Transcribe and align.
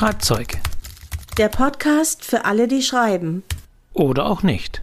Schreibzeug. 0.00 0.56
Der 1.36 1.50
Podcast 1.50 2.24
für 2.24 2.46
alle, 2.46 2.68
die 2.68 2.80
schreiben. 2.80 3.42
Oder 3.92 4.24
auch 4.24 4.42
nicht. 4.42 4.80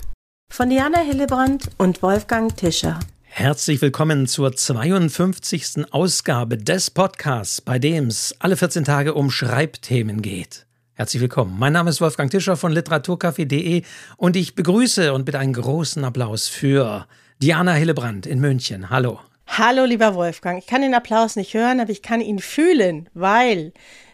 Von 0.53 0.69
Diana 0.69 0.99
Hillebrand 0.99 1.71
und 1.79 2.03
Wolfgang 2.03 2.55
Tischer. 2.55 2.99
Herzlich 3.23 3.81
willkommen 3.81 4.27
zur 4.27 4.55
52. 4.55 5.91
Ausgabe 5.91 6.59
des 6.59 6.91
Podcasts, 6.91 7.61
bei 7.61 7.79
dem 7.79 8.09
es 8.09 8.35
alle 8.37 8.57
14 8.57 8.83
Tage 8.83 9.15
um 9.15 9.31
Schreibthemen 9.31 10.21
geht. 10.21 10.67
Herzlich 10.93 11.19
willkommen. 11.19 11.55
Mein 11.57 11.73
Name 11.73 11.89
ist 11.89 11.99
Wolfgang 11.99 12.29
Tischer 12.29 12.55
von 12.55 12.71
literaturcafé.de 12.71 13.81
und 14.17 14.35
ich 14.35 14.53
begrüße 14.53 15.15
und 15.15 15.25
bitte 15.25 15.39
einen 15.39 15.53
großen 15.53 16.03
Applaus 16.03 16.47
für 16.47 17.07
Diana 17.41 17.73
Hillebrand 17.73 18.27
in 18.27 18.39
München. 18.39 18.91
Hallo. 18.91 19.19
Hallo, 19.47 19.85
lieber 19.85 20.13
Wolfgang. 20.13 20.59
Ich 20.59 20.67
kann 20.67 20.83
den 20.83 20.93
Applaus 20.93 21.35
nicht 21.37 21.55
hören, 21.55 21.79
aber 21.79 21.89
ich 21.89 22.03
kann 22.03 22.21
ihn 22.21 22.37
fühlen, 22.37 23.09
weil 23.15 23.73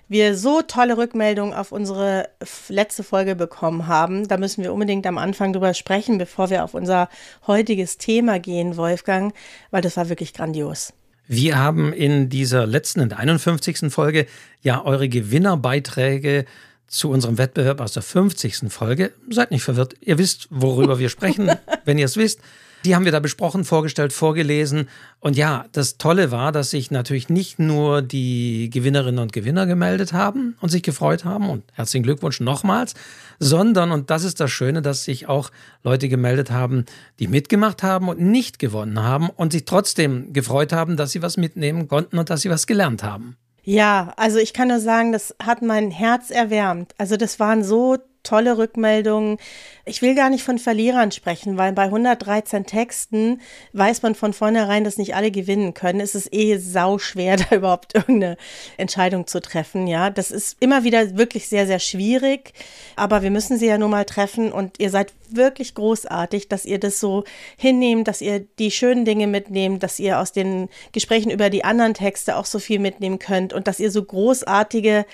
wir 0.09 0.35
so 0.35 0.61
tolle 0.61 0.97
Rückmeldungen 0.97 1.53
auf 1.53 1.71
unsere 1.71 2.29
letzte 2.67 3.03
Folge 3.03 3.35
bekommen 3.35 3.87
haben. 3.87 4.27
Da 4.27 4.37
müssen 4.37 4.63
wir 4.63 4.73
unbedingt 4.73 5.07
am 5.07 5.17
Anfang 5.17 5.53
drüber 5.53 5.73
sprechen, 5.73 6.17
bevor 6.17 6.49
wir 6.49 6.63
auf 6.63 6.73
unser 6.73 7.09
heutiges 7.47 7.97
Thema 7.97 8.39
gehen, 8.39 8.77
Wolfgang, 8.77 9.33
weil 9.71 9.81
das 9.81 9.97
war 9.97 10.09
wirklich 10.09 10.33
grandios. 10.33 10.93
Wir 11.27 11.57
haben 11.57 11.93
in 11.93 12.29
dieser 12.29 12.67
letzten, 12.67 12.99
in 12.99 13.09
der 13.09 13.19
51. 13.19 13.91
Folge 13.91 14.27
ja 14.61 14.83
eure 14.83 15.07
Gewinnerbeiträge 15.07 16.45
zu 16.87 17.09
unserem 17.09 17.37
Wettbewerb 17.37 17.79
aus 17.81 17.93
der 17.93 18.03
50. 18.03 18.71
Folge. 18.71 19.13
Seid 19.29 19.51
nicht 19.51 19.63
verwirrt, 19.63 19.95
ihr 20.01 20.17
wisst, 20.17 20.47
worüber 20.51 20.99
wir 20.99 21.09
sprechen, 21.09 21.51
wenn 21.85 21.97
ihr 21.97 22.05
es 22.05 22.17
wisst. 22.17 22.39
Die 22.85 22.95
haben 22.95 23.05
wir 23.05 23.11
da 23.13 23.19
besprochen, 23.19 23.63
vorgestellt, 23.63 24.11
vorgelesen. 24.11 24.89
Und 25.19 25.37
ja, 25.37 25.65
das 25.71 25.97
Tolle 25.97 26.31
war, 26.31 26.51
dass 26.51 26.71
sich 26.71 26.91
natürlich 26.91 27.29
nicht 27.29 27.57
nur 27.57 28.01
die 28.01 28.69
Gewinnerinnen 28.69 29.19
und 29.19 29.31
Gewinner 29.31 29.65
gemeldet 29.65 30.11
haben 30.11 30.57
und 30.59 30.69
sich 30.69 30.83
gefreut 30.83 31.23
haben 31.23 31.49
und 31.49 31.63
herzlichen 31.73 32.03
Glückwunsch 32.03 32.41
nochmals, 32.41 32.93
sondern, 33.39 33.91
und 33.91 34.09
das 34.09 34.23
ist 34.23 34.39
das 34.39 34.51
Schöne, 34.51 34.81
dass 34.81 35.05
sich 35.05 35.27
auch 35.27 35.49
Leute 35.83 36.09
gemeldet 36.09 36.51
haben, 36.51 36.85
die 37.19 37.27
mitgemacht 37.27 37.83
haben 37.83 38.09
und 38.09 38.19
nicht 38.19 38.59
gewonnen 38.59 39.01
haben 39.01 39.29
und 39.29 39.53
sich 39.53 39.65
trotzdem 39.65 40.33
gefreut 40.33 40.73
haben, 40.73 40.97
dass 40.97 41.11
sie 41.11 41.21
was 41.21 41.37
mitnehmen 41.37 41.87
konnten 41.87 42.17
und 42.17 42.29
dass 42.29 42.41
sie 42.41 42.49
was 42.49 42.67
gelernt 42.67 43.03
haben. 43.03 43.37
Ja, 43.63 44.13
also 44.17 44.39
ich 44.39 44.53
kann 44.53 44.67
nur 44.67 44.81
sagen, 44.81 45.13
das 45.13 45.33
hat 45.41 45.61
mein 45.61 45.89
Herz 45.89 46.31
erwärmt. 46.31 46.93
Also 46.97 47.15
das 47.15 47.39
waren 47.39 47.63
so 47.63 47.97
tolle 48.23 48.57
Rückmeldungen. 48.57 49.37
Ich 49.85 50.01
will 50.01 50.15
gar 50.15 50.29
nicht 50.29 50.43
von 50.43 50.57
Verlierern 50.57 51.11
sprechen, 51.11 51.57
weil 51.57 51.73
bei 51.73 51.83
113 51.83 52.65
Texten 52.65 53.41
weiß 53.73 54.01
man 54.01 54.15
von 54.15 54.33
vornherein, 54.33 54.83
dass 54.83 54.97
nicht 54.97 55.15
alle 55.15 55.29
gewinnen 55.29 55.73
können. 55.73 55.99
Es 55.99 56.15
ist 56.15 56.33
eh 56.33 56.57
sau 56.57 56.97
schwer, 56.97 57.35
da 57.49 57.55
überhaupt 57.55 57.93
irgendeine 57.93 58.37
Entscheidung 58.77 59.27
zu 59.27 59.41
treffen. 59.41 59.87
Ja, 59.87 60.09
das 60.09 60.31
ist 60.31 60.57
immer 60.59 60.83
wieder 60.83 61.17
wirklich 61.17 61.49
sehr, 61.49 61.67
sehr 61.67 61.79
schwierig. 61.79 62.53
Aber 62.95 63.21
wir 63.21 63.31
müssen 63.31 63.57
sie 63.57 63.67
ja 63.67 63.77
nun 63.77 63.91
mal 63.91 64.05
treffen 64.05 64.51
und 64.51 64.79
ihr 64.79 64.89
seid 64.89 65.13
wirklich 65.29 65.75
großartig, 65.75 66.47
dass 66.47 66.65
ihr 66.65 66.79
das 66.79 66.99
so 66.99 67.23
hinnehmt, 67.57 68.07
dass 68.07 68.21
ihr 68.21 68.45
die 68.59 68.71
schönen 68.71 69.05
Dinge 69.05 69.27
mitnehmt, 69.27 69.83
dass 69.83 69.99
ihr 69.99 70.19
aus 70.19 70.31
den 70.31 70.69
Gesprächen 70.91 71.31
über 71.31 71.49
die 71.49 71.63
anderen 71.63 71.93
Texte 71.93 72.37
auch 72.37 72.45
so 72.45 72.59
viel 72.59 72.79
mitnehmen 72.79 73.19
könnt 73.19 73.53
und 73.53 73.67
dass 73.67 73.79
ihr 73.79 73.91
so 73.91 74.03
großartige 74.03 75.05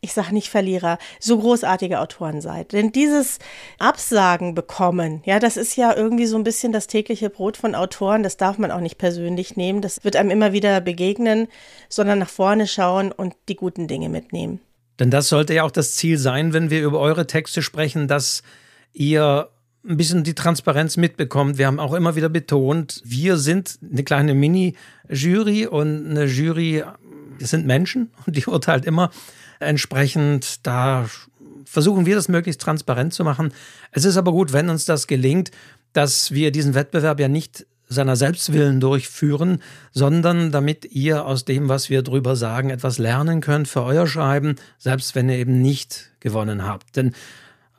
ich 0.00 0.12
sage 0.12 0.32
nicht 0.32 0.48
Verlierer, 0.48 0.98
so 1.18 1.38
großartige 1.38 2.00
Autoren 2.00 2.40
seid. 2.40 2.72
Denn 2.72 2.92
dieses 2.92 3.38
Absagen 3.78 4.54
bekommen, 4.54 5.22
ja, 5.24 5.40
das 5.40 5.56
ist 5.56 5.76
ja 5.76 5.94
irgendwie 5.94 6.26
so 6.26 6.36
ein 6.36 6.44
bisschen 6.44 6.72
das 6.72 6.86
tägliche 6.86 7.30
Brot 7.30 7.56
von 7.56 7.74
Autoren. 7.74 8.22
Das 8.22 8.36
darf 8.36 8.58
man 8.58 8.70
auch 8.70 8.80
nicht 8.80 8.98
persönlich 8.98 9.56
nehmen. 9.56 9.82
Das 9.82 10.04
wird 10.04 10.14
einem 10.14 10.30
immer 10.30 10.52
wieder 10.52 10.80
begegnen, 10.80 11.48
sondern 11.88 12.20
nach 12.20 12.28
vorne 12.28 12.66
schauen 12.66 13.10
und 13.10 13.34
die 13.48 13.56
guten 13.56 13.88
Dinge 13.88 14.08
mitnehmen. 14.08 14.60
Denn 15.00 15.10
das 15.10 15.28
sollte 15.28 15.54
ja 15.54 15.64
auch 15.64 15.70
das 15.70 15.94
Ziel 15.94 16.18
sein, 16.18 16.52
wenn 16.52 16.70
wir 16.70 16.82
über 16.82 17.00
eure 17.00 17.26
Texte 17.26 17.62
sprechen, 17.62 18.08
dass 18.08 18.42
ihr 18.92 19.48
ein 19.86 19.96
bisschen 19.96 20.24
die 20.24 20.34
Transparenz 20.34 20.96
mitbekommt. 20.96 21.58
Wir 21.58 21.66
haben 21.66 21.80
auch 21.80 21.94
immer 21.94 22.16
wieder 22.16 22.28
betont, 22.28 23.00
wir 23.04 23.36
sind 23.36 23.78
eine 23.90 24.02
kleine 24.02 24.34
Mini-Jury 24.34 25.66
und 25.66 26.10
eine 26.10 26.24
Jury, 26.24 26.84
das 27.40 27.50
sind 27.50 27.66
Menschen 27.66 28.10
und 28.26 28.36
die 28.36 28.46
urteilt 28.46 28.84
immer 28.84 29.10
Entsprechend, 29.60 30.66
da 30.66 31.06
versuchen 31.64 32.06
wir 32.06 32.14
das 32.14 32.28
möglichst 32.28 32.60
transparent 32.60 33.12
zu 33.14 33.24
machen. 33.24 33.52
Es 33.92 34.04
ist 34.04 34.16
aber 34.16 34.32
gut, 34.32 34.52
wenn 34.52 34.70
uns 34.70 34.84
das 34.84 35.06
gelingt, 35.06 35.50
dass 35.92 36.30
wir 36.30 36.50
diesen 36.50 36.74
Wettbewerb 36.74 37.20
ja 37.20 37.28
nicht 37.28 37.66
seiner 37.88 38.16
Selbstwillen 38.16 38.80
durchführen, 38.80 39.62
sondern 39.92 40.52
damit 40.52 40.84
ihr 40.84 41.24
aus 41.24 41.44
dem, 41.44 41.68
was 41.68 41.88
wir 41.88 42.02
drüber 42.02 42.36
sagen, 42.36 42.70
etwas 42.70 42.98
lernen 42.98 43.40
könnt 43.40 43.66
für 43.66 43.82
euer 43.82 44.06
Schreiben, 44.06 44.56
selbst 44.78 45.14
wenn 45.14 45.28
ihr 45.28 45.36
eben 45.36 45.62
nicht 45.62 46.10
gewonnen 46.20 46.66
habt. 46.66 46.96
Denn 46.96 47.14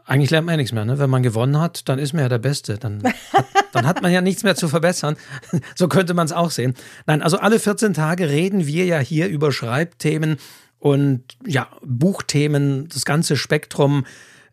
eigentlich 0.06 0.32
lernt 0.32 0.48
man 0.48 0.54
ja 0.54 0.58
nichts 0.58 0.74
mehr. 0.74 0.86
Ne? 0.86 0.98
Wenn 0.98 1.12
man 1.12 1.22
gewonnen 1.22 1.60
hat, 1.62 1.88
dann 1.88 2.00
ist 2.00 2.14
man 2.14 2.24
ja 2.24 2.30
der 2.30 2.40
Beste. 2.40 2.80
Dann 2.80 3.04
hat, 3.04 3.46
dann 3.74 3.86
hat 3.86 4.02
man 4.02 4.12
ja 4.12 4.22
nichts 4.22 4.44
mehr 4.44 4.56
zu 4.56 4.68
verbessern. 4.68 5.16
So 5.76 5.88
könnte 5.88 6.16
man 6.16 6.26
es 6.26 6.32
auch 6.32 6.50
sehen. 6.50 6.74
Nein, 7.06 7.22
also 7.22 7.38
alle 7.38 7.60
14 7.60 7.94
Tage 7.94 8.30
reden 8.30 8.66
wir 8.66 8.86
ja 8.86 8.98
hier 9.00 9.28
über 9.28 9.52
Schreibthemen 9.52 10.38
und 10.80 11.24
ja, 11.46 11.68
Buchthemen, 11.86 12.88
das 12.88 13.06
ganze 13.06 13.36
Spektrum, 13.36 14.06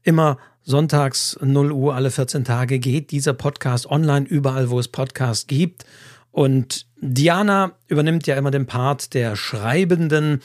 immer 0.02 0.38
sonntags 0.62 1.38
0 1.40 1.70
Uhr 1.72 1.94
alle 1.94 2.10
14 2.10 2.44
Tage 2.44 2.80
geht 2.80 3.12
dieser 3.12 3.32
Podcast 3.32 3.86
online, 3.86 4.26
überall, 4.26 4.70
wo 4.70 4.78
es 4.80 4.88
Podcasts 4.88 5.46
gibt. 5.46 5.84
Und 6.32 6.86
Diana 7.00 7.72
übernimmt 7.86 8.26
ja 8.26 8.36
immer 8.36 8.50
den 8.50 8.66
Part 8.66 9.14
der 9.14 9.36
Schreibenden, 9.36 10.42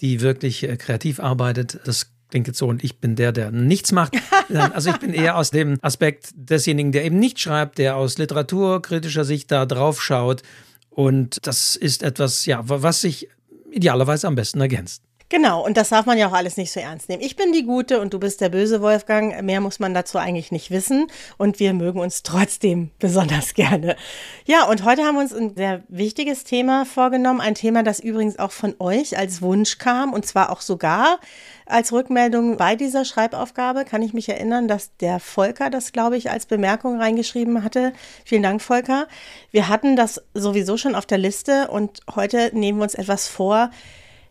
die 0.00 0.20
wirklich 0.20 0.64
äh, 0.64 0.76
kreativ 0.76 1.18
arbeitet. 1.18 1.80
Das 1.84 2.12
klingt 2.28 2.46
jetzt 2.46 2.58
so 2.58 2.68
und 2.68 2.84
ich 2.84 2.98
bin 2.98 3.16
der, 3.16 3.32
der 3.32 3.50
nichts 3.50 3.92
macht. 3.92 4.14
Also 4.74 4.90
ich 4.90 4.98
bin 4.98 5.14
eher 5.14 5.38
aus 5.38 5.50
dem 5.50 5.78
Aspekt 5.80 6.30
desjenigen, 6.34 6.92
der 6.92 7.06
eben 7.06 7.18
nicht 7.18 7.40
schreibt, 7.40 7.78
der 7.78 7.96
aus 7.96 8.18
literaturkritischer 8.18 9.24
Sicht 9.24 9.50
da 9.50 9.64
drauf 9.64 10.02
schaut. 10.02 10.42
Und 10.90 11.38
das 11.46 11.74
ist 11.74 12.02
etwas, 12.02 12.44
ja, 12.44 12.60
was 12.64 13.00
sich 13.00 13.28
idealerweise 13.70 14.26
am 14.26 14.34
besten 14.34 14.60
ergänzt. 14.60 15.02
Genau, 15.32 15.64
und 15.64 15.78
das 15.78 15.88
darf 15.88 16.04
man 16.04 16.18
ja 16.18 16.28
auch 16.28 16.34
alles 16.34 16.58
nicht 16.58 16.70
so 16.70 16.78
ernst 16.78 17.08
nehmen. 17.08 17.22
Ich 17.22 17.36
bin 17.36 17.54
die 17.54 17.64
Gute 17.64 18.02
und 18.02 18.12
du 18.12 18.20
bist 18.20 18.42
der 18.42 18.50
böse 18.50 18.82
Wolfgang. 18.82 19.40
Mehr 19.40 19.62
muss 19.62 19.78
man 19.78 19.94
dazu 19.94 20.18
eigentlich 20.18 20.52
nicht 20.52 20.70
wissen. 20.70 21.06
Und 21.38 21.58
wir 21.58 21.72
mögen 21.72 22.00
uns 22.00 22.22
trotzdem 22.22 22.90
besonders 22.98 23.54
gerne. 23.54 23.96
Ja, 24.44 24.68
und 24.68 24.84
heute 24.84 25.04
haben 25.04 25.14
wir 25.14 25.22
uns 25.22 25.32
ein 25.32 25.56
sehr 25.56 25.84
wichtiges 25.88 26.44
Thema 26.44 26.84
vorgenommen. 26.84 27.40
Ein 27.40 27.54
Thema, 27.54 27.82
das 27.82 27.98
übrigens 27.98 28.38
auch 28.38 28.52
von 28.52 28.74
euch 28.78 29.16
als 29.16 29.40
Wunsch 29.40 29.78
kam. 29.78 30.12
Und 30.12 30.26
zwar 30.26 30.50
auch 30.50 30.60
sogar 30.60 31.18
als 31.64 31.94
Rückmeldung 31.94 32.58
bei 32.58 32.76
dieser 32.76 33.06
Schreibaufgabe. 33.06 33.86
Kann 33.86 34.02
ich 34.02 34.12
mich 34.12 34.28
erinnern, 34.28 34.68
dass 34.68 34.94
der 34.98 35.18
Volker 35.18 35.70
das, 35.70 35.92
glaube 35.92 36.18
ich, 36.18 36.30
als 36.30 36.44
Bemerkung 36.44 37.00
reingeschrieben 37.00 37.64
hatte. 37.64 37.94
Vielen 38.26 38.42
Dank, 38.42 38.60
Volker. 38.60 39.08
Wir 39.50 39.68
hatten 39.68 39.96
das 39.96 40.20
sowieso 40.34 40.76
schon 40.76 40.94
auf 40.94 41.06
der 41.06 41.16
Liste 41.16 41.68
und 41.68 42.00
heute 42.14 42.50
nehmen 42.52 42.80
wir 42.80 42.82
uns 42.82 42.94
etwas 42.94 43.28
vor, 43.28 43.70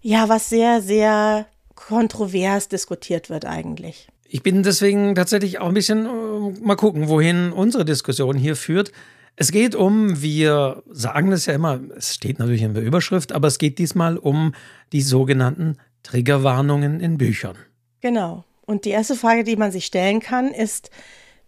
ja, 0.02 0.30
was 0.30 0.50
sehr, 0.50 0.82
sehr 0.82 1.48
kontrovers 1.76 2.68
diskutiert 2.68 3.30
wird 3.30 3.46
eigentlich. 3.46 4.08
Ich 4.28 4.44
bin 4.44 4.64
deswegen 4.64 5.16
tatsächlich 5.16 5.60
auch 5.60 5.68
ein 5.68 5.74
bisschen 5.74 6.06
äh, 6.06 6.60
mal 6.62 6.76
gucken, 6.76 7.10
wohin 7.10 7.52
unsere 7.52 7.86
Diskussion 7.86 8.38
hier 8.38 8.56
führt. 8.56 8.92
Es 9.36 9.52
geht 9.52 9.76
um, 9.76 10.22
wir 10.22 10.84
sagen 10.90 11.32
es 11.32 11.46
ja 11.46 11.54
immer, 11.54 11.80
es 11.96 12.16
steht 12.16 12.40
natürlich 12.40 12.62
in 12.62 12.74
der 12.74 12.84
Überschrift, 12.84 13.32
aber 13.32 13.48
es 13.48 13.58
geht 13.58 13.80
diesmal 13.80 14.18
um 14.18 14.54
die 14.92 15.02
sogenannten 15.02 15.78
Triggerwarnungen 16.04 17.00
in 17.00 17.18
Büchern. 17.18 17.56
Genau. 18.02 18.44
Und 18.66 18.86
die 18.86 18.92
erste 18.92 19.16
Frage, 19.16 19.44
die 19.44 19.56
man 19.56 19.72
sich 19.72 19.86
stellen 19.86 20.20
kann, 20.20 20.54
ist, 20.54 20.92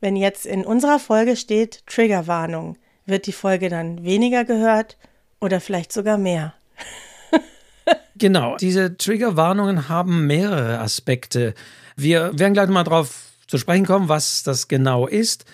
wenn 0.01 0.15
jetzt 0.15 0.45
in 0.45 0.65
unserer 0.65 0.99
Folge 0.99 1.35
steht 1.35 1.85
Triggerwarnung, 1.87 2.77
wird 3.05 3.27
die 3.27 3.31
Folge 3.31 3.69
dann 3.69 4.03
weniger 4.03 4.43
gehört 4.43 4.97
oder 5.39 5.61
vielleicht 5.61 5.93
sogar 5.93 6.17
mehr? 6.17 6.53
Genau, 8.17 8.57
diese 8.57 8.95
Triggerwarnungen 8.95 9.89
haben 9.89 10.27
mehrere 10.27 10.79
Aspekte. 10.79 11.55
Wir 11.95 12.37
werden 12.37 12.53
gleich 12.53 12.69
mal 12.69 12.83
darauf 12.83 13.31
zu 13.47 13.57
sprechen 13.57 13.85
kommen, 13.85 14.09
was 14.09 14.43
das 14.43 14.67
genau 14.67 15.07
ist. 15.07 15.45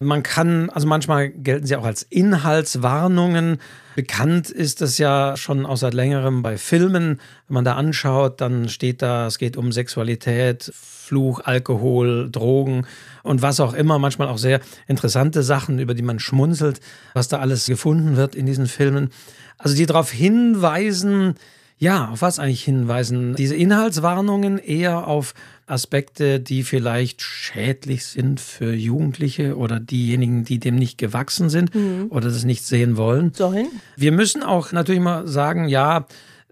Man 0.00 0.22
kann, 0.22 0.70
also 0.70 0.86
manchmal 0.86 1.28
gelten 1.28 1.66
sie 1.66 1.74
auch 1.74 1.84
als 1.84 2.04
Inhaltswarnungen. 2.04 3.58
Bekannt 3.96 4.48
ist 4.48 4.80
das 4.80 4.98
ja 4.98 5.36
schon 5.36 5.66
auch 5.66 5.76
seit 5.76 5.94
längerem 5.94 6.42
bei 6.42 6.56
Filmen. 6.56 7.20
Wenn 7.48 7.54
man 7.54 7.64
da 7.64 7.74
anschaut, 7.74 8.40
dann 8.40 8.68
steht 8.68 9.02
da, 9.02 9.26
es 9.26 9.38
geht 9.38 9.56
um 9.56 9.72
Sexualität, 9.72 10.72
Fluch, 10.74 11.40
Alkohol, 11.44 12.30
Drogen 12.30 12.86
und 13.24 13.42
was 13.42 13.58
auch 13.58 13.74
immer. 13.74 13.98
Manchmal 13.98 14.28
auch 14.28 14.38
sehr 14.38 14.60
interessante 14.86 15.42
Sachen, 15.42 15.80
über 15.80 15.94
die 15.94 16.02
man 16.02 16.20
schmunzelt, 16.20 16.80
was 17.14 17.26
da 17.26 17.40
alles 17.40 17.66
gefunden 17.66 18.16
wird 18.16 18.36
in 18.36 18.46
diesen 18.46 18.66
Filmen. 18.66 19.10
Also 19.56 19.74
die 19.74 19.86
darauf 19.86 20.12
hinweisen, 20.12 21.34
ja, 21.78 22.08
auf 22.08 22.22
was 22.22 22.38
eigentlich 22.38 22.64
hinweisen? 22.64 23.34
Diese 23.36 23.54
Inhaltswarnungen 23.54 24.58
eher 24.58 25.06
auf 25.06 25.34
Aspekte, 25.66 26.40
die 26.40 26.62
vielleicht 26.62 27.22
schädlich 27.22 28.04
sind 28.06 28.40
für 28.40 28.74
Jugendliche 28.74 29.56
oder 29.56 29.78
diejenigen, 29.78 30.44
die 30.44 30.58
dem 30.58 30.76
nicht 30.76 30.98
gewachsen 30.98 31.50
sind 31.50 31.74
mhm. 31.74 32.06
oder 32.10 32.28
das 32.28 32.44
nicht 32.44 32.64
sehen 32.64 32.96
wollen. 32.96 33.32
Sollen? 33.32 33.68
Wir 33.96 34.12
müssen 34.12 34.42
auch 34.42 34.72
natürlich 34.72 35.00
mal 35.00 35.28
sagen, 35.28 35.68
ja, 35.68 36.06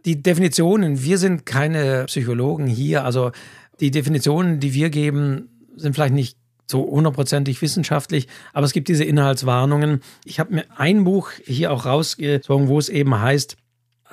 die 0.05 0.23
Definitionen, 0.23 1.02
wir 1.02 1.19
sind 1.19 1.44
keine 1.44 2.05
Psychologen 2.06 2.67
hier, 2.67 3.05
also 3.05 3.32
Die 3.81 3.90
Definitionen, 3.90 4.58
die 4.58 4.73
wir 4.73 4.90
geben, 4.90 5.50
sind 5.76 5.94
vielleicht 5.94 6.14
nicht 6.14 6.38
so 6.67 6.84
hundertprozentig 6.87 7.61
wissenschaftlich, 7.62 8.26
aber 8.52 8.67
es 8.67 8.73
gibt 8.73 8.88
diese 8.88 9.05
Inhaltswarnungen. 9.05 10.00
Ich 10.25 10.40
habe 10.40 10.55
mir 10.55 10.64
ein 10.76 11.05
Buch 11.05 11.31
hier 11.44 11.73
auch 11.73 11.84
rausgezogen, 11.84 12.69
wo 12.69 12.78
es 12.78 12.88
eben 12.88 13.20
heißt, 13.20 13.56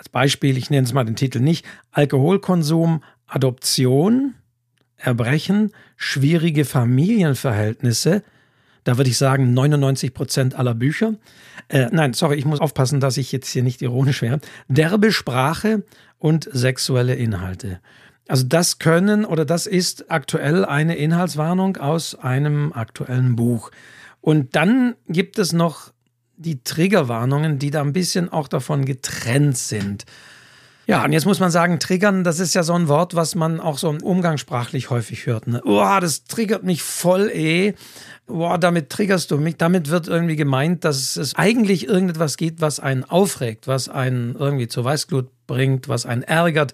als 0.04 0.10
Beispiel, 0.10 0.58
ich 0.58 0.70
nenne 0.70 0.86
es 0.86 0.92
mal 0.92 1.06
den 1.06 1.16
Titel 1.16 1.40
nicht, 1.40 1.66
Alkoholkonsum, 1.92 3.02
Adoption, 3.26 4.34
Erbrechen, 4.98 5.72
schwierige 5.96 6.66
Familienverhältnisse. 6.66 8.22
Da 8.84 8.98
würde 8.98 9.10
ich 9.10 9.18
sagen 9.18 9.54
99 9.54 10.14
Prozent 10.14 10.56
aller 10.56 10.76
Bücher. 10.76 11.14
Äh, 11.70 11.88
nein, 11.92 12.14
sorry, 12.14 12.36
ich 12.36 12.44
muss 12.44 12.60
aufpassen, 12.60 13.00
dass 13.00 13.16
ich 13.16 13.32
jetzt 13.32 13.48
hier 13.48 13.64
nicht 13.64 13.82
ironisch 13.82 14.22
wäre. 14.22 14.42
Derbe 14.68 15.14
Sprache 15.14 15.84
und 16.18 16.50
sexuelle 16.52 17.16
Inhalte. 17.16 17.80
Also 18.28 18.44
das 18.46 18.80
können 18.80 19.24
oder 19.24 19.46
das 19.46 19.68
ist 19.68 20.12
aktuell 20.12 20.66
eine 20.66 20.98
Inhaltswarnung 20.98 21.78
aus 21.78 22.14
einem 22.16 22.74
aktuellen 22.74 23.38
Buch. 23.38 23.72
Und 24.20 24.58
dann 24.58 24.96
gibt 25.08 25.40
es 25.40 25.54
noch 25.54 25.93
die 26.38 26.64
Triggerwarnungen, 26.64 27.60
die 27.60 27.72
da 27.72 27.82
ein 27.82 27.94
bisschen 27.94 28.32
auch 28.32 28.48
davon 28.48 28.86
getrennt 28.86 29.58
sind. 29.58 30.06
Ja, 30.86 31.06
und 31.06 31.14
jetzt 31.14 31.26
muss 31.26 31.40
man 31.40 31.50
sagen, 31.50 31.80
triggern, 31.80 32.26
das 32.26 32.40
ist 32.40 32.56
ja 32.56 32.64
so 32.64 32.74
ein 32.74 32.90
Wort, 32.90 33.16
was 33.16 33.36
man 33.36 33.62
auch 33.62 33.78
so 33.78 33.90
umgangssprachlich 33.90 34.90
häufig 34.90 35.26
hört. 35.26 35.48
Ne? 35.48 35.62
Oh, 35.64 35.98
das 36.02 36.26
triggert 36.26 36.64
mich 36.64 36.84
voll 36.84 37.30
eh. 37.30 37.74
Boah, 38.28 38.58
damit 38.58 38.90
triggerst 38.90 39.32
du 39.32 39.38
mich. 39.38 39.56
Damit 39.56 39.90
wird 39.90 40.10
irgendwie 40.10 40.36
gemeint, 40.36 40.84
dass 40.84 41.16
es 41.16 41.36
eigentlich 41.36 41.88
irgendetwas 41.88 42.36
gibt, 42.36 42.60
was 42.60 42.82
einen 42.82 43.06
aufregt, 43.06 43.68
was 43.68 43.88
einen 43.88 44.36
irgendwie 44.36 44.68
zur 44.68 44.84
Weißglut 44.84 45.30
bringt, 45.48 45.88
was 45.88 46.06
einen 46.06 46.24
ärgert, 46.24 46.74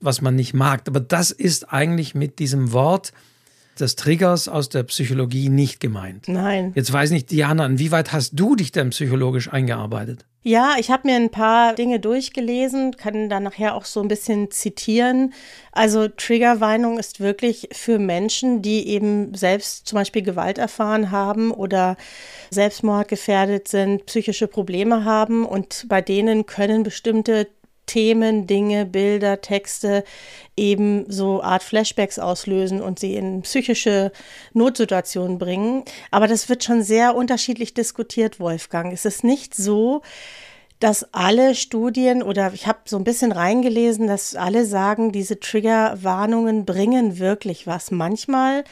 was 0.00 0.20
man 0.20 0.34
nicht 0.34 0.54
mag. 0.54 0.82
Aber 0.88 1.00
das 1.00 1.30
ist 1.30 1.72
eigentlich 1.72 2.16
mit 2.16 2.40
diesem 2.40 2.72
Wort 2.72 3.12
des 3.80 3.96
Triggers 3.96 4.48
aus 4.48 4.68
der 4.68 4.82
Psychologie 4.84 5.48
nicht 5.48 5.80
gemeint. 5.80 6.28
Nein. 6.28 6.72
Jetzt 6.74 6.92
weiß 6.92 7.10
nicht, 7.10 7.30
Diana, 7.30 7.66
inwieweit 7.66 8.12
hast 8.12 8.32
du 8.34 8.56
dich 8.56 8.72
denn 8.72 8.90
psychologisch 8.90 9.52
eingearbeitet? 9.52 10.24
Ja, 10.46 10.74
ich 10.78 10.90
habe 10.90 11.08
mir 11.08 11.16
ein 11.16 11.30
paar 11.30 11.74
Dinge 11.74 12.00
durchgelesen, 12.00 12.98
kann 12.98 13.30
dann 13.30 13.44
nachher 13.44 13.74
auch 13.74 13.86
so 13.86 14.02
ein 14.02 14.08
bisschen 14.08 14.50
zitieren. 14.50 15.32
Also 15.72 16.06
Triggerwarnung 16.06 16.98
ist 16.98 17.18
wirklich 17.18 17.70
für 17.72 17.98
Menschen, 17.98 18.60
die 18.60 18.86
eben 18.88 19.34
selbst 19.34 19.88
zum 19.88 19.96
Beispiel 19.96 20.20
Gewalt 20.20 20.58
erfahren 20.58 21.10
haben 21.10 21.50
oder 21.50 21.96
Selbstmordgefährdet 22.50 23.68
sind, 23.68 24.04
psychische 24.04 24.46
Probleme 24.46 25.06
haben 25.06 25.46
und 25.46 25.86
bei 25.88 26.02
denen 26.02 26.44
können 26.44 26.82
bestimmte 26.82 27.48
Themen, 27.86 28.46
Dinge, 28.46 28.86
Bilder, 28.86 29.40
Texte 29.40 30.04
eben 30.56 31.04
so 31.08 31.42
Art 31.42 31.62
Flashbacks 31.62 32.18
auslösen 32.18 32.80
und 32.80 32.98
sie 32.98 33.14
in 33.14 33.42
psychische 33.42 34.12
Notsituationen 34.52 35.38
bringen. 35.38 35.84
Aber 36.10 36.28
das 36.28 36.48
wird 36.48 36.64
schon 36.64 36.82
sehr 36.82 37.14
unterschiedlich 37.14 37.74
diskutiert, 37.74 38.40
Wolfgang. 38.40 38.92
Es 38.92 39.04
ist 39.04 39.24
nicht 39.24 39.54
so, 39.54 40.02
dass 40.80 41.14
alle 41.14 41.54
Studien 41.54 42.22
oder 42.22 42.52
ich 42.52 42.66
habe 42.66 42.80
so 42.84 42.96
ein 42.96 43.04
bisschen 43.04 43.32
reingelesen, 43.32 44.06
dass 44.06 44.34
alle 44.34 44.66
sagen, 44.66 45.12
diese 45.12 45.40
Triggerwarnungen 45.40 46.64
bringen 46.64 47.18
wirklich 47.18 47.66
was. 47.66 47.90
Manchmal 47.90 48.64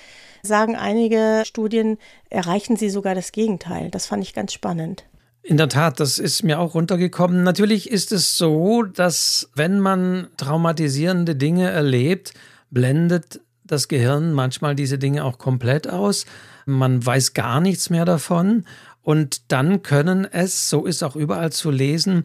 sagen 0.42 0.76
einige 0.76 1.42
Studien, 1.46 1.98
erreichen 2.28 2.76
sie 2.76 2.90
sogar 2.90 3.14
das 3.14 3.32
Gegenteil. 3.32 3.90
Das 3.90 4.06
fand 4.06 4.24
ich 4.24 4.34
ganz 4.34 4.52
spannend. 4.52 5.04
In 5.44 5.56
der 5.56 5.68
Tat, 5.68 5.98
das 5.98 6.20
ist 6.20 6.44
mir 6.44 6.60
auch 6.60 6.74
runtergekommen. 6.74 7.42
Natürlich 7.42 7.90
ist 7.90 8.12
es 8.12 8.38
so, 8.38 8.84
dass 8.84 9.50
wenn 9.56 9.80
man 9.80 10.28
traumatisierende 10.36 11.34
Dinge 11.34 11.68
erlebt, 11.68 12.32
blendet 12.70 13.40
das 13.64 13.88
Gehirn 13.88 14.32
manchmal 14.32 14.76
diese 14.76 14.98
Dinge 14.98 15.24
auch 15.24 15.38
komplett 15.38 15.88
aus. 15.88 16.26
Man 16.64 17.04
weiß 17.04 17.34
gar 17.34 17.60
nichts 17.60 17.90
mehr 17.90 18.04
davon. 18.04 18.66
Und 19.02 19.50
dann 19.50 19.82
können 19.82 20.28
es, 20.30 20.70
so 20.70 20.86
ist 20.86 21.02
auch 21.02 21.16
überall 21.16 21.50
zu 21.50 21.72
lesen, 21.72 22.24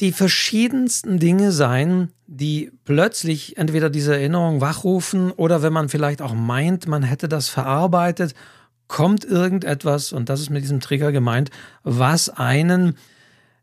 die 0.00 0.12
verschiedensten 0.12 1.18
Dinge 1.18 1.52
sein, 1.52 2.10
die 2.26 2.70
plötzlich 2.84 3.56
entweder 3.56 3.88
diese 3.88 4.14
Erinnerung 4.14 4.60
wachrufen 4.60 5.30
oder 5.30 5.62
wenn 5.62 5.72
man 5.72 5.88
vielleicht 5.88 6.20
auch 6.20 6.34
meint, 6.34 6.86
man 6.86 7.02
hätte 7.02 7.28
das 7.28 7.48
verarbeitet 7.48 8.34
kommt 8.88 9.24
irgendetwas, 9.24 10.12
und 10.12 10.28
das 10.28 10.40
ist 10.40 10.50
mit 10.50 10.62
diesem 10.62 10.80
Trigger 10.80 11.12
gemeint, 11.12 11.50
was 11.82 12.28
einen 12.28 12.96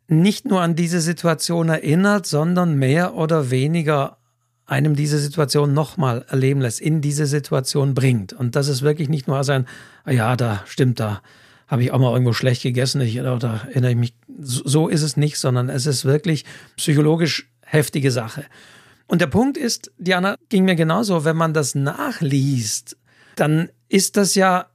nicht 0.07 0.45
nur 0.45 0.61
an 0.61 0.75
diese 0.75 1.01
Situation 1.01 1.69
erinnert, 1.69 2.25
sondern 2.25 2.75
mehr 2.75 3.13
oder 3.15 3.51
weniger 3.51 4.17
einem 4.65 4.95
diese 4.95 5.19
Situation 5.19 5.73
nochmal 5.73 6.25
erleben 6.29 6.61
lässt, 6.61 6.79
in 6.79 7.01
diese 7.01 7.25
Situation 7.25 7.93
bringt. 7.93 8.33
Und 8.33 8.55
das 8.55 8.67
ist 8.67 8.81
wirklich 8.81 9.09
nicht 9.09 9.27
nur 9.27 9.37
als 9.37 9.49
ein, 9.49 9.67
ah 10.05 10.11
ja, 10.11 10.35
da 10.35 10.63
stimmt, 10.65 10.99
da 10.99 11.21
habe 11.67 11.83
ich 11.83 11.91
auch 11.91 11.99
mal 11.99 12.11
irgendwo 12.11 12.33
schlecht 12.33 12.63
gegessen, 12.63 13.01
ich, 13.01 13.19
oder 13.19 13.61
erinnere 13.67 13.91
ich 13.91 13.97
mich, 13.97 14.13
so 14.39 14.87
ist 14.87 15.03
es 15.03 15.17
nicht, 15.17 15.37
sondern 15.37 15.69
es 15.69 15.85
ist 15.85 16.05
wirklich 16.05 16.45
psychologisch 16.75 17.49
heftige 17.61 18.11
Sache. 18.11 18.45
Und 19.07 19.21
der 19.21 19.27
Punkt 19.27 19.57
ist, 19.57 19.91
Diana, 19.97 20.35
ging 20.49 20.65
mir 20.65 20.75
genauso, 20.75 21.25
wenn 21.25 21.37
man 21.37 21.53
das 21.53 21.75
nachliest, 21.75 22.97
dann 23.35 23.69
ist 23.87 24.17
das 24.17 24.35
ja 24.35 24.67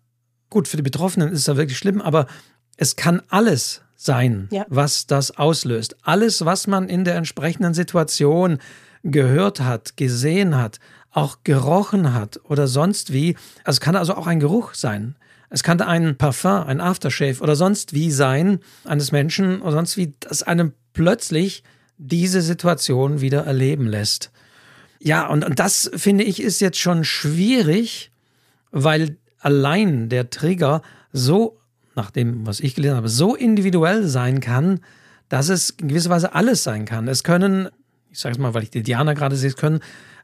Gut, 0.54 0.68
für 0.68 0.76
die 0.76 0.84
Betroffenen 0.84 1.32
ist 1.32 1.48
das 1.48 1.56
wirklich 1.56 1.76
schlimm, 1.76 2.00
aber 2.00 2.28
es 2.76 2.94
kann 2.94 3.20
alles 3.28 3.82
sein, 3.96 4.46
ja. 4.52 4.64
was 4.68 5.08
das 5.08 5.32
auslöst. 5.36 5.96
Alles, 6.02 6.44
was 6.44 6.68
man 6.68 6.88
in 6.88 7.02
der 7.02 7.16
entsprechenden 7.16 7.74
Situation 7.74 8.58
gehört 9.02 9.58
hat, 9.58 9.96
gesehen 9.96 10.54
hat, 10.56 10.78
auch 11.10 11.38
gerochen 11.42 12.14
hat 12.14 12.38
oder 12.44 12.68
sonst 12.68 13.12
wie. 13.12 13.34
Also 13.64 13.78
es 13.78 13.80
kann 13.80 13.96
also 13.96 14.14
auch 14.14 14.28
ein 14.28 14.38
Geruch 14.38 14.74
sein. 14.74 15.16
Es 15.50 15.64
kann 15.64 15.80
ein 15.80 16.16
Parfum, 16.16 16.62
ein 16.68 16.80
Aftershave 16.80 17.40
oder 17.40 17.56
sonst 17.56 17.92
wie 17.92 18.12
sein 18.12 18.60
eines 18.84 19.10
Menschen 19.10 19.60
oder 19.60 19.72
sonst 19.72 19.96
wie, 19.96 20.14
das 20.20 20.44
einem 20.44 20.72
plötzlich 20.92 21.64
diese 21.98 22.42
Situation 22.42 23.20
wieder 23.20 23.44
erleben 23.44 23.88
lässt. 23.88 24.30
Ja, 25.00 25.26
und, 25.26 25.44
und 25.44 25.58
das 25.58 25.90
finde 25.96 26.22
ich 26.22 26.40
ist 26.40 26.60
jetzt 26.60 26.78
schon 26.78 27.02
schwierig, 27.02 28.12
weil 28.70 29.16
allein 29.44 30.08
der 30.08 30.30
Trigger 30.30 30.82
so, 31.12 31.58
nach 31.94 32.10
dem, 32.10 32.46
was 32.46 32.60
ich 32.60 32.74
gelesen 32.74 32.96
habe, 32.96 33.08
so 33.08 33.34
individuell 33.34 34.06
sein 34.06 34.40
kann, 34.40 34.80
dass 35.28 35.48
es 35.48 35.70
in 35.70 35.88
gewisser 35.88 36.10
Weise 36.10 36.34
alles 36.34 36.62
sein 36.62 36.84
kann. 36.84 37.08
Es 37.08 37.24
können, 37.24 37.68
ich 38.10 38.18
sage 38.18 38.34
es 38.34 38.38
mal, 38.38 38.54
weil 38.54 38.62
ich 38.62 38.70
die 38.70 38.82
Diana 38.82 39.14
gerade 39.14 39.36
sehe, 39.36 39.50
es 39.50 39.56
können 39.56 39.80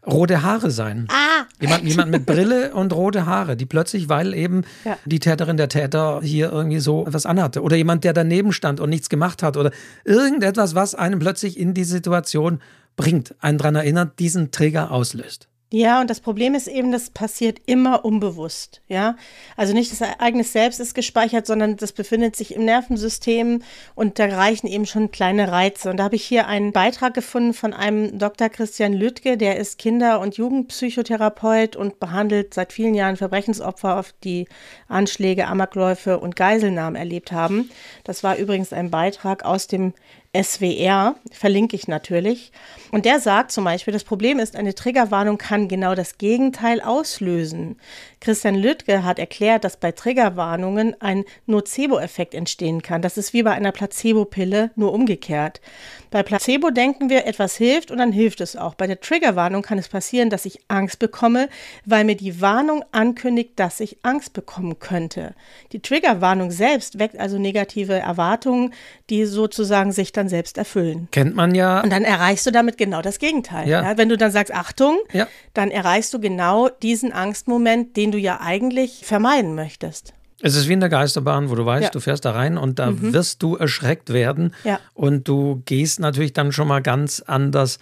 rote 0.06 0.42
Haare 0.42 0.70
sein. 0.70 1.06
Ah. 1.10 1.44
Jemand, 1.60 1.84
jemand 1.84 2.10
mit 2.10 2.26
Brille 2.26 2.72
und 2.72 2.92
rote 2.92 3.26
Haare, 3.26 3.56
die 3.56 3.66
plötzlich, 3.66 4.08
weil 4.08 4.34
eben 4.34 4.62
ja. 4.84 4.96
die 5.04 5.18
Täterin 5.18 5.58
der 5.58 5.68
Täter 5.68 6.20
hier 6.22 6.50
irgendwie 6.50 6.80
so 6.80 7.06
etwas 7.06 7.26
anhatte. 7.26 7.62
Oder 7.62 7.76
jemand, 7.76 8.04
der 8.04 8.14
daneben 8.14 8.52
stand 8.52 8.80
und 8.80 8.88
nichts 8.88 9.10
gemacht 9.10 9.42
hat. 9.42 9.58
Oder 9.58 9.70
irgendetwas, 10.04 10.74
was 10.74 10.94
einen 10.94 11.18
plötzlich 11.18 11.58
in 11.58 11.74
die 11.74 11.84
Situation 11.84 12.60
bringt, 12.96 13.34
einen 13.40 13.58
daran 13.58 13.76
erinnert, 13.76 14.18
diesen 14.18 14.50
Trigger 14.50 14.90
auslöst. 14.90 15.49
Ja, 15.72 16.00
und 16.00 16.10
das 16.10 16.18
Problem 16.18 16.56
ist 16.56 16.66
eben, 16.66 16.90
das 16.90 17.10
passiert 17.10 17.60
immer 17.66 18.04
unbewusst, 18.04 18.82
ja. 18.88 19.14
Also 19.56 19.72
nicht 19.72 19.92
das 19.92 20.00
Ereignis 20.00 20.52
selbst 20.52 20.80
ist 20.80 20.96
gespeichert, 20.96 21.46
sondern 21.46 21.76
das 21.76 21.92
befindet 21.92 22.34
sich 22.34 22.56
im 22.56 22.64
Nervensystem 22.64 23.62
und 23.94 24.18
da 24.18 24.24
reichen 24.24 24.66
eben 24.66 24.84
schon 24.84 25.12
kleine 25.12 25.52
Reize. 25.52 25.88
Und 25.88 25.98
da 25.98 26.04
habe 26.04 26.16
ich 26.16 26.24
hier 26.24 26.48
einen 26.48 26.72
Beitrag 26.72 27.14
gefunden 27.14 27.54
von 27.54 27.72
einem 27.72 28.18
Dr. 28.18 28.48
Christian 28.48 28.92
Lüttke, 28.92 29.36
der 29.36 29.58
ist 29.58 29.78
Kinder- 29.78 30.18
und 30.18 30.36
Jugendpsychotherapeut 30.36 31.76
und 31.76 32.00
behandelt 32.00 32.52
seit 32.52 32.72
vielen 32.72 32.94
Jahren 32.94 33.16
Verbrechensopfer, 33.16 33.96
auf 33.96 34.12
die 34.24 34.48
Anschläge, 34.88 35.46
Amokläufe 35.46 36.18
und 36.18 36.34
Geiselnahmen 36.34 36.96
erlebt 36.96 37.30
haben. 37.30 37.70
Das 38.02 38.24
war 38.24 38.36
übrigens 38.38 38.72
ein 38.72 38.90
Beitrag 38.90 39.44
aus 39.44 39.68
dem 39.68 39.94
SWR, 40.36 41.16
verlinke 41.32 41.74
ich 41.74 41.88
natürlich. 41.88 42.52
Und 42.92 43.04
der 43.04 43.18
sagt 43.18 43.50
zum 43.50 43.64
Beispiel, 43.64 43.92
das 43.92 44.04
Problem 44.04 44.38
ist, 44.38 44.54
eine 44.54 44.74
Triggerwarnung 44.74 45.38
kann 45.38 45.66
genau 45.66 45.96
das 45.96 46.18
Gegenteil 46.18 46.80
auslösen. 46.80 47.78
Christian 48.20 48.54
Lüttke 48.54 49.02
hat 49.02 49.18
erklärt, 49.18 49.64
dass 49.64 49.78
bei 49.78 49.92
Triggerwarnungen 49.92 50.94
ein 51.00 51.24
Nocebo-Effekt 51.46 52.34
entstehen 52.34 52.82
kann. 52.82 53.00
Das 53.00 53.16
ist 53.16 53.32
wie 53.32 53.42
bei 53.42 53.52
einer 53.52 53.72
Placebo-Pille, 53.72 54.70
nur 54.76 54.92
umgekehrt. 54.92 55.62
Bei 56.10 56.22
Placebo 56.22 56.70
denken 56.70 57.08
wir, 57.08 57.26
etwas 57.26 57.56
hilft 57.56 57.90
und 57.90 57.98
dann 57.98 58.12
hilft 58.12 58.40
es 58.40 58.56
auch. 58.56 58.74
Bei 58.74 58.86
der 58.86 59.00
Triggerwarnung 59.00 59.62
kann 59.62 59.78
es 59.78 59.88
passieren, 59.88 60.28
dass 60.28 60.44
ich 60.44 60.60
Angst 60.68 60.98
bekomme, 60.98 61.48
weil 61.86 62.04
mir 62.04 62.16
die 62.16 62.40
Warnung 62.40 62.84
ankündigt, 62.92 63.52
dass 63.56 63.80
ich 63.80 63.98
Angst 64.02 64.32
bekommen 64.32 64.78
könnte. 64.80 65.34
Die 65.72 65.80
Triggerwarnung 65.80 66.50
selbst 66.50 66.98
weckt 66.98 67.18
also 67.18 67.38
negative 67.38 67.94
Erwartungen, 67.94 68.74
die 69.08 69.24
sozusagen 69.24 69.92
sich 69.92 70.12
dann 70.12 70.28
selbst 70.28 70.58
erfüllen. 70.58 71.08
Kennt 71.12 71.36
man 71.36 71.54
ja. 71.54 71.80
Und 71.80 71.90
dann 71.90 72.04
erreichst 72.04 72.44
du 72.44 72.50
damit 72.50 72.76
genau 72.76 73.02
das 73.02 73.18
Gegenteil. 73.18 73.68
Ja. 73.68 73.82
Ja, 73.82 73.96
wenn 73.96 74.08
du 74.08 74.18
dann 74.18 74.32
sagst, 74.32 74.52
Achtung, 74.52 74.98
ja. 75.12 75.28
dann 75.54 75.70
erreichst 75.70 76.12
du 76.12 76.20
genau 76.20 76.68
diesen 76.68 77.12
Angstmoment, 77.12 77.96
den 77.96 78.09
du 78.10 78.18
ja 78.18 78.40
eigentlich 78.40 79.02
vermeiden 79.04 79.54
möchtest. 79.54 80.14
Es 80.42 80.56
ist 80.56 80.68
wie 80.68 80.72
in 80.72 80.80
der 80.80 80.88
Geisterbahn, 80.88 81.50
wo 81.50 81.54
du 81.54 81.66
weißt, 81.66 81.84
ja. 81.84 81.90
du 81.90 82.00
fährst 82.00 82.24
da 82.24 82.32
rein 82.32 82.56
und 82.56 82.78
da 82.78 82.90
mhm. 82.90 83.12
wirst 83.12 83.42
du 83.42 83.56
erschreckt 83.56 84.12
werden. 84.12 84.54
Ja. 84.64 84.80
Und 84.94 85.28
du 85.28 85.62
gehst 85.66 86.00
natürlich 86.00 86.32
dann 86.32 86.52
schon 86.52 86.68
mal 86.68 86.80
ganz 86.80 87.20
anders 87.20 87.78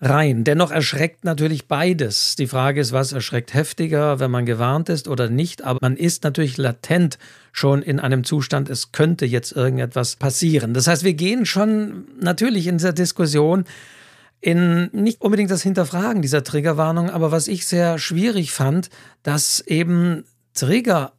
rein. 0.00 0.44
Dennoch 0.44 0.70
erschreckt 0.70 1.24
natürlich 1.24 1.68
beides. 1.68 2.34
Die 2.36 2.46
Frage 2.46 2.80
ist, 2.80 2.92
was 2.92 3.12
erschreckt 3.12 3.54
heftiger, 3.54 4.18
wenn 4.18 4.30
man 4.30 4.46
gewarnt 4.46 4.88
ist 4.88 5.08
oder 5.08 5.28
nicht. 5.28 5.62
Aber 5.62 5.78
man 5.82 5.96
ist 5.96 6.24
natürlich 6.24 6.56
latent 6.56 7.18
schon 7.52 7.82
in 7.82 8.00
einem 8.00 8.24
Zustand, 8.24 8.70
es 8.70 8.92
könnte 8.92 9.26
jetzt 9.26 9.52
irgendetwas 9.52 10.16
passieren. 10.16 10.74
Das 10.74 10.86
heißt, 10.86 11.04
wir 11.04 11.14
gehen 11.14 11.44
schon 11.46 12.06
natürlich 12.20 12.66
in 12.66 12.78
dieser 12.78 12.92
Diskussion 12.92 13.64
in 14.40 14.88
nicht 14.92 15.20
unbedingt 15.20 15.50
das 15.50 15.62
Hinterfragen 15.62 16.22
dieser 16.22 16.42
Triggerwarnung, 16.42 17.10
aber 17.10 17.30
was 17.30 17.48
ich 17.48 17.66
sehr 17.66 17.98
schwierig 17.98 18.52
fand, 18.52 18.88
dass 19.22 19.60
eben 19.60 20.24
Trigger 20.54 21.12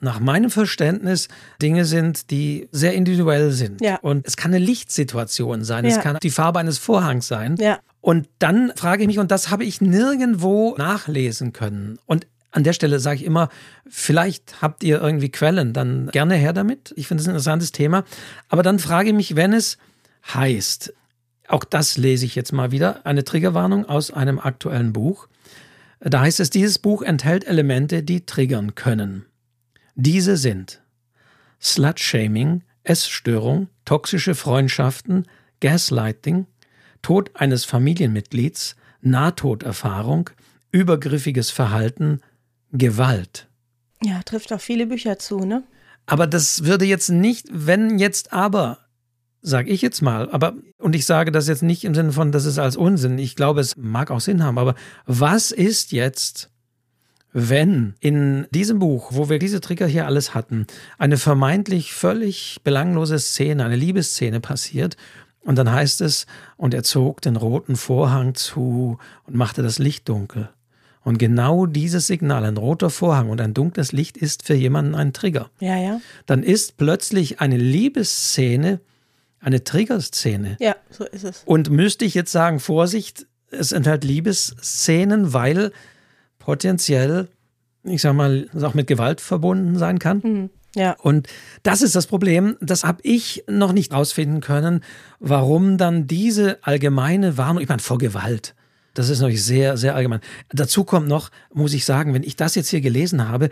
nach 0.00 0.20
meinem 0.20 0.50
Verständnis 0.50 1.28
Dinge 1.62 1.86
sind, 1.86 2.30
die 2.30 2.68
sehr 2.70 2.92
individuell 2.94 3.50
sind. 3.50 3.80
Ja. 3.80 3.96
Und 4.02 4.26
es 4.26 4.36
kann 4.36 4.52
eine 4.54 4.64
Lichtsituation 4.64 5.64
sein, 5.64 5.84
Ja. 5.84 5.96
es 5.96 6.00
kann 6.00 6.18
die 6.22 6.30
Farbe 6.30 6.58
eines 6.58 6.78
Vorhangs 6.78 7.26
sein. 7.26 7.56
Ja. 7.58 7.78
Und 8.02 8.28
dann 8.38 8.72
frage 8.76 9.02
ich 9.02 9.06
mich, 9.08 9.18
und 9.18 9.30
das 9.30 9.50
habe 9.50 9.64
ich 9.64 9.80
nirgendwo 9.80 10.76
nachlesen 10.76 11.52
können. 11.52 11.98
Und 12.06 12.26
an 12.52 12.62
der 12.62 12.72
Stelle 12.72 13.00
sage 13.00 13.16
ich 13.16 13.24
immer, 13.24 13.48
vielleicht 13.88 14.62
habt 14.62 14.84
ihr 14.84 15.00
irgendwie 15.00 15.30
Quellen, 15.30 15.72
dann 15.72 16.08
gerne 16.12 16.36
her 16.36 16.52
damit. 16.52 16.92
Ich 16.96 17.08
finde 17.08 17.22
es 17.22 17.26
ein 17.26 17.30
interessantes 17.30 17.72
Thema. 17.72 18.04
Aber 18.48 18.62
dann 18.62 18.78
frage 18.78 19.08
ich 19.08 19.14
mich, 19.14 19.34
wenn 19.34 19.52
es 19.52 19.76
heißt, 20.32 20.92
auch 21.48 21.64
das 21.64 21.96
lese 21.96 22.26
ich 22.26 22.34
jetzt 22.34 22.52
mal 22.52 22.70
wieder, 22.70 23.04
eine 23.06 23.24
Triggerwarnung 23.24 23.86
aus 23.86 24.10
einem 24.10 24.38
aktuellen 24.38 24.92
Buch. 24.92 25.28
Da 26.00 26.20
heißt 26.20 26.40
es, 26.40 26.50
dieses 26.50 26.78
Buch 26.78 27.02
enthält 27.02 27.46
Elemente, 27.46 28.02
die 28.02 28.26
triggern 28.26 28.74
können. 28.74 29.26
Diese 29.94 30.36
sind 30.36 30.82
Slut-Shaming, 31.60 32.62
Essstörung, 32.84 33.68
toxische 33.84 34.34
Freundschaften, 34.34 35.26
Gaslighting, 35.60 36.46
Tod 37.02 37.30
eines 37.34 37.64
Familienmitglieds, 37.64 38.76
Nahtoderfahrung, 39.00 40.30
übergriffiges 40.70 41.50
Verhalten, 41.50 42.20
Gewalt. 42.72 43.48
Ja, 44.02 44.22
trifft 44.22 44.52
auf 44.52 44.62
viele 44.62 44.86
Bücher 44.86 45.18
zu, 45.18 45.38
ne? 45.40 45.64
Aber 46.06 46.26
das 46.26 46.64
würde 46.64 46.84
jetzt 46.84 47.08
nicht, 47.08 47.48
wenn 47.50 47.98
jetzt 47.98 48.32
aber, 48.32 48.85
sage 49.46 49.70
ich 49.70 49.80
jetzt 49.80 50.02
mal, 50.02 50.28
aber, 50.30 50.54
und 50.78 50.96
ich 50.96 51.06
sage 51.06 51.30
das 51.30 51.46
jetzt 51.46 51.62
nicht 51.62 51.84
im 51.84 51.94
Sinne 51.94 52.10
von, 52.12 52.32
das 52.32 52.46
ist 52.46 52.58
als 52.58 52.76
Unsinn, 52.76 53.16
ich 53.16 53.36
glaube, 53.36 53.60
es 53.60 53.76
mag 53.76 54.10
auch 54.10 54.20
Sinn 54.20 54.42
haben, 54.42 54.58
aber 54.58 54.74
was 55.06 55.52
ist 55.52 55.92
jetzt, 55.92 56.50
wenn 57.32 57.94
in 58.00 58.48
diesem 58.50 58.80
Buch, 58.80 59.10
wo 59.12 59.28
wir 59.28 59.38
diese 59.38 59.60
Trigger 59.60 59.86
hier 59.86 60.06
alles 60.06 60.34
hatten, 60.34 60.66
eine 60.98 61.16
vermeintlich 61.16 61.92
völlig 61.92 62.58
belanglose 62.64 63.20
Szene, 63.20 63.64
eine 63.64 63.76
Liebesszene 63.76 64.40
passiert 64.40 64.96
und 65.42 65.56
dann 65.56 65.70
heißt 65.70 66.00
es, 66.00 66.26
und 66.56 66.74
er 66.74 66.82
zog 66.82 67.22
den 67.22 67.36
roten 67.36 67.76
Vorhang 67.76 68.34
zu 68.34 68.98
und 69.24 69.36
machte 69.36 69.62
das 69.62 69.78
Licht 69.78 70.08
dunkel. 70.08 70.48
Und 71.04 71.18
genau 71.18 71.66
dieses 71.66 72.08
Signal, 72.08 72.44
ein 72.44 72.56
roter 72.56 72.90
Vorhang 72.90 73.30
und 73.30 73.40
ein 73.40 73.54
dunkles 73.54 73.92
Licht, 73.92 74.16
ist 74.16 74.44
für 74.44 74.54
jemanden 74.54 74.96
ein 74.96 75.12
Trigger. 75.12 75.50
Ja, 75.60 75.76
ja. 75.76 76.00
Dann 76.26 76.42
ist 76.42 76.78
plötzlich 76.78 77.40
eine 77.40 77.56
Liebesszene 77.56 78.80
eine 79.40 79.64
Triggerszene. 79.64 80.56
Ja, 80.60 80.76
so 80.90 81.04
ist 81.04 81.24
es. 81.24 81.42
Und 81.44 81.70
müsste 81.70 82.04
ich 82.04 82.14
jetzt 82.14 82.32
sagen, 82.32 82.60
Vorsicht, 82.60 83.26
es 83.50 83.72
enthält 83.72 84.04
Liebesszenen, 84.04 85.32
weil 85.32 85.72
potenziell, 86.38 87.28
ich 87.84 88.02
sag 88.02 88.14
mal, 88.14 88.48
es 88.54 88.62
auch 88.62 88.74
mit 88.74 88.86
Gewalt 88.86 89.20
verbunden 89.20 89.78
sein 89.78 89.98
kann. 89.98 90.22
Hm. 90.22 90.50
Ja. 90.74 90.94
Und 91.00 91.26
das 91.62 91.80
ist 91.80 91.96
das 91.96 92.06
Problem, 92.06 92.56
das 92.60 92.84
habe 92.84 93.00
ich 93.02 93.44
noch 93.48 93.72
nicht 93.72 93.92
rausfinden 93.92 94.42
können, 94.42 94.84
warum 95.20 95.78
dann 95.78 96.06
diese 96.06 96.62
allgemeine 96.62 97.38
Warnung, 97.38 97.62
ich 97.62 97.68
meine, 97.68 97.80
vor 97.80 97.96
Gewalt, 97.96 98.54
das 98.92 99.08
ist 99.08 99.20
natürlich 99.20 99.44
sehr, 99.44 99.76
sehr 99.76 99.94
allgemein. 99.94 100.20
Dazu 100.50 100.84
kommt 100.84 101.08
noch, 101.08 101.30
muss 101.52 101.72
ich 101.72 101.84
sagen, 101.84 102.14
wenn 102.14 102.22
ich 102.22 102.36
das 102.36 102.54
jetzt 102.54 102.68
hier 102.68 102.80
gelesen 102.80 103.28
habe, 103.28 103.50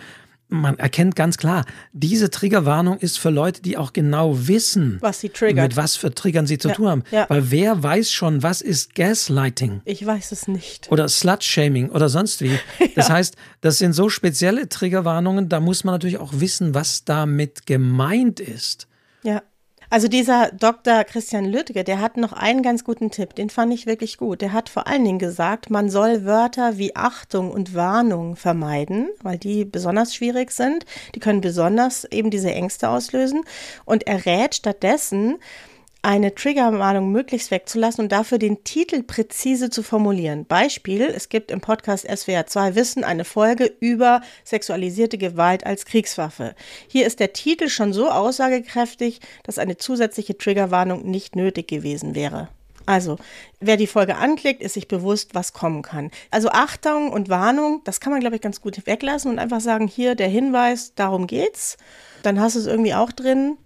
man 0.61 0.79
erkennt 0.79 1.17
ganz 1.17 1.37
klar, 1.39 1.65
diese 1.93 2.31
Triggerwarnung 2.31 2.99
ist 2.99 3.19
für 3.19 3.31
Leute, 3.31 3.63
die 3.63 3.77
auch 3.77 3.93
genau 3.93 4.47
wissen, 4.49 4.99
Was 5.01 5.21
sie 5.21 5.29
triggert. 5.29 5.63
mit 5.69 5.77
was 5.77 5.97
für 5.97 6.15
Triggern 6.15 6.47
sie 6.47 6.59
zu 6.59 6.69
Ja, 6.69 6.75
tun 6.75 6.89
haben. 6.89 7.03
ja. 7.11 7.27
Weil 7.29 7.51
wer 7.51 7.83
weiß 7.83 8.11
schon, 8.11 8.43
was 8.43 8.61
ist 8.61 8.95
Gaslighting? 8.95 9.83
Ich 9.85 10.05
weiß 10.07 10.33
es 10.33 10.49
nicht. 10.49 10.91
oder 10.91 11.09
Slut-Shaming 11.09 11.91
oder 11.91 12.09
sonst 12.09 12.41
wie. 12.43 12.59
Das 12.95 13.11
heißt, 13.11 13.35
das 13.61 13.79
sind 13.79 13.93
so 13.93 14.09
spezielle 14.09 14.69
Triggerwarnungen, 14.69 15.49
da 15.49 15.59
muss 15.61 15.85
man 15.85 15.95
natürlich 15.95 16.19
auch 16.19 16.33
wissen, 16.35 16.75
was 16.75 17.05
damit 17.05 17.67
gemeint 17.67 18.39
ist. 18.41 18.87
Ja. 19.23 19.43
Also 19.91 20.09
dieser 20.09 20.51
Dr. 20.53 21.05
Christian 21.05 21.45
Lüttge, 21.45 21.85
der 21.85 22.01
hat 22.01 22.17
noch 22.17 22.33
einen 22.33 22.63
ganz 22.63 22.85
guten 22.85 23.11
Tipp, 23.11 23.35
den 23.35 23.51
fand 23.51 23.73
ich 23.73 23.87
wirklich 23.87 24.19
gut. 24.19 24.41
Der 24.41 24.53
hat 24.53 24.69
vor 24.69 24.87
allen 24.87 25.05
Dingen 25.05 25.19
gesagt, 25.19 25.71
man 25.71 25.91
soll 25.91 26.25
Wörter 26.25 26.79
wie 26.79 26.97
Achtung 26.97 27.51
und 27.51 27.75
Warnung 27.75 28.37
vermeiden, 28.37 29.09
weil 29.23 29.39
die 29.39 29.65
besonders 29.65 30.15
schwierig 30.15 30.51
sind. 30.51 30.85
Die 31.15 31.21
können 31.21 31.41
besonders 31.41 32.05
eben 32.05 32.31
diese 32.31 32.53
Ängste 32.53 32.89
auslösen. 32.89 33.45
Und 33.85 34.07
er 34.07 34.27
rät 34.27 34.55
stattdessen, 34.55 35.37
eine 36.05 36.35
Triggerwarnung 36.35 37.11
möglichst 37.11 37.51
wegzulassen 37.51 38.05
und 38.05 38.13
dafür 38.13 38.39
den 38.39 38.63
Titel 38.63 39.03
präzise 39.03 39.71
zu 39.71 39.83
formulieren. 39.83 40.45
Beispiel, 40.45 41.01
es 41.01 41.31
gibt 41.31 41.51
im 41.51 41.63
Podcast 41.63 42.07
SWR 42.07 42.47
2 42.47 42.75
Wissen 42.75 43.05
eine 43.05 43.25
Folge 43.25 43.73
über 43.81 44.21
sexualisierte 44.45 45.17
Gewalt 45.17 45.65
als 45.65 45.87
Kriegswaffe. 45.87 46.55
Hier 46.89 47.07
ist 47.07 47.21
der 47.21 47.33
Titel 47.33 47.69
schon 47.69 47.95
so 47.95 48.11
aussagekräftig, 48.11 49.21
dass 49.45 49.59
eine 49.59 49.79
zusätzliche 49.79 50.37
Triggerwarnung 50.37 51.11
nicht 51.11 51.37
nötig 51.37 51.69
gewesen 51.69 52.15
wäre. 52.15 52.49
Also, 52.85 53.17
wer 53.61 53.79
die 53.79 53.87
Folge 53.87 54.17
anklickt, 54.17 54.63
ist 54.63 54.75
sich 54.75 54.89
bewusst, 54.89 55.35
was 55.35 55.55
kommen 55.55 55.81
kann. 55.81 56.11
Also 56.31 56.51
Achtung 56.51 57.11
und 57.13 57.31
Warnung, 57.31 57.81
das 57.85 58.01
kann 58.01 58.13
man, 58.13 58.21
glaube 58.21 58.37
ich, 58.37 58.43
ganz 58.43 58.61
gut 58.61 58.87
weglassen 58.87 59.31
und 59.31 59.39
einfach 59.39 59.63
sagen, 59.63 59.89
hier 59.89 60.15
der 60.15 60.29
Hinweis, 60.29 60.95
darum 60.95 61.27
geht's. 61.27 61.79
Dann 62.23 62.39
hast 62.39 62.57
du 62.57 62.61
es 62.61 62.67
irgendwie 62.67 62.93
auch 62.93 63.11
drin 63.11 63.57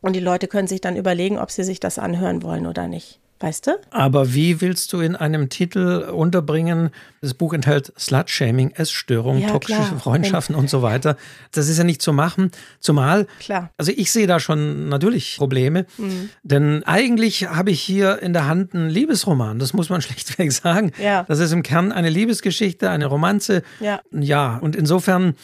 und 0.00 0.14
die 0.14 0.20
Leute 0.20 0.48
können 0.48 0.68
sich 0.68 0.80
dann 0.80 0.96
überlegen, 0.96 1.38
ob 1.38 1.50
sie 1.50 1.64
sich 1.64 1.80
das 1.80 1.98
anhören 1.98 2.42
wollen 2.42 2.66
oder 2.66 2.88
nicht. 2.88 3.20
Weißt 3.40 3.68
du? 3.68 3.70
Aber 3.90 4.34
wie 4.34 4.60
willst 4.60 4.92
du 4.92 5.00
in 5.00 5.14
einem 5.14 5.48
Titel 5.48 6.08
unterbringen, 6.12 6.90
das 7.20 7.34
Buch 7.34 7.52
enthält 7.52 7.92
Slut-Shaming, 7.96 8.72
Essstörung, 8.72 9.38
Ja, 9.38 9.50
toxische 9.50 9.78
klar. 9.80 9.98
Freundschaften 10.00 10.56
und 10.56 10.68
so 10.68 10.82
weiter. 10.82 11.16
Das 11.52 11.68
ist 11.68 11.78
ja 11.78 11.84
nicht 11.84 12.02
zu 12.02 12.12
machen. 12.12 12.50
Zumal, 12.80 13.26
Klar. 13.38 13.70
also 13.76 13.92
ich 13.94 14.10
sehe 14.10 14.26
da 14.26 14.40
schon 14.40 14.88
natürlich 14.88 15.36
Probleme, 15.38 15.86
Mhm. 15.98 16.30
denn 16.42 16.82
eigentlich 16.84 17.48
habe 17.48 17.70
ich 17.70 17.80
hier 17.80 18.20
in 18.22 18.32
der 18.32 18.46
Hand 18.48 18.74
einen 18.74 18.90
Liebesroman. 18.90 19.60
Das 19.60 19.72
muss 19.72 19.88
man 19.88 20.00
schlichtweg 20.02 20.50
sagen. 20.50 20.90
Ja. 21.00 21.22
Das 21.28 21.38
ist 21.38 21.52
im 21.52 21.62
Kern 21.62 21.92
eine 21.92 22.10
Liebesgeschichte, 22.10 22.90
eine 22.90 23.06
Romanze. 23.06 23.62
Ja. 23.78 24.00
Ja, 24.12 24.56
und 24.58 24.74
insofern 24.74 25.34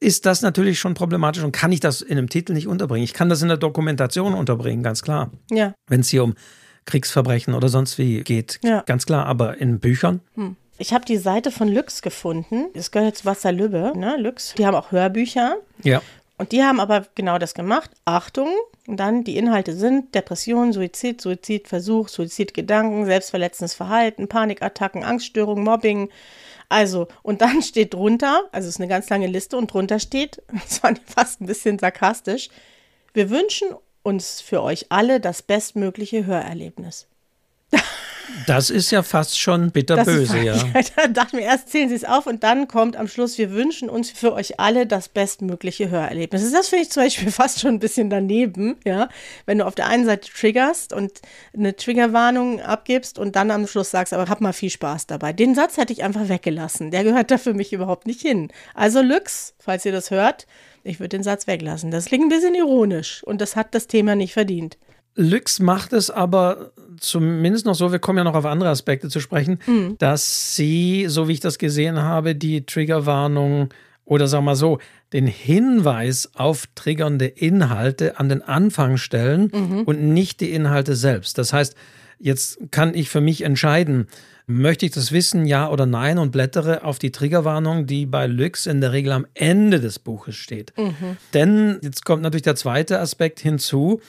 ist 0.00 0.26
das 0.26 0.42
natürlich 0.42 0.78
schon 0.78 0.94
problematisch 0.94 1.42
und 1.42 1.52
kann 1.52 1.72
ich 1.72 1.80
das 1.80 2.02
in 2.02 2.18
einem 2.18 2.28
Titel 2.28 2.52
nicht 2.52 2.66
unterbringen. 2.66 3.04
Ich 3.04 3.14
kann 3.14 3.28
das 3.28 3.40
in 3.40 3.48
der 3.48 3.56
Dokumentation 3.56 4.34
unterbringen, 4.34 4.82
ganz 4.82 5.02
klar. 5.02 5.30
Ja. 5.50 5.74
Wenn 5.86 6.00
es 6.00 6.08
hier 6.08 6.24
um 6.24 6.34
Kriegsverbrechen 6.86 7.54
oder 7.54 7.68
sonst 7.68 7.98
wie 7.98 8.22
geht, 8.22 8.58
Ja. 8.62 8.82
ganz 8.86 9.06
klar. 9.06 9.26
Aber 9.26 9.58
in 9.58 9.78
Büchern, 9.80 10.20
Ich 10.78 10.92
habe 10.92 11.04
die 11.04 11.16
Seite 11.16 11.50
von 11.50 11.68
Lüx 11.68 12.02
gefunden. 12.02 12.66
Das 12.74 12.90
gehört 12.90 13.08
jetzt 13.08 13.24
Wasserlübbe, 13.24 13.92
ne? 13.96 14.16
Lüx. 14.18 14.54
Die 14.58 14.66
haben 14.66 14.74
auch 14.74 14.92
Hörbücher. 14.92 15.56
ja. 15.82 16.00
Und 16.38 16.52
die 16.52 16.62
haben 16.62 16.80
aber 16.80 17.06
genau 17.14 17.38
das 17.38 17.54
gemacht. 17.54 17.90
Achtung. 18.04 18.48
Und 18.86 18.98
dann 18.98 19.24
die 19.24 19.38
Inhalte 19.38 19.72
sind 19.74 20.14
Depression, 20.14 20.74
Suizid, 20.74 21.18
Suizidversuch, 21.22 22.08
Suizidgedanken, 22.08 23.06
selbstverletzendes 23.06 23.72
Verhalten, 23.72 24.28
Panikattacken, 24.28 25.02
Angststörungen, 25.02 25.64
Mobbing. 25.64 26.10
Also, 26.68 27.08
und 27.22 27.40
dann 27.40 27.62
steht 27.62 27.94
drunter, 27.94 28.42
also 28.52 28.68
es 28.68 28.74
ist 28.74 28.80
eine 28.82 28.88
ganz 28.88 29.08
lange 29.08 29.28
Liste 29.28 29.56
und 29.56 29.72
drunter 29.72 29.98
steht, 29.98 30.42
das 30.52 30.78
fand 30.80 30.98
ich 30.98 31.04
fast 31.14 31.40
ein 31.40 31.46
bisschen 31.46 31.78
sarkastisch, 31.78 32.50
wir 33.14 33.30
wünschen 33.30 33.68
uns 34.06 34.40
für 34.40 34.62
euch 34.62 34.86
alle 34.88 35.20
das 35.20 35.42
bestmögliche 35.42 36.24
Hörerlebnis. 36.24 37.08
Das 38.46 38.70
ist 38.70 38.90
ja 38.90 39.02
fast 39.02 39.38
schon 39.38 39.70
bitterböse, 39.70 40.38
ja. 40.38 40.56
Ich 40.78 40.92
dachte 41.12 41.36
mir, 41.36 41.42
erst 41.42 41.70
zählen 41.70 41.88
Sie 41.88 41.94
es 41.94 42.04
auf 42.04 42.26
und 42.26 42.42
dann 42.42 42.68
kommt 42.68 42.96
am 42.96 43.08
Schluss, 43.08 43.38
wir 43.38 43.50
wünschen 43.50 43.88
uns 43.88 44.10
für 44.10 44.32
euch 44.32 44.60
alle 44.60 44.86
das 44.86 45.08
bestmögliche 45.08 45.90
Hörerlebnis. 45.90 46.52
Das 46.52 46.68
finde 46.68 46.84
ich 46.84 46.90
zum 46.90 47.04
Beispiel 47.04 47.30
fast 47.32 47.60
schon 47.60 47.74
ein 47.74 47.78
bisschen 47.78 48.10
daneben, 48.10 48.76
ja. 48.84 49.08
Wenn 49.46 49.58
du 49.58 49.66
auf 49.66 49.74
der 49.74 49.88
einen 49.88 50.04
Seite 50.04 50.30
triggerst 50.30 50.92
und 50.92 51.20
eine 51.54 51.74
Triggerwarnung 51.74 52.60
abgibst 52.60 53.18
und 53.18 53.36
dann 53.36 53.50
am 53.50 53.66
Schluss 53.66 53.90
sagst, 53.90 54.12
aber 54.12 54.28
hab 54.28 54.40
mal 54.40 54.52
viel 54.52 54.70
Spaß 54.70 55.06
dabei. 55.06 55.32
Den 55.32 55.54
Satz 55.54 55.76
hätte 55.76 55.92
ich 55.92 56.04
einfach 56.04 56.28
weggelassen. 56.28 56.90
Der 56.90 57.04
gehört 57.04 57.30
da 57.30 57.38
für 57.38 57.54
mich 57.54 57.72
überhaupt 57.72 58.06
nicht 58.06 58.20
hin. 58.20 58.52
Also 58.74 59.02
Lux, 59.02 59.54
falls 59.58 59.84
ihr 59.84 59.92
das 59.92 60.10
hört, 60.10 60.46
ich 60.86 61.00
würde 61.00 61.10
den 61.16 61.22
Satz 61.22 61.46
weglassen. 61.46 61.90
Das 61.90 62.06
klingt 62.06 62.24
ein 62.24 62.28
bisschen 62.28 62.54
ironisch 62.54 63.22
und 63.24 63.40
das 63.40 63.56
hat 63.56 63.74
das 63.74 63.86
Thema 63.86 64.14
nicht 64.16 64.32
verdient. 64.32 64.78
Lüx 65.14 65.60
macht 65.60 65.92
es 65.94 66.10
aber 66.10 66.72
zumindest 67.00 67.64
noch 67.66 67.74
so, 67.74 67.90
wir 67.90 67.98
kommen 67.98 68.18
ja 68.18 68.24
noch 68.24 68.34
auf 68.34 68.44
andere 68.44 68.68
Aspekte 68.68 69.08
zu 69.08 69.20
sprechen, 69.20 69.58
Mhm. 69.66 69.96
dass 69.98 70.54
sie, 70.56 71.06
so 71.08 71.26
wie 71.28 71.32
ich 71.32 71.40
das 71.40 71.58
gesehen 71.58 72.02
habe, 72.02 72.34
die 72.34 72.66
Triggerwarnung 72.66 73.70
oder 74.04 74.28
sagen 74.28 74.44
wir 74.44 74.50
mal 74.52 74.56
so, 74.56 74.78
den 75.12 75.26
Hinweis 75.26 76.30
auf 76.34 76.66
triggernde 76.74 77.26
Inhalte 77.26 78.18
an 78.18 78.28
den 78.28 78.42
Anfang 78.42 78.98
stellen 78.98 79.50
Mhm. 79.52 79.82
und 79.82 80.02
nicht 80.02 80.40
die 80.40 80.50
Inhalte 80.52 80.94
selbst. 80.96 81.38
Das 81.38 81.52
heißt, 81.52 81.74
jetzt 82.18 82.58
kann 82.70 82.94
ich 82.94 83.08
für 83.08 83.20
mich 83.20 83.42
entscheiden, 83.42 84.06
Möchte 84.48 84.86
ich 84.86 84.92
das 84.92 85.10
wissen, 85.10 85.44
ja 85.44 85.68
oder 85.68 85.86
nein? 85.86 86.18
Und 86.18 86.30
blättere 86.30 86.84
auf 86.84 87.00
die 87.00 87.10
Triggerwarnung, 87.10 87.86
die 87.86 88.06
bei 88.06 88.28
Lux 88.28 88.66
in 88.66 88.80
der 88.80 88.92
Regel 88.92 89.10
am 89.10 89.26
Ende 89.34 89.80
des 89.80 89.98
Buches 89.98 90.36
steht. 90.36 90.72
Mhm. 90.78 91.16
Denn 91.34 91.78
jetzt 91.82 92.04
kommt 92.04 92.22
natürlich 92.22 92.42
der 92.42 92.54
zweite 92.54 93.00
Aspekt 93.00 93.40
hinzu. 93.40 94.00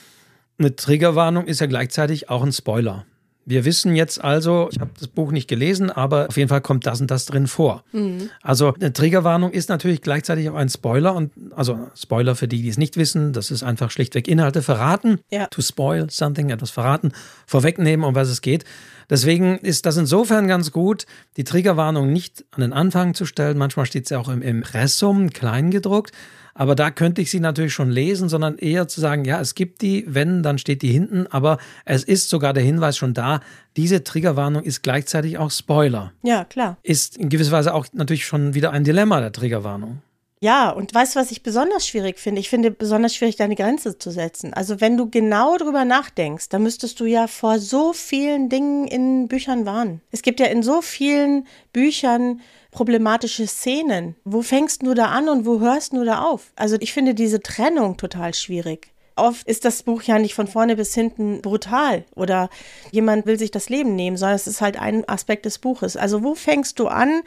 Eine 0.59 0.75
Triggerwarnung 0.75 1.47
ist 1.47 1.59
ja 1.59 1.65
gleichzeitig 1.65 2.29
auch 2.29 2.43
ein 2.43 2.51
Spoiler. 2.51 3.05
Wir 3.49 3.63
wissen 3.63 3.95
jetzt 3.95 4.21
also, 4.21 4.67
ich 4.73 4.79
habe 4.81 4.91
das 4.99 5.07
Buch 5.07 5.31
nicht 5.31 5.47
gelesen, 5.47 5.89
aber 5.89 6.27
auf 6.27 6.35
jeden 6.35 6.49
Fall 6.49 6.59
kommt 6.59 6.85
das 6.85 6.99
und 6.99 7.09
das 7.09 7.25
drin 7.25 7.47
vor. 7.47 7.85
Mhm. 7.93 8.29
Also 8.41 8.73
eine 8.73 8.91
Triggerwarnung 8.91 9.51
ist 9.51 9.69
natürlich 9.69 10.01
gleichzeitig 10.01 10.49
auch 10.49 10.55
ein 10.55 10.67
Spoiler 10.67 11.15
und 11.15 11.31
also 11.55 11.87
Spoiler 11.95 12.35
für 12.35 12.49
die, 12.49 12.61
die 12.61 12.67
es 12.67 12.77
nicht 12.77 12.97
wissen, 12.97 13.31
das 13.31 13.49
ist 13.49 13.63
einfach 13.63 13.89
schlichtweg 13.89 14.27
Inhalte 14.27 14.61
verraten, 14.61 15.19
ja. 15.31 15.47
to 15.47 15.61
spoil 15.61 16.09
something, 16.09 16.49
etwas 16.49 16.71
verraten, 16.71 17.13
vorwegnehmen, 17.45 18.05
um 18.05 18.15
was 18.15 18.27
es 18.27 18.41
geht. 18.41 18.65
Deswegen 19.09 19.57
ist 19.59 19.85
das 19.85 19.97
insofern 19.97 20.47
ganz 20.47 20.71
gut, 20.71 21.05
die 21.37 21.43
Triggerwarnung 21.43 22.11
nicht 22.11 22.45
an 22.51 22.61
den 22.61 22.73
Anfang 22.73 23.13
zu 23.13 23.25
stellen. 23.25 23.57
Manchmal 23.57 23.85
steht 23.85 24.07
sie 24.07 24.17
auch 24.17 24.29
im 24.29 24.41
Impressum 24.41 25.29
klein 25.29 25.71
gedruckt. 25.71 26.11
Aber 26.57 26.73
da 26.73 26.89
könnte 26.89 27.21
ich 27.21 27.29
sie 27.29 27.39
natürlich 27.39 27.73
schon 27.73 27.91
lesen, 27.91 28.29
sondern 28.29 28.57
eher 28.57 28.87
zu 28.87 28.99
sagen, 28.99 29.25
ja, 29.25 29.39
es 29.39 29.53
gibt 29.53 29.83
die, 29.83 30.05
wenn, 30.07 30.41
dann 30.41 30.57
steht 30.57 30.81
die 30.81 30.91
hinten, 30.91 31.27
aber 31.27 31.59
es 31.85 32.03
ist 32.03 32.29
sogar 32.29 32.51
der 32.51 32.63
Hinweis 32.63 32.97
schon 32.97 33.13
da, 33.13 33.41
diese 33.77 34.03
Triggerwarnung 34.03 34.63
ist 34.63 34.81
gleichzeitig 34.81 35.37
auch 35.37 35.51
Spoiler. 35.51 36.13
Ja, 36.23 36.45
klar. 36.45 36.77
Ist 36.81 37.15
in 37.15 37.29
gewisser 37.29 37.51
Weise 37.51 37.75
auch 37.75 37.85
natürlich 37.93 38.25
schon 38.25 38.55
wieder 38.55 38.71
ein 38.71 38.83
Dilemma 38.83 39.19
der 39.19 39.31
Triggerwarnung. 39.31 40.01
Ja, 40.39 40.69
und 40.69 40.93
weißt 40.93 41.15
du, 41.15 41.19
was 41.19 41.31
ich 41.31 41.41
besonders 41.41 41.87
schwierig 41.87 42.19
finde? 42.19 42.39
Ich 42.39 42.49
finde 42.49 42.69
besonders 42.69 43.15
schwierig, 43.15 43.37
deine 43.37 43.55
Grenze 43.55 43.97
zu 43.97 44.11
setzen. 44.11 44.53
Also 44.53 44.79
wenn 44.79 44.95
du 44.95 45.09
genau 45.09 45.57
drüber 45.57 45.83
nachdenkst, 45.83 46.49
dann 46.49 46.61
müsstest 46.61 46.99
du 46.99 47.05
ja 47.05 47.25
vor 47.25 47.57
so 47.57 47.91
vielen 47.91 48.47
Dingen 48.47 48.87
in 48.87 49.27
Büchern 49.27 49.65
warnen. 49.65 50.01
Es 50.11 50.21
gibt 50.21 50.39
ja 50.39 50.45
in 50.45 50.61
so 50.61 50.83
vielen 50.83 51.47
Büchern 51.73 52.41
problematische 52.69 53.47
Szenen. 53.47 54.15
Wo 54.25 54.43
fängst 54.43 54.83
du 54.83 54.93
da 54.93 55.07
an 55.07 55.27
und 55.27 55.47
wo 55.47 55.59
hörst 55.59 55.93
du 55.93 56.03
da 56.03 56.21
auf? 56.21 56.51
Also 56.55 56.77
ich 56.81 56.93
finde 56.93 57.15
diese 57.15 57.41
Trennung 57.41 57.97
total 57.97 58.35
schwierig. 58.35 58.93
Oft 59.15 59.47
ist 59.47 59.65
das 59.65 59.81
Buch 59.81 60.03
ja 60.03 60.19
nicht 60.19 60.35
von 60.35 60.45
vorne 60.45 60.75
bis 60.75 60.93
hinten 60.93 61.41
brutal 61.41 62.05
oder 62.15 62.51
jemand 62.91 63.25
will 63.25 63.39
sich 63.39 63.49
das 63.49 63.69
Leben 63.69 63.95
nehmen, 63.95 64.17
sondern 64.17 64.35
es 64.35 64.45
ist 64.45 64.61
halt 64.61 64.79
ein 64.79 65.09
Aspekt 65.09 65.45
des 65.45 65.57
Buches. 65.57 65.97
Also 65.97 66.21
wo 66.21 66.35
fängst 66.35 66.77
du 66.77 66.87
an, 66.87 67.23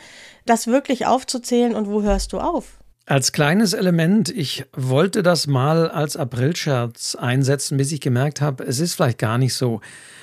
das 0.47 0.69
wirklich 0.69 1.07
aufzuzählen 1.07 1.75
und 1.75 1.91
wo 1.91 2.03
hörst 2.03 2.33
du 2.33 2.39
auf? 2.39 2.80
Als 3.11 3.33
kleines 3.33 3.73
Element, 3.73 4.29
ich 4.29 4.67
wollte 4.73 5.25
das 5.25 5.49
mal 5.49 5.91
als 5.91 6.17
Aprilscherz 6.17 7.17
einsetzen, 7.17 7.77
bis 7.77 7.91
ich 7.91 8.01
gemerkt 8.01 8.41
habe, 8.41 8.63
es 8.63 8.79
ist 8.79 8.95
vielleicht 8.95 9.19
gar 9.19 9.37
nicht 9.37 9.55
so. 9.55 9.81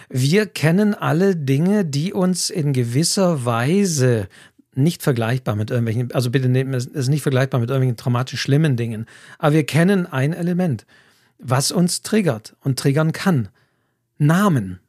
Wir 0.07 0.45
kennen 0.45 0.93
alle 0.93 1.35
Dinge, 1.35 1.83
die 1.83 2.13
uns 2.13 2.49
in 2.49 2.71
gewisser 2.71 3.43
Weise 3.43 4.29
nicht 4.73 5.03
vergleichbar 5.03 5.57
mit 5.57 5.69
irgendwelchen, 5.69 6.13
also 6.13 6.31
bitte 6.31 6.47
nehmen 6.47 6.73
es 6.73 6.85
ist 6.85 7.09
nicht 7.09 7.23
vergleichbar 7.23 7.59
mit 7.59 7.69
irgendwelchen 7.69 7.97
traumatisch 7.97 8.39
schlimmen 8.39 8.77
Dingen. 8.77 9.05
Aber 9.37 9.53
wir 9.53 9.65
kennen 9.65 10.05
ein 10.05 10.31
Element, 10.31 10.85
was 11.39 11.73
uns 11.73 12.03
triggert 12.03 12.55
und 12.61 12.79
triggern 12.79 13.11
kann. 13.11 13.49
Namen. 14.17 14.79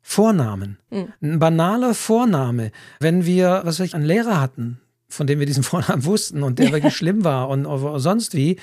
Vornamen. 0.00 0.78
Mhm. 0.90 1.12
Ein 1.20 1.38
banaler 1.40 1.94
Vorname. 1.94 2.70
Wenn 3.00 3.26
wir, 3.26 3.62
was 3.64 3.80
weiß 3.80 3.86
ich, 3.86 3.94
einen 3.96 4.04
Lehrer 4.04 4.40
hatten, 4.40 4.80
von 5.08 5.26
dem 5.26 5.38
wir 5.38 5.46
diesen 5.46 5.62
Vornamen 5.62 6.04
wussten 6.04 6.42
und 6.42 6.58
der 6.58 6.72
wirklich 6.72 6.96
schlimm 6.96 7.24
war 7.24 7.48
und 7.48 7.66
sonst 8.00 8.34
wie, 8.34 8.58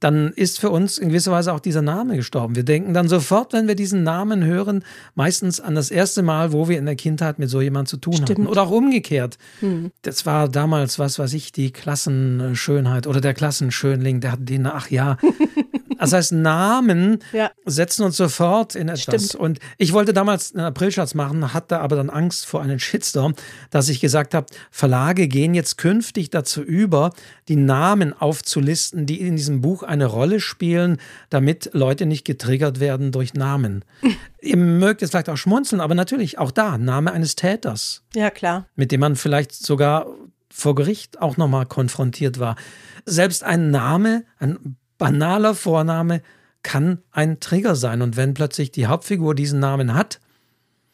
dann 0.00 0.32
ist 0.34 0.60
für 0.60 0.70
uns 0.70 0.98
in 0.98 1.08
gewisser 1.08 1.32
Weise 1.32 1.52
auch 1.52 1.60
dieser 1.60 1.82
Name 1.82 2.16
gestorben. 2.16 2.54
Wir 2.54 2.62
denken 2.62 2.94
dann 2.94 3.08
sofort, 3.08 3.52
wenn 3.52 3.66
wir 3.66 3.74
diesen 3.74 4.04
Namen 4.04 4.44
hören, 4.44 4.84
meistens 5.14 5.60
an 5.60 5.74
das 5.74 5.90
erste 5.90 6.22
Mal, 6.22 6.52
wo 6.52 6.68
wir 6.68 6.78
in 6.78 6.86
der 6.86 6.94
Kindheit 6.94 7.38
mit 7.38 7.50
so 7.50 7.60
jemand 7.60 7.88
zu 7.88 7.96
tun 7.96 8.12
Stimmt. 8.12 8.30
hatten. 8.30 8.46
Oder 8.46 8.62
auch 8.62 8.70
umgekehrt. 8.70 9.38
Hm. 9.60 9.90
Das 10.02 10.24
war 10.24 10.48
damals, 10.48 10.98
was 10.98 11.18
weiß 11.18 11.32
ich, 11.32 11.50
die 11.50 11.72
Klassenschönheit 11.72 13.06
oder 13.06 13.20
der 13.20 13.34
Klassenschönling, 13.34 14.20
der 14.20 14.32
hat 14.32 14.48
den, 14.48 14.66
ach 14.66 14.88
ja, 14.88 15.16
Das 15.98 16.12
heißt, 16.12 16.32
Namen 16.32 17.18
ja. 17.32 17.50
setzen 17.64 18.04
uns 18.04 18.16
sofort 18.16 18.74
in 18.74 18.88
etwas. 18.88 19.02
Stimmt. 19.24 19.34
Und 19.34 19.58
ich 19.76 19.92
wollte 19.92 20.12
damals 20.12 20.54
einen 20.54 20.64
Aprilschatz 20.64 21.14
machen, 21.14 21.52
hatte 21.52 21.80
aber 21.80 21.96
dann 21.96 22.10
Angst 22.10 22.46
vor 22.46 22.62
einem 22.62 22.78
Shitstorm, 22.78 23.34
dass 23.70 23.88
ich 23.88 24.00
gesagt 24.00 24.34
habe, 24.34 24.46
Verlage 24.70 25.28
gehen 25.28 25.54
jetzt 25.54 25.76
künftig 25.76 26.30
dazu 26.30 26.62
über, 26.62 27.12
die 27.48 27.56
Namen 27.56 28.12
aufzulisten, 28.12 29.06
die 29.06 29.20
in 29.20 29.36
diesem 29.36 29.60
Buch 29.60 29.82
eine 29.82 30.06
Rolle 30.06 30.40
spielen, 30.40 30.98
damit 31.30 31.70
Leute 31.72 32.06
nicht 32.06 32.24
getriggert 32.24 32.80
werden 32.80 33.12
durch 33.12 33.34
Namen. 33.34 33.84
Ihr 34.40 34.56
mögt 34.56 35.02
jetzt 35.02 35.10
vielleicht 35.10 35.28
auch 35.28 35.36
schmunzeln, 35.36 35.80
aber 35.80 35.94
natürlich 35.94 36.38
auch 36.38 36.52
da, 36.52 36.78
Name 36.78 37.12
eines 37.12 37.34
Täters. 37.34 38.04
Ja, 38.14 38.30
klar. 38.30 38.66
Mit 38.76 38.92
dem 38.92 39.00
man 39.00 39.16
vielleicht 39.16 39.52
sogar 39.52 40.06
vor 40.50 40.74
Gericht 40.74 41.20
auch 41.20 41.36
nochmal 41.36 41.66
konfrontiert 41.66 42.38
war. 42.38 42.56
Selbst 43.04 43.44
ein 43.44 43.70
Name, 43.70 44.24
ein 44.38 44.76
banaler 44.98 45.54
Vorname 45.54 46.22
kann 46.62 47.02
ein 47.12 47.40
Trigger 47.40 47.76
sein. 47.76 48.02
Und 48.02 48.16
wenn 48.16 48.34
plötzlich 48.34 48.70
die 48.70 48.86
Hauptfigur 48.86 49.34
diesen 49.34 49.60
Namen 49.60 49.94
hat, 49.94 50.20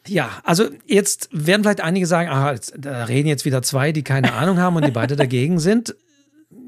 ja, 0.07 0.31
also 0.45 0.69
jetzt 0.87 1.29
werden 1.33 1.63
vielleicht 1.63 1.81
einige 1.81 2.07
sagen, 2.07 2.29
ah, 2.29 2.55
da 2.77 3.05
reden 3.05 3.29
jetzt 3.29 3.45
wieder 3.45 3.63
zwei, 3.63 3.93
die 3.93 4.05
keine 4.05 4.33
Ahnung 4.35 4.59
haben 4.59 4.77
und 4.77 4.85
die 4.85 4.91
beide 4.91 5.17
dagegen 5.17 5.59
sind. 5.59 5.97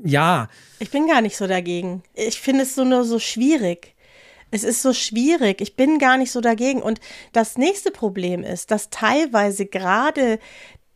Ja. 0.05 0.49
Ich 0.79 0.91
bin 0.91 1.07
gar 1.07 1.21
nicht 1.21 1.37
so 1.37 1.47
dagegen. 1.47 2.03
Ich 2.15 2.41
finde 2.41 2.63
es 2.63 2.75
so 2.75 2.85
nur 2.85 3.05
so 3.05 3.19
schwierig. 3.19 3.95
Es 4.51 4.63
ist 4.63 4.81
so 4.81 4.93
schwierig. 4.93 5.61
Ich 5.61 5.77
bin 5.77 5.99
gar 5.99 6.17
nicht 6.17 6.31
so 6.31 6.41
dagegen. 6.41 6.81
Und 6.81 7.01
das 7.33 7.59
nächste 7.59 7.91
Problem 7.91 8.43
ist, 8.43 8.71
dass 8.71 8.91
teilweise 8.91 9.67
gerade 9.67 10.39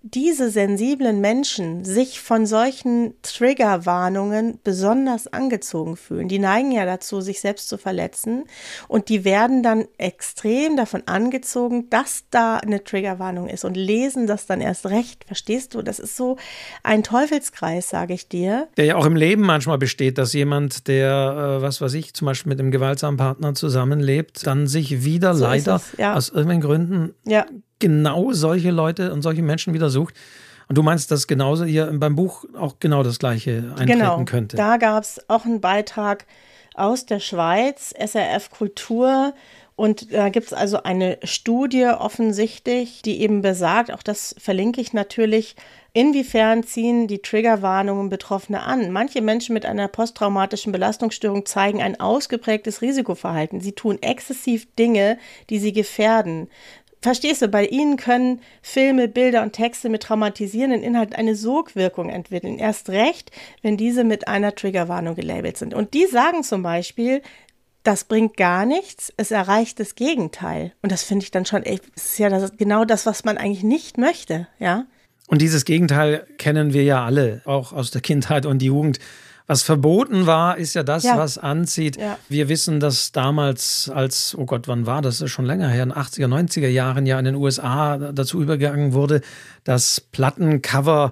diese 0.03 0.51
sensiblen 0.51 1.21
Menschen 1.21 1.85
sich 1.85 2.21
von 2.21 2.47
solchen 2.47 3.15
Triggerwarnungen 3.23 4.59
besonders 4.65 5.27
angezogen 5.27 5.97
fühlen. 5.97 6.29
Die 6.29 6.39
neigen 6.39 6.73
ja 6.73 6.87
dazu, 6.87 7.21
sich 7.21 7.41
selbst 7.41 7.69
zu 7.69 7.77
verletzen 7.77 8.45
und 8.89 9.11
die 9.11 9.25
werden 9.25 9.63
dann 9.63 9.85
extrem 9.99 10.77
davon 10.77 11.03
angezogen, 11.07 11.91
dass 11.91 12.25
da 12.31 12.57
eine 12.57 12.83
Triggerwarnung 12.83 13.49
ist 13.49 13.65
und 13.65 13.77
lesen 13.77 14.27
das 14.27 14.47
dann 14.47 14.63
erst 14.63 14.87
recht. 14.87 15.25
Verstehst 15.25 15.75
du? 15.75 15.83
Das 15.83 15.99
ist 15.99 16.17
so 16.17 16.37
ein 16.83 17.03
Teufelskreis, 17.03 17.91
sage 17.91 18.15
ich 18.15 18.29
dir. 18.29 18.69
Der 18.79 18.87
ja 18.87 18.97
auch 18.97 19.07
im 19.07 19.17
Leben 19.17 19.43
manchmal 19.43 19.79
besteht, 19.79 20.17
dass 20.17 20.33
jemand, 20.33 20.89
der, 20.89 21.59
äh, 21.59 21.63
was 21.63 21.81
weiß 21.81 21.93
ich, 21.95 22.15
zum 22.15 22.27
Beispiel 22.27 22.51
mit 22.51 22.61
einem 22.61 22.71
gewaltsamen 22.71 23.19
Partner 23.19 23.55
zusammenlebt, 23.55 24.47
dann 24.47 24.67
sich 24.67 25.05
wieder 25.05 25.35
so 25.35 25.45
leider 25.45 25.81
ja. 25.99 26.15
aus 26.15 26.31
irgendwelchen 26.31 26.63
Gründen 26.63 27.15
ja 27.27 27.45
genau 27.81 28.33
solche 28.33 28.71
Leute 28.71 29.13
und 29.13 29.23
solche 29.23 29.43
Menschen 29.43 29.75
wieder 29.75 29.91
sucht. 29.91 30.15
Und 30.69 30.79
du 30.79 30.83
meinst, 30.85 31.11
dass 31.11 31.27
genauso 31.27 31.65
hier 31.65 31.91
beim 31.93 32.15
Buch 32.15 32.45
auch 32.57 32.77
genau 32.79 33.03
das 33.03 33.19
Gleiche 33.19 33.73
eintreten 33.77 33.99
genau, 33.99 34.25
könnte? 34.25 34.57
Da 34.57 34.77
gab 34.77 35.03
es 35.03 35.21
auch 35.29 35.45
einen 35.45 35.61
Beitrag 35.61 36.27
aus 36.75 37.07
der 37.07 37.19
Schweiz, 37.19 37.93
SRF 37.99 38.51
Kultur. 38.51 39.35
Und 39.75 40.13
da 40.13 40.29
gibt 40.29 40.47
es 40.49 40.53
also 40.53 40.83
eine 40.83 41.19
Studie 41.25 41.87
offensichtlich, 41.87 43.03
die 43.03 43.21
eben 43.23 43.41
besagt, 43.41 43.91
auch 43.91 44.03
das 44.03 44.35
verlinke 44.39 44.81
ich 44.81 44.93
natürlich, 44.93 45.57
inwiefern 45.93 46.63
ziehen 46.63 47.09
die 47.09 47.23
Triggerwarnungen 47.23 48.11
Betroffene 48.11 48.63
an. 48.63 48.93
Manche 48.93 49.23
Menschen 49.23 49.55
mit 49.55 49.65
einer 49.65 49.89
posttraumatischen 49.89 50.71
Belastungsstörung 50.71 51.47
zeigen 51.47 51.83
ein 51.83 51.99
ausgeprägtes 51.99 52.83
Risikoverhalten. 52.83 53.61
Sie 53.61 53.73
tun 53.73 53.99
exzessiv 54.03 54.69
Dinge, 54.77 55.19
die 55.49 55.59
sie 55.59 55.73
gefährden. 55.73 56.49
Verstehst 57.03 57.41
du, 57.41 57.49
bei 57.49 57.67
ihnen 57.67 57.97
können 57.97 58.41
Filme, 58.61 59.09
Bilder 59.09 59.43
und 59.43 59.53
Texte 59.53 59.89
mit 59.89 60.03
traumatisierenden 60.03 60.83
Inhalten 60.83 61.17
eine 61.17 61.35
Sogwirkung 61.35 62.11
entwickeln. 62.11 62.59
Erst 62.59 62.91
recht, 62.91 63.31
wenn 63.63 63.79
diese 63.79 64.05
mit 64.05 64.29
einer 64.29 64.55
Triggerwarnung 64.55 65.15
gelabelt 65.15 65.57
sind. 65.57 65.73
Und 65.73 65.95
die 65.95 66.07
sagen 66.07 66.43
zum 66.43 66.63
Beispiel, 66.63 67.23
das 67.83 68.05
bringt 68.05 68.37
gar 68.37 68.67
nichts, 68.67 69.13
es 69.17 69.31
erreicht 69.31 69.81
das 69.81 69.95
Gegenteil. 69.95 70.73
Und 70.83 70.93
das 70.93 71.03
finde 71.03 71.25
ich 71.25 71.31
dann 71.31 71.47
schon, 71.47 71.63
ey, 71.63 71.81
ist 71.97 72.19
ja 72.19 72.29
das, 72.29 72.57
genau 72.59 72.85
das, 72.85 73.07
was 73.07 73.25
man 73.25 73.39
eigentlich 73.39 73.65
nicht 73.65 73.97
möchte, 73.97 74.49
ja. 74.59 74.85
Und 75.27 75.41
dieses 75.41 75.65
Gegenteil 75.65 76.27
kennen 76.39 76.75
wir 76.75 76.83
ja 76.83 77.05
alle, 77.05 77.41
auch 77.45 77.73
aus 77.73 77.91
der 77.93 78.01
Kindheit 78.01 78.47
und 78.47 78.63
Jugend. 78.63 78.99
Was 79.51 79.63
verboten 79.63 80.27
war, 80.27 80.59
ist 80.59 80.75
ja 80.75 80.85
das, 80.85 81.03
ja. 81.03 81.19
was 81.19 81.37
anzieht. 81.37 81.97
Ja. 81.97 82.19
Wir 82.29 82.49
wissen, 82.49 82.79
dass 82.79 83.11
damals 83.11 83.91
als, 83.93 84.37
oh 84.39 84.47
Gott, 84.47 84.69
wann 84.69 84.87
war 84.87 85.03
das? 85.03 85.19
das 85.19 85.23
ist 85.23 85.33
schon 85.33 85.45
länger 85.45 85.69
her, 85.69 85.83
in 85.83 85.89
den 85.89 85.99
80er, 85.99 86.29
90er 86.29 86.69
Jahren 86.69 87.05
ja 87.05 87.19
in 87.19 87.25
den 87.25 87.35
USA 87.35 87.99
dazu 87.99 88.41
übergegangen 88.41 88.93
wurde, 88.93 89.23
dass 89.65 90.01
Plattencover 90.01 91.11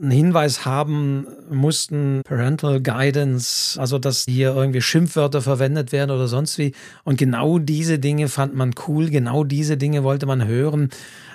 einen 0.00 0.10
Hinweis 0.10 0.64
haben 0.64 1.26
mussten, 1.50 2.22
Parental 2.24 2.80
Guidance, 2.80 3.78
also 3.78 3.98
dass 3.98 4.24
hier 4.26 4.54
irgendwie 4.54 4.80
Schimpfwörter 4.80 5.42
verwendet 5.42 5.92
werden 5.92 6.10
oder 6.10 6.26
sonst 6.26 6.58
wie. 6.58 6.72
Und 7.04 7.18
genau 7.18 7.58
diese 7.58 7.98
Dinge 7.98 8.28
fand 8.28 8.54
man 8.54 8.72
cool, 8.88 9.10
genau 9.10 9.44
diese 9.44 9.76
Dinge 9.76 10.02
wollte 10.02 10.26
man 10.26 10.46
hören. 10.46 10.88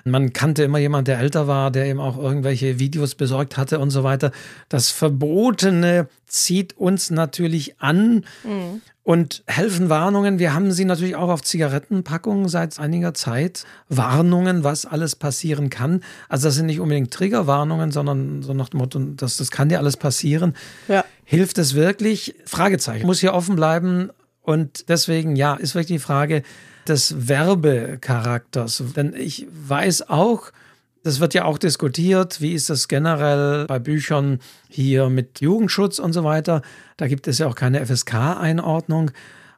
Man 0.04 0.34
kannte 0.34 0.64
immer 0.64 0.80
jemand, 0.80 1.08
der 1.08 1.20
älter 1.20 1.48
war, 1.48 1.72
der 1.72 1.86
eben 1.86 2.00
auch 2.00 2.18
irgendwelche 2.18 2.80
Videos 2.80 3.16
besorgt 3.16 3.58
hatte 3.58 3.80
und 3.80 3.92
so 3.92 4.04
weiter. 4.04 4.32
Das 4.70 4.92
Verbotene 4.92 6.08
zieht 6.28 6.78
uns 6.78 7.12
natürlich 7.12 7.80
an. 7.80 8.26
Mhm. 8.44 8.82
Und 9.04 9.44
helfen 9.46 9.90
Warnungen. 9.90 10.40
Wir 10.40 10.56
haben 10.56 10.72
sie 10.72 10.84
natürlich 10.84 11.16
auch 11.16 11.30
auf 11.30 11.44
Zigarettenpackungen 11.44 12.50
seit 12.50 12.80
einiger 12.80 13.14
Zeit. 13.14 13.64
Warnungen, 13.88 14.64
was 14.64 14.88
alles 14.88 15.16
passieren 15.16 15.70
kann. 15.70 16.02
Also 16.28 16.48
das 16.48 16.56
sind 16.56 16.66
nicht 16.66 16.80
unbedingt 16.80 17.12
Triggerwarnungen, 17.12 17.92
sondern 17.92 18.42
so 18.42 18.56
nach 18.56 18.70
dem 18.70 18.80
Motto, 18.80 18.98
das, 18.98 19.38
das 19.38 19.52
kann 19.52 19.70
dir 19.70 19.78
alles 19.78 19.96
passieren. 19.96 20.56
Ja. 20.88 21.06
Hilft 21.24 21.60
es 21.60 21.76
wirklich? 21.76 22.34
Fragezeichen. 22.46 23.06
Muss 23.06 23.20
hier 23.20 23.36
offen 23.36 23.56
bleiben. 23.56 24.10
Und 24.42 24.90
deswegen, 24.90 25.36
ja, 25.36 25.54
ist 25.54 25.76
wirklich 25.76 26.00
die 26.00 26.04
Frage 26.04 26.42
des 26.88 27.28
Werbecharakters. 27.28 28.84
Denn 28.96 29.14
ich 29.16 29.46
weiß 29.52 30.10
auch, 30.10 30.52
das 31.06 31.20
wird 31.20 31.36
ja 31.36 31.46
auch 31.46 31.60
diskutiert, 31.60 32.42
wie 32.42 32.54
ist 32.54 32.72
das 32.72 32.88
generell 32.88 33.68
bei 33.68 33.78
Büchern 33.78 34.40
hier 34.70 35.08
mit 35.08 35.40
Jugendschutz 35.40 36.00
und 36.00 36.14
so 36.14 36.24
weiter. 36.24 36.64
Da 36.98 37.08
gibt 37.08 37.28
es 37.28 37.38
ja 37.38 37.46
auch 37.46 37.54
keine 37.54 37.86
FSK-Einordnung. 37.86 39.12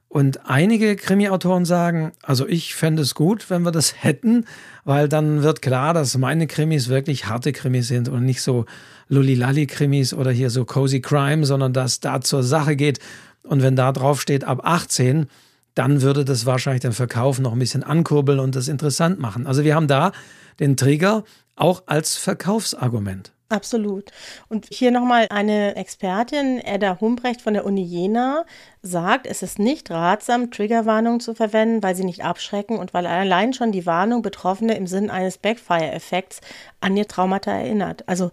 Und 0.10 0.46
einige 0.46 0.98
Krimi-Autoren 0.98 1.64
sagen, 1.64 2.12
also 2.22 2.46
ich 2.46 2.76
fände 2.76 3.02
es 3.02 3.16
gut, 3.16 3.50
wenn 3.50 3.62
wir 3.62 3.72
das 3.72 3.96
hätten, 4.04 4.44
weil 4.84 5.08
dann 5.08 5.42
wird 5.42 5.62
klar, 5.62 5.94
dass 5.94 6.18
meine 6.18 6.48
Krimis 6.48 6.90
wirklich 6.90 7.28
harte 7.28 7.54
Krimis 7.54 7.88
sind 7.88 8.10
und 8.10 8.26
nicht 8.26 8.42
so 8.42 8.66
Lulli-Lalli-Krimis 9.08 10.14
oder 10.14 10.32
hier 10.32 10.50
so 10.50 10.66
Cozy 10.66 11.00
Crime, 11.00 11.46
sondern 11.46 11.72
dass 11.72 12.02
da 12.02 12.20
zur 12.20 12.44
Sache 12.44 12.76
geht. 12.76 13.00
Und 13.44 13.62
wenn 13.62 13.78
da 13.78 13.94
drauf 13.94 14.20
steht 14.20 14.44
ab 14.44 14.60
18, 14.66 15.28
dann 15.76 16.02
würde 16.02 16.26
das 16.26 16.46
wahrscheinlich 16.46 16.82
den 16.82 16.92
Verkauf 16.92 17.40
noch 17.40 17.54
ein 17.54 17.60
bisschen 17.60 17.84
ankurbeln 17.84 18.40
und 18.40 18.54
das 18.54 18.68
interessant 18.68 19.22
machen. 19.22 19.48
Also 19.48 19.64
wir 19.64 19.76
haben 19.76 19.88
da 19.88 20.12
den 20.60 20.78
Trigger 20.78 21.24
auch 21.56 21.84
als 21.88 22.16
Verkaufsargument. 22.16 23.32
Absolut. 23.50 24.12
Und 24.50 24.68
hier 24.70 24.92
nochmal 24.92 25.28
eine 25.30 25.78
Expertin, 25.78 26.60
Edda 26.60 27.00
Humbrecht 27.00 27.42
von 27.42 27.54
der 27.54 27.66
Uni 27.66 27.82
Jena, 27.82 28.46
sagt, 28.82 29.26
es 29.26 29.42
ist 29.42 29.58
nicht 29.58 29.90
ratsam, 29.90 30.52
Triggerwarnungen 30.52 31.22
zu 31.22 31.34
verwenden, 31.34 31.82
weil 31.82 31.96
sie 31.96 32.04
nicht 32.04 32.26
abschrecken 32.26 32.78
und 32.78 32.94
weil 32.94 33.08
allein 33.08 33.54
schon 33.54 33.72
die 33.72 33.86
Warnung 33.86 34.22
Betroffene 34.22 34.76
im 34.76 34.86
Sinn 34.86 35.10
eines 35.10 35.38
Backfire-Effekts 35.38 36.42
an 36.82 36.98
ihr 36.98 37.08
Traumata 37.08 37.52
erinnert. 37.52 38.04
Also 38.10 38.32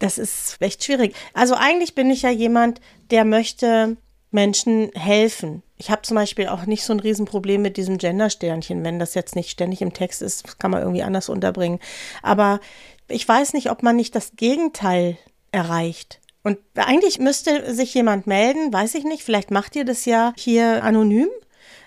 das 0.00 0.18
ist 0.18 0.56
echt 0.60 0.82
schwierig. 0.82 1.14
Also 1.34 1.54
eigentlich 1.54 1.94
bin 1.94 2.10
ich 2.10 2.22
ja 2.22 2.30
jemand, 2.30 2.80
der 3.12 3.24
möchte 3.24 3.96
Menschen 4.30 4.90
helfen. 4.94 5.62
Ich 5.76 5.90
habe 5.90 6.02
zum 6.02 6.16
Beispiel 6.16 6.48
auch 6.48 6.66
nicht 6.66 6.84
so 6.84 6.92
ein 6.92 7.00
Riesenproblem 7.00 7.62
mit 7.62 7.76
diesem 7.76 7.98
Gender-Sternchen, 7.98 8.84
wenn 8.84 8.98
das 8.98 9.14
jetzt 9.14 9.36
nicht 9.36 9.50
ständig 9.50 9.80
im 9.80 9.94
Text 9.94 10.22
ist, 10.22 10.58
kann 10.58 10.70
man 10.70 10.82
irgendwie 10.82 11.02
anders 11.02 11.28
unterbringen. 11.28 11.78
Aber 12.22 12.60
ich 13.08 13.26
weiß 13.26 13.54
nicht, 13.54 13.70
ob 13.70 13.82
man 13.82 13.96
nicht 13.96 14.14
das 14.14 14.32
Gegenteil 14.36 15.16
erreicht. 15.52 16.20
Und 16.42 16.58
eigentlich 16.76 17.18
müsste 17.18 17.74
sich 17.74 17.94
jemand 17.94 18.26
melden, 18.26 18.72
weiß 18.72 18.94
ich 18.94 19.04
nicht, 19.04 19.22
vielleicht 19.22 19.50
macht 19.50 19.76
ihr 19.76 19.84
das 19.84 20.04
ja 20.04 20.32
hier 20.36 20.82
anonym 20.84 21.28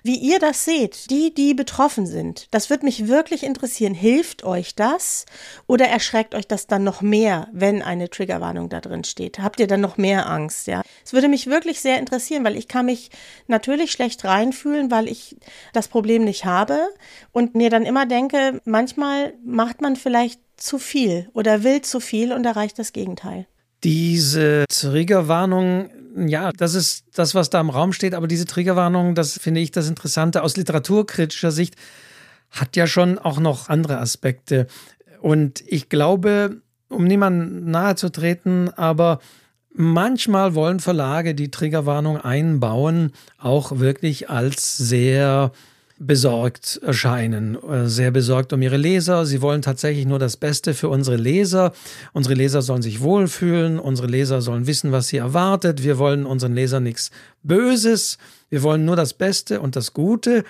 wie 0.04 0.18
ihr 0.18 0.40
das 0.40 0.66
seht, 0.66 1.10
die, 1.10 1.34
die 1.34 1.54
betroffen 1.54 2.06
sind. 2.06 2.48
Das 2.52 2.70
würde 2.70 2.86
mich 2.86 3.08
wirklich 3.08 3.44
interessieren. 3.44 3.94
Hilft 3.94 4.44
euch 4.44 4.76
das 4.76 5.26
oder 5.68 5.88
erschreckt 5.88 6.36
euch 6.36 6.48
das 6.48 6.68
dann 6.68 6.84
noch 6.84 7.02
mehr, 7.02 7.48
wenn 7.52 7.82
eine 7.82 8.10
Triggerwarnung 8.10 8.70
da 8.70 8.82
drin 8.82 9.04
steht? 9.04 9.40
Habt 9.40 9.60
ihr 9.60 9.68
dann 9.68 9.82
noch 9.82 9.98
mehr 9.98 10.28
Angst? 10.30 10.68
Ja, 10.68 10.82
es 11.06 11.14
würde 11.14 11.28
mich 11.28 11.48
wirklich 11.48 11.82
sehr 11.82 12.00
interessieren, 12.00 12.44
weil 12.44 12.58
ich 12.58 12.68
kann 12.68 12.86
mich 12.86 13.10
natürlich 13.48 13.92
schlecht 13.92 14.24
reinfühlen, 14.26 14.92
weil 14.92 15.08
ich 15.08 15.38
das 15.74 15.88
Problem 15.88 16.24
nicht 16.24 16.46
habe 16.46 16.80
und 17.32 17.56
mir 17.56 17.70
dann 17.70 17.86
immer 17.86 18.06
denke, 18.06 18.62
manchmal 18.66 19.34
macht 19.44 19.82
man 19.82 19.96
vielleicht 19.96 20.42
zu 20.58 20.78
viel 20.78 21.30
oder 21.34 21.64
will 21.64 21.82
zu 21.82 22.00
viel 22.00 22.34
und 22.34 22.46
erreicht 22.46 22.78
das 22.80 22.94
Gegenteil. 22.94 23.48
Diese 23.84 24.66
Triggerwarnung, 24.70 25.90
ja, 26.16 26.52
das 26.52 26.76
ist 26.76 27.06
das, 27.14 27.34
was 27.34 27.50
da 27.50 27.60
im 27.60 27.70
Raum 27.70 27.94
steht, 27.94 28.14
aber 28.14 28.28
diese 28.28 28.46
Triggerwarnung, 28.46 29.16
das 29.16 29.38
finde 29.40 29.62
ich 29.62 29.72
das 29.72 29.90
Interessante 29.90 30.44
aus 30.44 30.58
literaturkritischer 30.58 31.52
Sicht, 31.52 31.76
hat 32.52 32.76
ja 32.76 32.86
schon 32.86 33.18
auch 33.18 33.40
noch 33.40 33.70
andere 33.70 33.98
Aspekte. 33.98 34.68
Und 35.22 35.64
ich 35.68 35.90
glaube, 35.90 36.62
um 36.90 37.06
niemandem 37.06 37.72
nahe 37.72 37.96
zu 37.96 38.10
treten, 38.10 38.70
aber 38.70 39.20
manchmal 39.74 40.54
wollen 40.54 40.80
Verlage 40.80 41.34
die 41.34 41.50
Triggerwarnung 41.50 42.18
einbauen, 42.18 43.14
auch 43.38 43.80
wirklich 43.80 44.30
als 44.30 44.78
sehr 44.78 45.52
besorgt 46.06 46.80
erscheinen, 46.84 47.56
äh, 47.64 47.88
sehr 47.88 48.12
besorgt 48.12 48.54
um 48.54 48.62
ihre 48.62 48.78
Leser. 48.78 49.26
Sie 49.26 49.42
wollen 49.42 49.62
tatsächlich 49.62 50.06
nur 50.06 50.20
das 50.20 50.36
Beste 50.36 50.74
für 50.74 50.90
unsere 50.90 51.18
Leser. 51.18 51.74
Unsere 52.12 52.34
Leser 52.34 52.62
sollen 52.62 52.82
sich 52.82 53.02
wohlfühlen, 53.02 53.80
unsere 53.80 54.08
Leser 54.08 54.42
sollen 54.42 54.66
wissen, 54.68 54.92
was 54.92 55.10
sie 55.10 55.18
erwartet. 55.18 55.84
Wir 55.84 55.98
wollen 55.98 56.26
unseren 56.26 56.56
Lesern 56.56 56.84
nichts 56.84 57.12
Böses. 57.44 58.18
Wir 58.50 58.64
wollen 58.64 58.84
nur 58.84 58.96
das 58.96 59.14
Beste 59.14 59.62
und 59.62 59.76
das 59.76 59.94
Gute. 59.94 60.44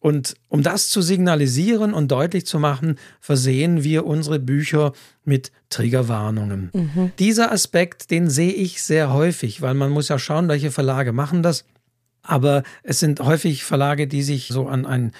Und 0.00 0.34
um 0.48 0.62
das 0.62 0.90
zu 0.90 1.00
signalisieren 1.00 1.94
und 1.94 2.10
deutlich 2.10 2.46
zu 2.46 2.58
machen, 2.58 2.98
versehen 3.20 3.84
wir 3.84 4.04
unsere 4.06 4.38
Bücher 4.38 4.92
mit 5.24 5.50
Triggerwarnungen. 5.70 6.70
Mhm. 6.72 7.12
Dieser 7.18 7.52
Aspekt, 7.52 8.10
den 8.10 8.28
sehe 8.28 8.52
ich 8.52 8.82
sehr 8.82 9.12
häufig, 9.12 9.62
weil 9.62 9.74
man 9.74 9.90
muss 9.90 10.08
ja 10.08 10.18
schauen, 10.18 10.48
welche 10.48 10.70
Verlage 10.70 11.12
machen 11.12 11.42
das. 11.42 11.64
Aber 12.24 12.62
es 12.82 12.98
sind 12.98 13.20
häufig 13.20 13.64
Verlage, 13.64 14.08
die 14.08 14.22
sich 14.22 14.48
so 14.48 14.66
an 14.66 14.86
ein 14.86 15.12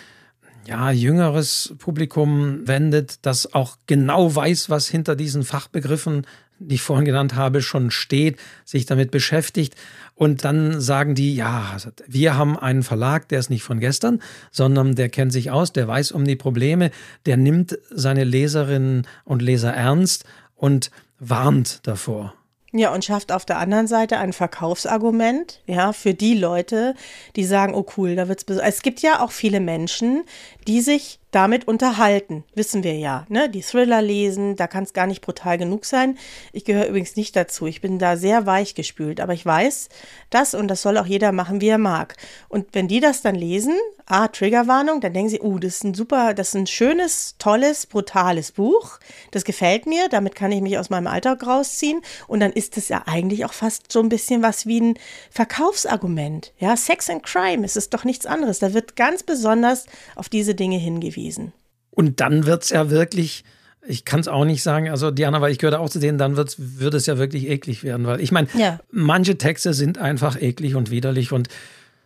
ja, 0.67 0.91
jüngeres 0.91 1.75
Publikum 1.79 2.67
wendet, 2.67 3.25
das 3.27 3.53
auch 3.55 3.77
genau 3.87 4.35
weiß, 4.35 4.71
was 4.71 4.89
hinter 4.89 5.15
diesen 5.15 5.45
Fachbegriffen, 5.45 6.27
die 6.59 6.77
ich 6.77 6.83
vorhin 6.83 7.05
genannt 7.05 7.35
habe, 7.35 7.61
schon 7.61 7.91
steht, 7.91 8.39
sich 8.65 8.87
damit 8.87 9.11
beschäftigt. 9.11 9.75
Und 10.15 10.45
dann 10.45 10.81
sagen 10.81 11.15
die, 11.15 11.35
ja, 11.35 11.77
wir 12.07 12.37
haben 12.37 12.59
einen 12.59 12.83
Verlag, 12.83 13.29
der 13.29 13.41
ist 13.41 13.51
nicht 13.51 13.65
von 13.65 13.81
gestern, 13.81 14.23
sondern 14.51 14.95
der 14.95 15.11
kennt 15.11 15.33
sich 15.33 15.51
aus, 15.51 15.73
der 15.73 15.87
weiß 15.87 16.13
um 16.13 16.25
die 16.25 16.37
Probleme, 16.37 16.91
der 17.27 17.37
nimmt 17.37 17.79
seine 17.91 18.25
Leserinnen 18.25 19.07
und 19.25 19.43
Leser 19.43 19.75
ernst 19.75 20.25
und 20.55 20.91
warnt 21.19 21.87
davor. 21.87 22.35
Ja, 22.77 22.93
und 22.93 23.05
schafft 23.05 23.31
auf 23.31 23.45
der 23.45 23.59
anderen 23.59 23.87
Seite 23.87 24.19
ein 24.19 24.33
Verkaufsargument, 24.33 25.61
ja, 25.65 25.93
für 25.93 26.13
die 26.13 26.35
Leute, 26.35 26.97
die 27.37 27.45
sagen, 27.45 27.73
oh 27.73 27.87
cool, 27.97 28.17
da 28.17 28.27
wird's 28.27 28.45
Es 28.49 28.83
gibt 28.83 29.01
ja 29.01 29.21
auch 29.21 29.31
viele 29.31 29.61
Menschen, 29.61 30.25
die 30.67 30.81
sich 30.81 31.21
damit 31.35 31.67
unterhalten, 31.67 32.45
wissen 32.55 32.85
wir 32.85 32.95
ja. 32.95 33.27
Ne? 33.29 33.49
Die 33.49 33.63
Thriller 33.63 34.01
lesen, 34.01 34.55
da 34.55 34.69
kann 34.69 34.85
es 34.85 34.93
gar 34.93 35.09
nicht 35.09 35.21
brutal 35.21 35.59
genug 35.59 35.85
sein. 35.85 36.17
Ich 36.53 36.65
gehöre 36.65 36.87
übrigens 36.87 37.17
nicht 37.17 37.35
dazu. 37.35 37.67
Ich 37.67 37.81
bin 37.81 37.99
da 37.99 38.17
sehr 38.17 38.47
weich 38.47 38.77
gespült, 38.77 39.21
aber 39.21 39.33
ich 39.33 39.45
weiß 39.45 39.89
das 40.31 40.55
und 40.55 40.69
das 40.69 40.83
soll 40.83 40.97
auch 40.97 41.07
jeder 41.07 41.33
machen, 41.33 41.61
wie 41.61 41.69
er 41.69 41.79
mag. 41.79 42.17
Und 42.49 42.69
wenn 42.73 42.87
die 42.87 43.01
das 43.01 43.21
dann 43.23 43.35
lesen, 43.35 43.75
ah, 44.07 44.29
Triggerwarnung, 44.29 45.01
dann 45.01 45.13
denken 45.13 45.31
sie, 45.31 45.41
oh, 45.41 45.59
das 45.59 45.77
ist 45.77 45.85
ein 45.85 45.95
super, 45.95 46.35
das 46.35 46.49
ist 46.49 46.55
ein 46.55 46.67
schönes, 46.69 47.35
tolles, 47.39 47.87
brutales 47.87 48.53
Buch. 48.53 49.01
Das 49.33 49.45
gefällt 49.45 49.87
mir, 49.87 50.09
damit 50.09 50.37
kann 50.37 50.53
ich 50.53 50.61
mich 50.61 50.79
aus 50.79 50.91
meinem 50.91 51.09
Alltag 51.09 51.45
rausziehen. 51.45 52.01
Und 52.29 52.41
dann 52.41 52.53
ist 52.53 52.77
es 52.77 52.89
ja 52.89 53.03
eigentlich 53.07 53.45
auch 53.45 53.55
fast 53.55 53.91
so 53.91 54.01
ein 54.01 54.09
bisschen 54.09 54.43
was 54.43 54.67
wie 54.67 54.81
ein 54.81 54.99
Verkaufsargument. 55.31 56.53
Ja, 56.59 56.77
Sex 56.77 57.11
and 57.11 57.25
Crime, 57.25 57.65
es 57.65 57.77
ist 57.77 57.93
doch 57.93 58.05
nichts 58.05 58.27
anderes. 58.27 58.61
Da 58.61 58.73
wird 58.73 58.95
ganz 58.95 59.25
besonders 59.25 59.87
auf 60.15 60.29
diese 60.29 60.55
Dinge 60.55 60.77
hingewiesen 60.77 61.24
gewesen. 61.25 61.53
Und 61.91 62.21
dann 62.21 62.47
wird 62.47 62.65
es 62.65 62.71
ja 62.71 62.91
wirklich, 62.91 63.45
ich 63.87 64.05
kann 64.05 64.21
es 64.21 64.29
auch 64.29 64.45
nicht 64.45 64.63
sagen, 64.63 64.89
also 64.89 65.11
Diana, 65.11 65.41
weil 65.41 65.53
ich 65.53 65.59
gehöre 65.59 65.81
auch 65.81 65.91
zu 65.91 65.99
denen, 65.99 66.19
dann 66.19 66.37
wird's, 66.37 66.57
wird 66.59 66.95
es 66.95 67.07
ja 67.07 67.19
wirklich 67.19 67.49
eklig 67.49 67.85
werden, 67.85 68.07
weil 68.07 68.21
ich 68.21 68.33
meine, 68.33 68.49
ja. 68.57 68.81
manche 68.91 69.39
Texte 69.39 69.75
sind 69.75 69.99
einfach 69.99 70.41
eklig 70.41 70.75
und 70.75 70.91
widerlich 70.91 71.33
und 71.33 71.49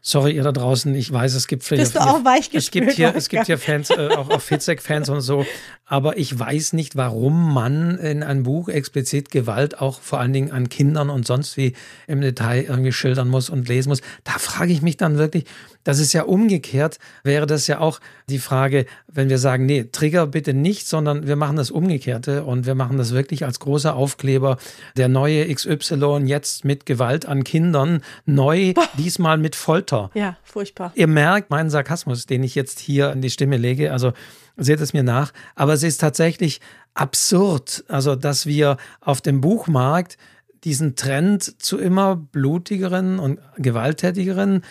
Sorry, 0.00 0.37
ihr 0.37 0.42
da 0.42 0.52
draußen, 0.52 0.94
ich 0.94 1.12
weiß, 1.12 1.34
es 1.34 1.48
gibt 1.48 1.64
vielleicht. 1.64 1.92
Bist 1.92 1.96
du 1.96 2.00
auch 2.00 2.24
weich 2.24 2.50
es 2.52 2.70
gibt 2.70 2.92
hier, 2.92 3.14
Es 3.14 3.28
gibt 3.28 3.46
hier 3.46 3.58
Fans, 3.58 3.90
äh, 3.90 4.08
auch, 4.16 4.30
auch 4.30 4.40
Fitzek-Fans 4.40 5.08
und 5.08 5.20
so. 5.20 5.44
Aber 5.87 6.18
ich 6.18 6.38
weiß 6.38 6.74
nicht, 6.74 6.96
warum 6.96 7.52
man 7.52 7.98
in 7.98 8.22
einem 8.22 8.42
Buch 8.42 8.68
explizit 8.68 9.30
Gewalt 9.30 9.80
auch 9.80 10.00
vor 10.00 10.20
allen 10.20 10.32
Dingen 10.32 10.52
an 10.52 10.68
Kindern 10.68 11.08
und 11.11 11.26
sonst 11.26 11.56
wie 11.56 11.72
im 12.06 12.20
Detail 12.20 12.62
irgendwie 12.62 12.92
schildern 12.92 13.28
muss 13.28 13.48
und 13.50 13.68
lesen 13.68 13.88
muss. 13.88 14.02
Da 14.22 14.32
frage 14.32 14.72
ich 14.72 14.82
mich 14.82 14.98
dann 14.98 15.16
wirklich, 15.16 15.44
das 15.84 15.98
ist 15.98 16.12
ja 16.12 16.24
umgekehrt, 16.24 16.98
wäre 17.22 17.46
das 17.46 17.66
ja 17.66 17.80
auch 17.80 18.00
die 18.28 18.38
Frage, 18.38 18.84
wenn 19.06 19.30
wir 19.30 19.38
sagen, 19.38 19.64
nee, 19.64 19.84
Trigger 19.90 20.26
bitte 20.26 20.52
nicht, 20.52 20.87
sondern 20.87 21.26
wir 21.26 21.37
machen 21.37 21.56
das 21.56 21.70
Umgekehrte 21.70 22.44
und 22.44 22.66
wir 22.66 22.74
machen 22.74 22.98
das 22.98 23.12
wirklich 23.12 23.46
als 23.46 23.58
großer 23.58 23.96
Aufkleber. 23.96 24.58
Der 24.98 25.08
neue 25.08 25.52
XY 25.52 26.24
jetzt 26.26 26.66
mit 26.66 26.84
Gewalt 26.84 27.24
an 27.24 27.42
Kindern, 27.44 28.02
neu, 28.26 28.74
diesmal 28.98 29.38
mit 29.38 29.56
Folter. 29.56 29.88
Ja, 30.14 30.37
furchtbar. 30.42 30.92
Ihr 30.94 31.07
merkt 31.07 31.51
meinen 31.51 31.70
Sarkasmus, 31.70 32.27
den 32.27 32.42
ich 32.42 32.55
jetzt 32.55 32.79
hier 32.79 33.12
in 33.12 33.20
die 33.20 33.31
Stimme 33.31 33.57
lege. 33.57 33.92
Also 33.92 34.12
seht 34.57 34.81
es 34.81 34.92
mir 34.92 35.03
nach. 35.03 35.33
Aber 35.55 35.72
es 35.72 35.83
ist 35.83 35.98
tatsächlich 35.98 36.61
absurd, 36.94 37.85
also 37.88 38.16
dass 38.16 38.46
wir 38.46 38.77
auf 39.01 39.20
dem 39.20 39.40
Buchmarkt 39.40 40.18
diesen 40.64 40.96
Trend 40.96 41.62
zu 41.62 41.79
immer 41.79 42.16
blutigeren 42.16 43.18
und 43.18 43.38
gewalttätigeren 43.57 44.62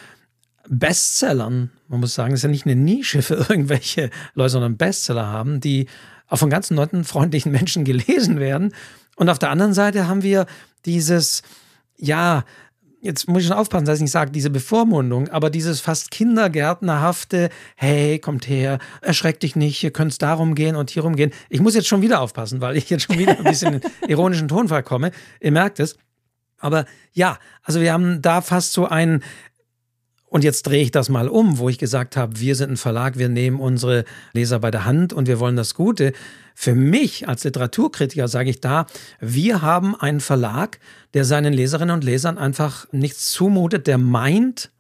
Bestsellern, 0.70 1.72
man 1.88 2.02
muss 2.02 2.14
sagen, 2.14 2.34
es 2.34 2.40
ist 2.40 2.44
ja 2.44 2.50
nicht 2.50 2.66
eine 2.66 2.76
Nische 2.76 3.22
für 3.22 3.36
irgendwelche 3.36 4.10
Leute, 4.34 4.50
sondern 4.50 4.78
Bestseller 4.78 5.28
haben, 5.28 5.62
die 5.62 5.88
auch 6.28 6.38
von 6.38 6.50
ganzen 6.50 6.76
Leuten, 6.76 7.06
freundlichen 7.06 7.52
Menschen 7.52 7.86
gelesen 7.86 8.40
werden. 8.40 8.74
Und 9.16 9.30
auf 9.30 9.40
der 9.40 9.50
anderen 9.50 9.74
Seite 9.74 10.08
haben 10.08 10.24
wir 10.24 10.46
dieses, 10.86 11.42
ja, 11.96 12.44
jetzt 13.02 13.28
muss 13.28 13.42
ich 13.42 13.48
schon 13.48 13.58
aufpassen, 13.58 13.86
dass 13.86 13.98
ich 13.98 14.04
nicht 14.04 14.12
sage, 14.12 14.32
diese 14.32 14.50
Bevormundung, 14.50 15.30
aber 15.30 15.50
dieses 15.50 15.80
fast 15.80 16.12
kindergärtnerhafte, 16.12 17.50
hey, 17.76 18.20
kommt 18.20 18.48
her, 18.48 18.80
erschreck 19.02 19.40
dich 19.40 19.56
nicht, 19.56 19.84
ihr 19.84 19.92
könnt 19.92 20.22
darum 20.22 20.56
gehen 20.56 20.76
und 20.76 20.90
hierum 20.90 21.16
gehen. 21.16 21.32
Ich 21.50 21.62
muss 21.62 21.76
jetzt 21.76 21.88
schon 21.88 22.02
wieder 22.02 22.22
aufpassen, 22.22 22.62
weil 22.62 22.78
ich 22.78 22.90
jetzt 22.90 23.04
schon 23.04 23.20
wieder 23.20 23.38
ein 23.38 23.44
bisschen 23.44 23.76
in 23.76 23.82
ironischen 24.08 24.48
Tonfall 24.48 24.84
komme. 24.84 25.12
Ihr 25.40 25.52
merkt 25.52 25.80
es. 25.80 25.98
Aber 26.60 26.86
ja, 27.14 27.38
also 27.62 27.82
wir 27.82 27.94
haben 27.94 28.22
da 28.22 28.42
fast 28.42 28.74
so 28.74 28.88
ein, 28.88 29.24
und 30.30 30.44
jetzt 30.44 30.64
drehe 30.64 30.84
ich 30.84 30.92
das 30.92 31.08
mal 31.08 31.30
um, 31.30 31.58
wo 31.58 31.70
ich 31.70 31.78
gesagt 31.78 32.18
habe, 32.18 32.40
wir 32.40 32.56
sind 32.56 32.72
ein 32.72 32.78
Verlag, 32.78 33.18
wir 33.18 33.30
nehmen 33.30 33.60
unsere 33.60 34.04
Leser 34.34 34.60
bei 34.60 34.72
der 34.72 34.84
Hand 34.84 35.14
und 35.14 35.28
wir 35.28 35.40
wollen 35.40 35.56
das 35.56 35.74
Gute. 35.74 36.12
Für 36.54 36.76
mich 36.76 37.30
als 37.30 37.46
Literaturkritiker 37.46 38.28
sage 38.28 38.50
ich 38.50 38.60
da, 38.60 38.88
wir 39.22 39.62
haben 39.62 39.96
einen 39.96 40.20
Verlag, 40.20 40.80
der 41.14 41.24
seinen 41.24 41.54
Leserinnen 41.54 41.94
und 41.94 42.04
Lesern 42.04 42.38
einfach 42.38 42.88
nichts 42.92 43.32
zumutet, 43.32 43.88
der 43.88 43.98
meint, 43.98 44.72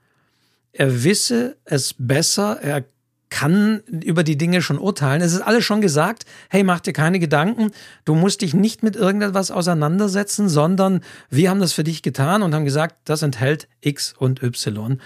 er 0.73 1.03
wisse 1.03 1.55
es 1.63 1.95
besser, 1.97 2.60
er 2.62 2.83
kann 3.29 3.81
über 3.89 4.23
die 4.23 4.38
Dinge 4.38 4.62
schon 4.62 4.79
urteilen. 4.79 5.21
Es 5.21 5.33
ist 5.33 5.41
alles 5.41 5.65
schon 5.65 5.81
gesagt. 5.81 6.25
Hey, 6.49 6.63
mach 6.63 6.79
dir 6.79 6.93
keine 6.93 7.19
Gedanken. 7.19 7.71
Du 8.05 8.15
musst 8.15 8.41
dich 8.41 8.53
nicht 8.53 8.83
mit 8.83 8.95
irgendetwas 8.95 9.51
auseinandersetzen, 9.51 10.47
sondern 10.47 11.01
wir 11.29 11.49
haben 11.49 11.60
das 11.60 11.73
für 11.73 11.83
dich 11.83 12.03
getan 12.03 12.41
und 12.41 12.55
haben 12.55 12.63
gesagt, 12.63 12.95
das 13.03 13.23
enthält 13.23 13.67
X 13.81 14.13
und 14.17 14.43
Y 14.43 14.99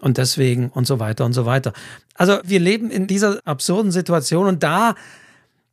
und 0.00 0.18
deswegen 0.18 0.70
und 0.70 0.86
so 0.86 0.98
weiter 0.98 1.24
und 1.24 1.32
so 1.32 1.46
weiter. 1.46 1.72
Also 2.14 2.38
wir 2.44 2.60
leben 2.60 2.90
in 2.90 3.06
dieser 3.06 3.40
absurden 3.44 3.90
Situation 3.90 4.46
und 4.46 4.62
da, 4.62 4.94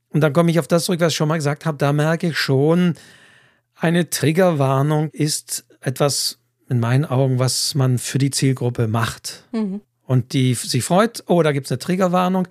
und 0.09 0.21
dann 0.21 0.33
komme 0.33 0.51
ich 0.51 0.59
auf 0.59 0.67
das 0.67 0.85
zurück, 0.85 0.99
was 0.99 1.13
ich 1.13 1.17
schon 1.17 1.27
mal 1.27 1.37
gesagt 1.37 1.65
habe, 1.65 1.77
da 1.77 1.93
merke 1.93 2.27
ich 2.27 2.37
schon, 2.37 2.95
eine 3.75 4.09
Triggerwarnung 4.09 5.09
ist 5.09 5.65
etwas 5.81 6.39
in 6.69 6.79
meinen 6.79 7.05
Augen, 7.05 7.39
was 7.39 7.75
man 7.75 7.97
für 7.97 8.17
die 8.17 8.31
Zielgruppe 8.31 8.87
macht. 8.87 9.43
Mhm. 9.51 9.81
Und 10.03 10.33
die 10.33 10.53
sich 10.53 10.83
freut, 10.83 11.23
oh, 11.27 11.43
da 11.43 11.51
gibt 11.51 11.65
es 11.65 11.71
eine 11.71 11.79
Triggerwarnung. 11.79 12.47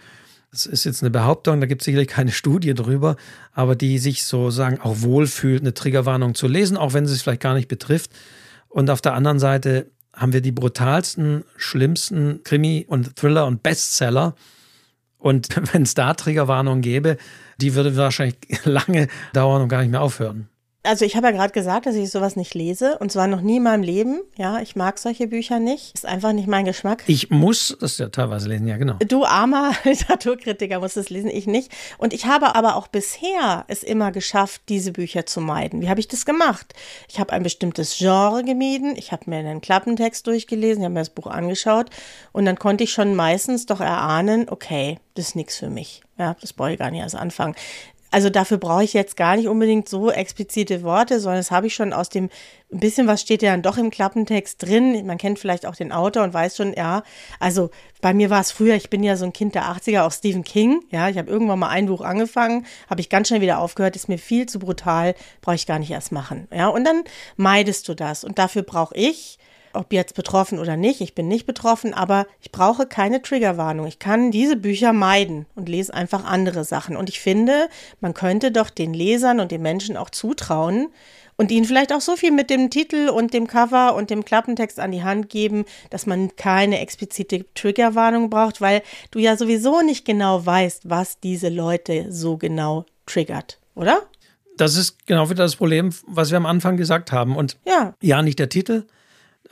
Das 0.50 0.66
ist 0.66 0.84
jetzt 0.84 1.02
eine 1.02 1.10
Behauptung, 1.10 1.60
da 1.60 1.66
gibt 1.66 1.82
es 1.82 1.86
sicherlich 1.86 2.08
keine 2.08 2.32
Studie 2.32 2.74
drüber, 2.74 3.16
aber 3.52 3.74
die 3.74 3.98
sich 3.98 4.24
sozusagen 4.24 4.80
auch 4.80 5.00
wohlfühlt, 5.00 5.62
eine 5.62 5.74
Triggerwarnung 5.74 6.34
zu 6.34 6.46
lesen, 6.46 6.76
auch 6.76 6.92
wenn 6.92 7.06
sie 7.06 7.14
es 7.14 7.22
vielleicht 7.22 7.42
gar 7.42 7.54
nicht 7.54 7.68
betrifft. 7.68 8.10
Und 8.68 8.90
auf 8.90 9.00
der 9.00 9.14
anderen 9.14 9.38
Seite 9.38 9.90
haben 10.14 10.32
wir 10.32 10.40
die 10.40 10.52
brutalsten, 10.52 11.44
schlimmsten 11.56 12.42
Krimi- 12.44 12.86
und 12.86 13.16
Thriller- 13.16 13.46
und 13.46 13.62
Bestseller. 13.62 14.34
Und 15.18 15.48
wenn 15.72 15.82
es 15.82 15.94
da 15.94 16.14
Triggerwarnungen 16.14 16.82
gäbe, 16.82 17.16
die 17.60 17.74
würde 17.74 17.96
wahrscheinlich 17.96 18.36
lange 18.64 19.08
dauern 19.32 19.62
und 19.62 19.68
gar 19.68 19.80
nicht 19.80 19.90
mehr 19.90 20.02
aufhören. 20.02 20.48
Also 20.86 21.06
ich 21.06 21.16
habe 21.16 21.28
ja 21.28 21.32
gerade 21.32 21.52
gesagt, 21.54 21.86
dass 21.86 21.94
ich 21.94 22.10
sowas 22.10 22.36
nicht 22.36 22.52
lese 22.52 22.98
und 22.98 23.10
zwar 23.10 23.26
noch 23.26 23.40
nie 23.40 23.56
in 23.56 23.62
meinem 23.62 23.82
Leben. 23.82 24.20
Ja, 24.36 24.60
ich 24.60 24.76
mag 24.76 24.98
solche 24.98 25.26
Bücher 25.26 25.58
nicht. 25.58 25.94
Ist 25.94 26.04
einfach 26.04 26.34
nicht 26.34 26.46
mein 26.46 26.66
Geschmack. 26.66 27.02
Ich 27.06 27.30
muss 27.30 27.74
das 27.80 27.96
ja 27.96 28.10
teilweise 28.10 28.50
lesen, 28.50 28.68
ja 28.68 28.76
genau. 28.76 28.96
Du 28.98 29.24
armer 29.24 29.72
Literaturkritiker 29.84 30.80
musst 30.80 30.98
es 30.98 31.08
lesen, 31.08 31.30
ich 31.30 31.46
nicht. 31.46 31.72
Und 31.96 32.12
ich 32.12 32.26
habe 32.26 32.54
aber 32.54 32.76
auch 32.76 32.86
bisher 32.88 33.64
es 33.68 33.82
immer 33.82 34.12
geschafft, 34.12 34.60
diese 34.68 34.92
Bücher 34.92 35.24
zu 35.24 35.40
meiden. 35.40 35.80
Wie 35.80 35.88
habe 35.88 36.00
ich 36.00 36.08
das 36.08 36.26
gemacht? 36.26 36.74
Ich 37.08 37.18
habe 37.18 37.32
ein 37.32 37.42
bestimmtes 37.42 37.96
Genre 37.96 38.44
gemieden. 38.44 38.94
Ich 38.96 39.10
habe 39.10 39.30
mir 39.30 39.38
einen 39.38 39.62
Klappentext 39.62 40.26
durchgelesen, 40.26 40.82
ich 40.82 40.84
habe 40.84 40.94
mir 40.94 41.00
das 41.00 41.10
Buch 41.10 41.28
angeschaut 41.28 41.88
und 42.32 42.44
dann 42.44 42.58
konnte 42.58 42.84
ich 42.84 42.92
schon 42.92 43.14
meistens 43.14 43.64
doch 43.64 43.80
erahnen, 43.80 44.50
okay, 44.50 44.98
das 45.14 45.28
ist 45.28 45.36
nichts 45.36 45.56
für 45.56 45.70
mich. 45.70 46.02
Ja, 46.18 46.36
das 46.40 46.52
brauche 46.52 46.72
ich 46.72 46.78
gar 46.78 46.90
nicht 46.90 47.00
erst 47.00 47.16
anfangen. 47.16 47.54
Also 48.14 48.30
dafür 48.30 48.58
brauche 48.58 48.84
ich 48.84 48.92
jetzt 48.92 49.16
gar 49.16 49.34
nicht 49.34 49.48
unbedingt 49.48 49.88
so 49.88 50.08
explizite 50.08 50.84
Worte, 50.84 51.18
sondern 51.18 51.40
das 51.40 51.50
habe 51.50 51.66
ich 51.66 51.74
schon 51.74 51.92
aus 51.92 52.10
dem, 52.10 52.30
ein 52.72 52.78
bisschen 52.78 53.08
was 53.08 53.20
steht 53.20 53.42
ja 53.42 53.50
dann 53.50 53.62
doch 53.62 53.76
im 53.76 53.90
Klappentext 53.90 54.62
drin. 54.62 55.04
Man 55.04 55.18
kennt 55.18 55.40
vielleicht 55.40 55.66
auch 55.66 55.74
den 55.74 55.90
Autor 55.90 56.22
und 56.22 56.32
weiß 56.32 56.56
schon, 56.56 56.74
ja, 56.74 57.02
also 57.40 57.70
bei 58.00 58.14
mir 58.14 58.30
war 58.30 58.40
es 58.40 58.52
früher, 58.52 58.76
ich 58.76 58.88
bin 58.88 59.02
ja 59.02 59.16
so 59.16 59.24
ein 59.24 59.32
Kind 59.32 59.56
der 59.56 59.64
80er, 59.64 60.02
auch 60.02 60.12
Stephen 60.12 60.44
King. 60.44 60.84
Ja, 60.92 61.08
ich 61.08 61.18
habe 61.18 61.28
irgendwann 61.28 61.58
mal 61.58 61.70
ein 61.70 61.86
Buch 61.86 62.02
angefangen, 62.02 62.66
habe 62.88 63.00
ich 63.00 63.08
ganz 63.08 63.26
schnell 63.26 63.40
wieder 63.40 63.58
aufgehört, 63.58 63.96
ist 63.96 64.08
mir 64.08 64.18
viel 64.18 64.46
zu 64.46 64.60
brutal, 64.60 65.16
brauche 65.40 65.56
ich 65.56 65.66
gar 65.66 65.80
nicht 65.80 65.90
erst 65.90 66.12
machen. 66.12 66.46
Ja, 66.54 66.68
und 66.68 66.84
dann 66.84 67.02
meidest 67.36 67.88
du 67.88 67.94
das. 67.94 68.22
Und 68.22 68.38
dafür 68.38 68.62
brauche 68.62 68.94
ich 68.94 69.40
ob 69.74 69.92
jetzt 69.92 70.14
betroffen 70.14 70.58
oder 70.58 70.76
nicht, 70.76 71.00
ich 71.00 71.14
bin 71.14 71.28
nicht 71.28 71.46
betroffen, 71.46 71.94
aber 71.94 72.26
ich 72.40 72.52
brauche 72.52 72.86
keine 72.86 73.22
Triggerwarnung. 73.22 73.86
Ich 73.86 73.98
kann 73.98 74.30
diese 74.30 74.56
Bücher 74.56 74.92
meiden 74.92 75.46
und 75.54 75.68
lese 75.68 75.94
einfach 75.94 76.24
andere 76.24 76.64
Sachen. 76.64 76.96
Und 76.96 77.08
ich 77.08 77.20
finde, 77.20 77.68
man 78.00 78.14
könnte 78.14 78.50
doch 78.50 78.70
den 78.70 78.94
Lesern 78.94 79.40
und 79.40 79.50
den 79.50 79.62
Menschen 79.62 79.96
auch 79.96 80.10
zutrauen 80.10 80.88
und 81.36 81.50
ihnen 81.50 81.64
vielleicht 81.64 81.92
auch 81.92 82.00
so 82.00 82.16
viel 82.16 82.30
mit 82.30 82.50
dem 82.50 82.70
Titel 82.70 83.08
und 83.08 83.34
dem 83.34 83.46
Cover 83.46 83.94
und 83.94 84.10
dem 84.10 84.24
Klappentext 84.24 84.78
an 84.78 84.92
die 84.92 85.02
Hand 85.02 85.28
geben, 85.28 85.64
dass 85.90 86.06
man 86.06 86.36
keine 86.36 86.80
explizite 86.80 87.44
Triggerwarnung 87.54 88.30
braucht, 88.30 88.60
weil 88.60 88.82
du 89.10 89.18
ja 89.18 89.36
sowieso 89.36 89.82
nicht 89.82 90.04
genau 90.04 90.44
weißt, 90.44 90.88
was 90.88 91.18
diese 91.20 91.48
Leute 91.48 92.06
so 92.10 92.36
genau 92.36 92.86
triggert, 93.06 93.58
oder? 93.74 94.02
Das 94.56 94.76
ist 94.76 95.06
genau 95.06 95.30
wieder 95.30 95.42
das 95.42 95.56
Problem, 95.56 95.90
was 96.06 96.30
wir 96.30 96.36
am 96.36 96.46
Anfang 96.46 96.76
gesagt 96.76 97.10
haben. 97.10 97.36
Und 97.36 97.56
ja, 97.66 97.94
ja 98.00 98.22
nicht 98.22 98.38
der 98.38 98.48
Titel, 98.48 98.84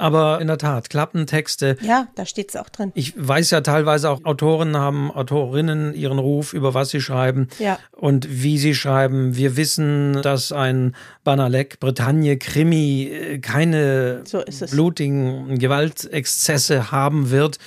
aber 0.03 0.41
in 0.41 0.49
der 0.49 0.59
Tat, 0.59 0.91
Klappentexte. 0.91 1.77
Ja, 1.81 2.09
da 2.17 2.27
steht 2.27 2.49
es 2.49 2.57
auch 2.57 2.69
drin. 2.69 2.91
Ich 2.97 3.15
weiß 3.17 3.51
ja 3.51 3.61
teilweise 3.61 4.11
auch, 4.11 4.25
Autoren 4.25 4.77
haben, 4.77 5.13
Autorinnen 5.13 5.95
ihren 5.95 6.19
Ruf, 6.19 6.53
über 6.55 6.75
was 6.75 6.91
sie 6.91 7.01
schreiben 7.01 7.47
ja. 7.61 7.79
und 7.93 8.27
wie 8.29 8.59
sie 8.59 8.75
schreiben. 8.75 9.37
Wir 9.37 9.57
wissen, 9.57 10.21
dass 10.23 10.51
ein 10.51 10.97
Banalek 11.23 11.79
Bretagne 11.79 12.37
Krimi 12.37 13.05
äh, 13.05 13.39
keine 13.39 14.23
so 14.25 14.43
blutigen 14.73 15.61
Gewaltexzesse 15.61 16.91
haben 16.91 17.31
wird. 17.31 17.59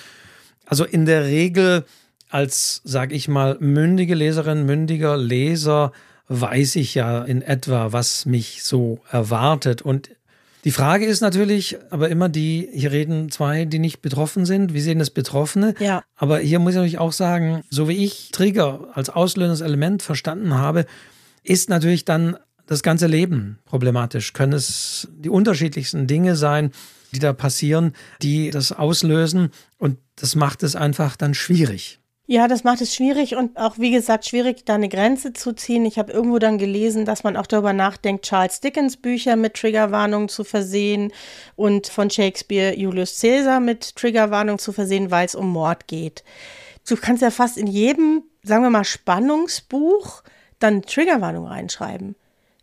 Also 0.65 0.83
in 0.83 1.05
der 1.05 1.23
Regel 1.23 1.85
als, 2.29 2.81
sag 2.83 3.13
ich 3.13 3.29
mal, 3.29 3.55
mündige 3.61 4.13
Leserin, 4.13 4.65
mündiger 4.65 5.15
Leser 5.15 5.93
weiß 6.27 6.75
ich 6.75 6.95
ja 6.95 7.23
in 7.23 7.41
etwa, 7.41 7.93
was 7.93 8.25
mich 8.25 8.63
so 8.63 8.99
erwartet. 9.09 9.83
Und 9.83 10.09
die 10.65 10.71
Frage 10.71 11.05
ist 11.05 11.21
natürlich, 11.21 11.77
aber 11.91 12.09
immer 12.09 12.27
die, 12.27 12.67
hier 12.73 12.91
reden 12.91 13.29
zwei, 13.29 13.65
die 13.65 13.77
nicht 13.77 14.01
betroffen 14.01 14.47
sind. 14.47 14.73
Wir 14.73 14.81
sehen 14.81 14.97
das 14.97 15.11
Betroffene. 15.11 15.75
Ja. 15.79 16.03
Aber 16.15 16.39
hier 16.39 16.57
muss 16.57 16.71
ich 16.71 16.77
natürlich 16.77 16.97
auch 16.97 17.11
sagen, 17.11 17.61
so 17.69 17.87
wie 17.87 18.03
ich 18.03 18.31
Trigger 18.31 18.89
als 18.93 19.11
auslösendes 19.11 19.61
Element 19.61 20.01
verstanden 20.01 20.55
habe, 20.55 20.87
ist 21.43 21.69
natürlich 21.69 22.03
dann 22.03 22.37
das 22.65 22.81
ganze 22.81 23.05
Leben 23.05 23.59
problematisch. 23.65 24.33
Können 24.33 24.53
es 24.53 25.07
die 25.15 25.29
unterschiedlichsten 25.29 26.07
Dinge 26.07 26.35
sein, 26.35 26.71
die 27.13 27.19
da 27.19 27.31
passieren, 27.31 27.93
die 28.23 28.49
das 28.49 28.71
auslösen. 28.71 29.51
Und 29.77 29.99
das 30.15 30.33
macht 30.33 30.63
es 30.63 30.75
einfach 30.75 31.15
dann 31.15 31.35
schwierig. 31.35 31.99
Ja, 32.27 32.47
das 32.47 32.63
macht 32.63 32.81
es 32.81 32.95
schwierig 32.95 33.35
und 33.35 33.55
auch, 33.55 33.77
wie 33.77 33.91
gesagt, 33.91 34.25
schwierig, 34.25 34.65
da 34.65 34.73
eine 34.73 34.89
Grenze 34.89 35.33
zu 35.33 35.53
ziehen. 35.53 35.85
Ich 35.85 35.99
habe 35.99 36.11
irgendwo 36.11 36.39
dann 36.39 36.57
gelesen, 36.57 37.05
dass 37.05 37.23
man 37.23 37.37
auch 37.37 37.45
darüber 37.45 37.71
nachdenkt, 37.71 38.25
Charles 38.25 38.61
Dickens 38.61 38.97
Bücher 38.97 39.35
mit 39.35 39.53
Triggerwarnungen 39.53 40.27
zu 40.27 40.43
versehen 40.43 41.13
und 41.55 41.85
von 41.85 42.09
Shakespeare 42.09 42.75
Julius 42.75 43.21
Caesar 43.21 43.59
mit 43.59 43.95
Triggerwarnungen 43.95 44.57
zu 44.57 44.71
versehen, 44.71 45.11
weil 45.11 45.27
es 45.27 45.35
um 45.35 45.49
Mord 45.51 45.85
geht. 45.85 46.23
Du 46.89 46.95
kannst 46.95 47.21
ja 47.21 47.29
fast 47.29 47.57
in 47.57 47.67
jedem, 47.67 48.23
sagen 48.41 48.63
wir 48.63 48.71
mal, 48.71 48.85
Spannungsbuch 48.85 50.23
dann 50.57 50.81
Triggerwarnung 50.81 51.45
reinschreiben 51.45 52.15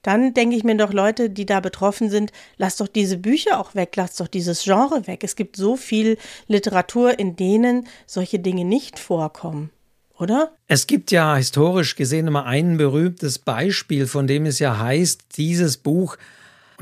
dann 0.02 0.34
denke 0.34 0.56
ich 0.56 0.64
mir 0.64 0.76
doch, 0.76 0.92
Leute, 0.92 1.30
die 1.30 1.46
da 1.46 1.60
betroffen 1.60 2.10
sind, 2.10 2.32
lasst 2.56 2.80
doch 2.80 2.88
diese 2.88 3.16
Bücher 3.16 3.58
auch 3.58 3.74
weg, 3.74 3.94
lasst 3.96 4.20
doch 4.20 4.28
dieses 4.28 4.64
Genre 4.64 5.06
weg. 5.06 5.22
Es 5.24 5.36
gibt 5.36 5.56
so 5.56 5.76
viel 5.76 6.18
Literatur, 6.48 7.18
in 7.18 7.36
denen 7.36 7.86
solche 8.06 8.38
Dinge 8.38 8.64
nicht 8.64 8.98
vorkommen. 8.98 9.70
Oder? 10.18 10.52
Es 10.68 10.86
gibt 10.86 11.10
ja 11.10 11.36
historisch 11.36 11.96
gesehen 11.96 12.26
immer 12.26 12.46
ein 12.46 12.76
berühmtes 12.76 13.38
Beispiel, 13.38 14.06
von 14.06 14.26
dem 14.26 14.46
es 14.46 14.58
ja 14.58 14.78
heißt, 14.78 15.36
dieses 15.36 15.78
Buch 15.78 16.16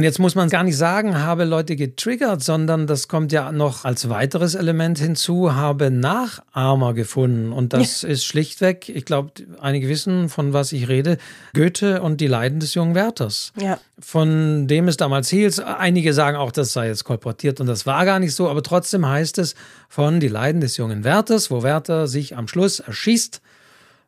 und 0.01 0.05
jetzt 0.05 0.19
muss 0.19 0.35
man 0.35 0.49
gar 0.49 0.63
nicht 0.63 0.79
sagen, 0.79 1.19
habe 1.19 1.45
Leute 1.45 1.77
getriggert, 1.77 2.43
sondern 2.43 2.87
das 2.87 3.07
kommt 3.07 3.33
ja 3.33 3.53
noch 3.53 3.85
als 3.85 4.09
weiteres 4.09 4.55
Element 4.55 4.99
hinzu, 4.99 5.55
habe 5.55 5.91
Nachahmer 5.91 6.95
gefunden. 6.95 7.53
Und 7.53 7.75
das 7.75 8.01
ja. 8.01 8.09
ist 8.09 8.25
schlichtweg, 8.25 8.89
ich 8.89 9.05
glaube, 9.05 9.33
einige 9.61 9.91
wissen, 9.91 10.31
von 10.31 10.55
was 10.55 10.73
ich 10.73 10.89
rede, 10.89 11.19
Goethe 11.53 12.01
und 12.01 12.23
die 12.23 12.29
Leiden 12.29 12.61
des 12.61 12.73
jungen 12.73 12.95
Werthers. 12.95 13.53
Ja. 13.61 13.79
Von 13.99 14.67
dem 14.67 14.89
es 14.89 14.97
damals 14.97 15.29
hielt. 15.29 15.63
Einige 15.63 16.15
sagen 16.15 16.39
auch, 16.39 16.51
das 16.51 16.73
sei 16.73 16.87
jetzt 16.87 17.05
kolportiert 17.05 17.61
und 17.61 17.67
das 17.67 17.85
war 17.85 18.07
gar 18.07 18.21
nicht 18.21 18.35
so, 18.35 18.49
aber 18.49 18.63
trotzdem 18.63 19.07
heißt 19.07 19.37
es 19.37 19.55
von 19.91 20.19
die 20.19 20.29
Leiden 20.29 20.63
des 20.63 20.79
jungen 20.79 21.05
Werthers, 21.05 21.51
wo 21.51 21.63
Werther 21.63 22.07
sich 22.07 22.39
am 22.39 22.49
Schluss 22.49 22.81
erschießt 22.81 23.43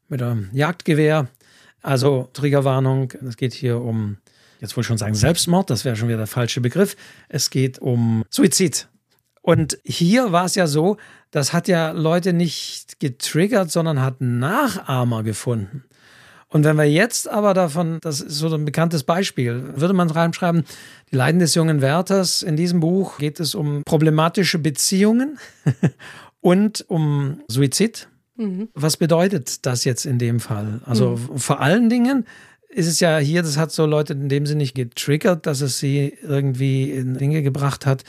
mit 0.08 0.22
einem 0.22 0.48
Jagdgewehr. 0.54 1.28
Also 1.82 2.30
Triggerwarnung, 2.32 3.12
es 3.28 3.36
geht 3.36 3.52
hier 3.52 3.82
um 3.82 4.16
jetzt 4.62 4.78
ich 4.78 4.86
schon 4.86 4.96
sagen 4.96 5.14
Selbstmord, 5.14 5.68
das 5.68 5.84
wäre 5.84 5.96
schon 5.96 6.08
wieder 6.08 6.18
der 6.18 6.26
falsche 6.26 6.60
Begriff. 6.60 6.96
Es 7.28 7.50
geht 7.50 7.80
um 7.80 8.24
Suizid. 8.30 8.88
Und 9.42 9.76
hier 9.84 10.30
war 10.30 10.44
es 10.44 10.54
ja 10.54 10.68
so, 10.68 10.96
das 11.32 11.52
hat 11.52 11.66
ja 11.66 11.90
Leute 11.90 12.32
nicht 12.32 13.00
getriggert, 13.00 13.72
sondern 13.72 14.00
hat 14.00 14.20
Nachahmer 14.20 15.24
gefunden. 15.24 15.84
Und 16.48 16.64
wenn 16.64 16.76
wir 16.76 16.84
jetzt 16.84 17.28
aber 17.28 17.54
davon, 17.54 17.98
das 18.02 18.20
ist 18.20 18.38
so 18.38 18.54
ein 18.54 18.64
bekanntes 18.64 19.02
Beispiel, 19.02 19.72
würde 19.74 19.94
man 19.94 20.10
reinschreiben, 20.10 20.64
die 21.10 21.16
Leiden 21.16 21.40
des 21.40 21.54
jungen 21.54 21.80
Wärters, 21.80 22.42
in 22.42 22.56
diesem 22.56 22.78
Buch 22.78 23.18
geht 23.18 23.40
es 23.40 23.54
um 23.54 23.82
problematische 23.84 24.58
Beziehungen 24.58 25.38
und 26.40 26.84
um 26.88 27.40
Suizid. 27.48 28.08
Mhm. 28.36 28.68
Was 28.74 28.96
bedeutet 28.96 29.66
das 29.66 29.84
jetzt 29.84 30.04
in 30.04 30.18
dem 30.18 30.40
Fall? 30.40 30.82
Also 30.84 31.16
mhm. 31.16 31.38
vor 31.38 31.60
allen 31.60 31.88
Dingen 31.88 32.26
ist 32.72 32.86
es 32.86 33.00
ja 33.00 33.18
hier, 33.18 33.42
das 33.42 33.56
hat 33.56 33.70
so 33.70 33.86
Leute 33.86 34.14
in 34.14 34.28
dem 34.28 34.46
Sinne 34.46 34.58
nicht 34.58 34.74
getriggert, 34.74 35.46
dass 35.46 35.60
es 35.60 35.78
sie 35.78 36.16
irgendwie 36.22 36.90
in 36.90 37.18
Dinge 37.18 37.42
gebracht 37.42 37.86
hat. 37.86 38.04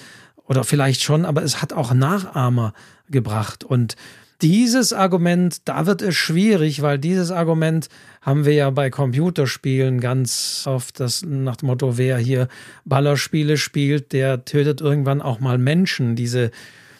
Oder 0.45 0.63
vielleicht 0.63 1.02
schon, 1.02 1.26
aber 1.26 1.43
es 1.43 1.62
hat 1.62 1.73
auch 1.73 1.93
Nachahmer 1.93 2.73
gebracht. 3.10 3.63
Und 3.63 3.95
dieses 4.41 4.91
Argument, 4.91 5.62
da 5.65 5.86
wird 5.86 6.02
es 6.02 6.15
schwierig, 6.15 6.82
weil 6.82 6.99
dieses 6.99 7.32
Argument 7.32 7.88
haben 8.21 8.43
wir 8.45 8.54
ja 8.54 8.69
bei 8.69 8.89
Computerspielen 8.89 10.02
ganz 10.02 10.63
oft 10.65 10.99
das 10.99 11.23
nach 11.23 11.56
dem 11.56 11.67
Motto, 11.67 11.97
wer 11.97 12.17
hier 12.17 12.49
Ballerspiele 12.84 13.58
spielt, 13.58 14.12
der 14.12 14.43
tötet 14.43 14.82
irgendwann 14.82 15.21
auch 15.21 15.39
mal 15.39 15.58
Menschen. 15.58 16.17
Diese 16.17 16.52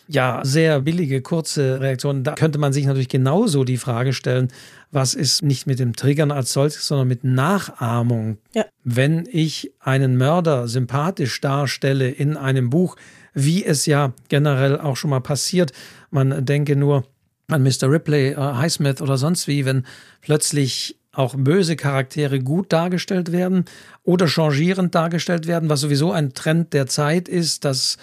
ja 0.08 0.42
sehr 0.44 0.82
billige 0.82 1.22
kurze 1.22 1.80
Reaktion. 1.80 2.24
Da 2.24 2.36
könnte 2.36 2.60
man 2.60 2.74
sich 2.74 2.86
natürlich 2.86 3.10
genauso 3.10 3.64
die 3.64 3.78
Frage 3.78 4.14
stellen, 4.14 4.50
was 4.92 5.14
ist 5.14 5.44
nicht 5.44 5.68
mit 5.68 5.80
dem 5.80 5.96
Triggern 5.96 6.32
als 6.32 6.54
solches, 6.54 6.88
sondern 6.88 7.08
mit 7.08 7.24
Nachahmung. 7.24 8.38
Ja. 8.54 8.66
Wenn 8.84 9.28
ich 9.32 9.72
einen 9.80 10.18
Mörder 10.18 10.68
sympathisch 10.68 11.40
darstelle 11.42 12.10
in 12.10 12.38
einem 12.38 12.70
Buch, 12.70 12.96
wie 13.34 13.66
es 13.66 13.86
ja 13.86 14.14
generell 14.30 14.80
auch 14.80 14.98
schon 14.98 15.10
mal 15.10 15.22
passiert, 15.22 15.72
man 16.12 16.46
denke 16.46 16.76
nur 16.76 17.06
an 17.48 17.64
Mr. 17.64 17.90
Ripley, 17.90 18.32
äh, 18.32 18.36
Highsmith 18.36 19.02
oder 19.02 19.18
sonst 19.18 19.48
wie, 19.48 19.66
wenn 19.66 19.86
plötzlich 20.22 20.98
auch 21.12 21.36
böse 21.38 21.76
Charaktere 21.76 22.40
gut 22.40 22.74
dargestellt 22.74 23.32
werden 23.32 23.66
oder 24.04 24.28
changierend 24.28 24.96
dargestellt 24.96 25.48
werden, 25.48 25.70
was 25.70 25.82
sowieso 25.82 26.12
ein 26.12 26.34
Trend 26.34 26.74
der 26.74 26.88
Zeit 26.88 27.30
ist, 27.30 27.66
dass 27.66 27.98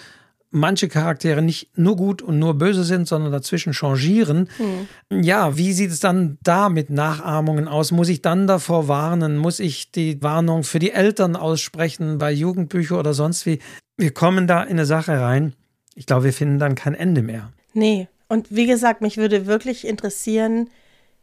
manche 0.51 0.87
Charaktere 0.87 1.41
nicht 1.41 1.77
nur 1.77 1.95
gut 1.95 2.21
und 2.21 2.37
nur 2.37 2.53
böse 2.53 2.83
sind, 2.83 3.07
sondern 3.07 3.31
dazwischen 3.31 3.73
changieren. 3.73 4.49
Hm. 4.57 5.23
Ja, 5.23 5.57
wie 5.57 5.73
sieht 5.73 5.91
es 5.91 5.99
dann 5.99 6.37
da 6.43 6.69
mit 6.69 6.89
Nachahmungen 6.89 7.67
aus? 7.67 7.91
Muss 7.91 8.09
ich 8.09 8.21
dann 8.21 8.47
davor 8.47 8.87
warnen? 8.87 9.37
Muss 9.37 9.59
ich 9.59 9.91
die 9.91 10.21
Warnung 10.21 10.63
für 10.63 10.79
die 10.79 10.91
Eltern 10.91 11.35
aussprechen 11.35 12.17
bei 12.17 12.31
Jugendbüchern 12.31 12.99
oder 12.99 13.13
sonst 13.13 13.45
wie? 13.45 13.59
Wir 13.97 14.13
kommen 14.13 14.47
da 14.47 14.61
in 14.63 14.71
eine 14.71 14.85
Sache 14.85 15.19
rein. 15.19 15.53
Ich 15.95 16.05
glaube, 16.05 16.25
wir 16.25 16.33
finden 16.33 16.59
dann 16.59 16.75
kein 16.75 16.93
Ende 16.93 17.21
mehr. 17.21 17.51
Nee, 17.73 18.07
und 18.27 18.47
wie 18.49 18.67
gesagt, 18.67 19.01
mich 19.01 19.17
würde 19.17 19.45
wirklich 19.45 19.87
interessieren, 19.87 20.69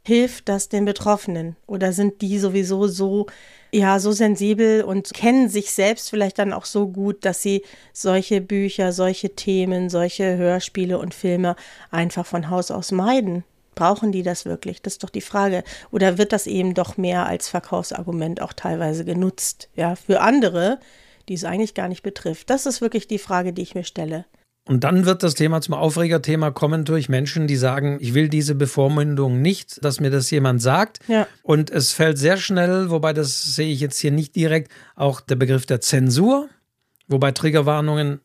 hilft 0.02 0.48
das 0.48 0.68
den 0.68 0.84
Betroffenen 0.84 1.56
oder 1.66 1.92
sind 1.92 2.22
die 2.22 2.38
sowieso 2.38 2.86
so 2.86 3.26
ja 3.72 3.98
so 3.98 4.12
sensibel 4.12 4.82
und 4.82 5.12
kennen 5.12 5.48
sich 5.48 5.72
selbst 5.72 6.10
vielleicht 6.10 6.38
dann 6.38 6.52
auch 6.52 6.64
so 6.64 6.88
gut, 6.88 7.24
dass 7.24 7.42
sie 7.42 7.62
solche 7.92 8.40
Bücher, 8.40 8.92
solche 8.92 9.34
Themen, 9.34 9.90
solche 9.90 10.36
Hörspiele 10.36 10.98
und 10.98 11.14
Filme 11.14 11.56
einfach 11.90 12.26
von 12.26 12.50
Haus 12.50 12.70
aus 12.70 12.92
meiden? 12.92 13.44
Brauchen 13.74 14.10
die 14.10 14.22
das 14.22 14.44
wirklich? 14.44 14.82
Das 14.82 14.94
ist 14.94 15.04
doch 15.04 15.10
die 15.10 15.20
Frage. 15.20 15.62
Oder 15.92 16.18
wird 16.18 16.32
das 16.32 16.46
eben 16.46 16.74
doch 16.74 16.96
mehr 16.96 17.26
als 17.26 17.48
Verkaufsargument 17.48 18.42
auch 18.42 18.52
teilweise 18.52 19.04
genutzt, 19.04 19.68
ja, 19.76 19.94
für 19.94 20.20
andere, 20.20 20.80
die 21.28 21.34
es 21.34 21.44
eigentlich 21.44 21.74
gar 21.74 21.88
nicht 21.88 22.02
betrifft? 22.02 22.50
Das 22.50 22.66
ist 22.66 22.80
wirklich 22.80 23.06
die 23.06 23.18
Frage, 23.18 23.52
die 23.52 23.62
ich 23.62 23.74
mir 23.76 23.84
stelle. 23.84 24.24
Und 24.68 24.84
dann 24.84 25.06
wird 25.06 25.22
das 25.22 25.34
Thema 25.34 25.62
zum 25.62 25.72
Aufregerthema 25.72 26.50
kommen 26.50 26.84
durch 26.84 27.08
Menschen, 27.08 27.46
die 27.46 27.56
sagen, 27.56 27.96
ich 28.00 28.12
will 28.12 28.28
diese 28.28 28.54
Bevormundung 28.54 29.40
nicht, 29.40 29.82
dass 29.82 29.98
mir 29.98 30.10
das 30.10 30.30
jemand 30.30 30.60
sagt. 30.60 31.00
Ja. 31.08 31.26
Und 31.42 31.70
es 31.70 31.94
fällt 31.94 32.18
sehr 32.18 32.36
schnell, 32.36 32.90
wobei 32.90 33.14
das 33.14 33.54
sehe 33.54 33.72
ich 33.72 33.80
jetzt 33.80 33.98
hier 33.98 34.10
nicht 34.10 34.36
direkt, 34.36 34.70
auch 34.94 35.22
der 35.22 35.36
Begriff 35.36 35.64
der 35.64 35.80
Zensur, 35.80 36.50
wobei 37.06 37.32
Triggerwarnungen 37.32 38.20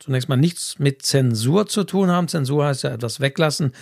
zunächst 0.00 0.28
mal 0.28 0.36
nichts 0.36 0.78
mit 0.78 1.00
Zensur 1.00 1.66
zu 1.66 1.84
tun 1.84 2.10
haben. 2.10 2.28
Zensur 2.28 2.66
heißt 2.66 2.82
ja 2.82 2.90
etwas 2.90 3.20
weglassen, 3.20 3.72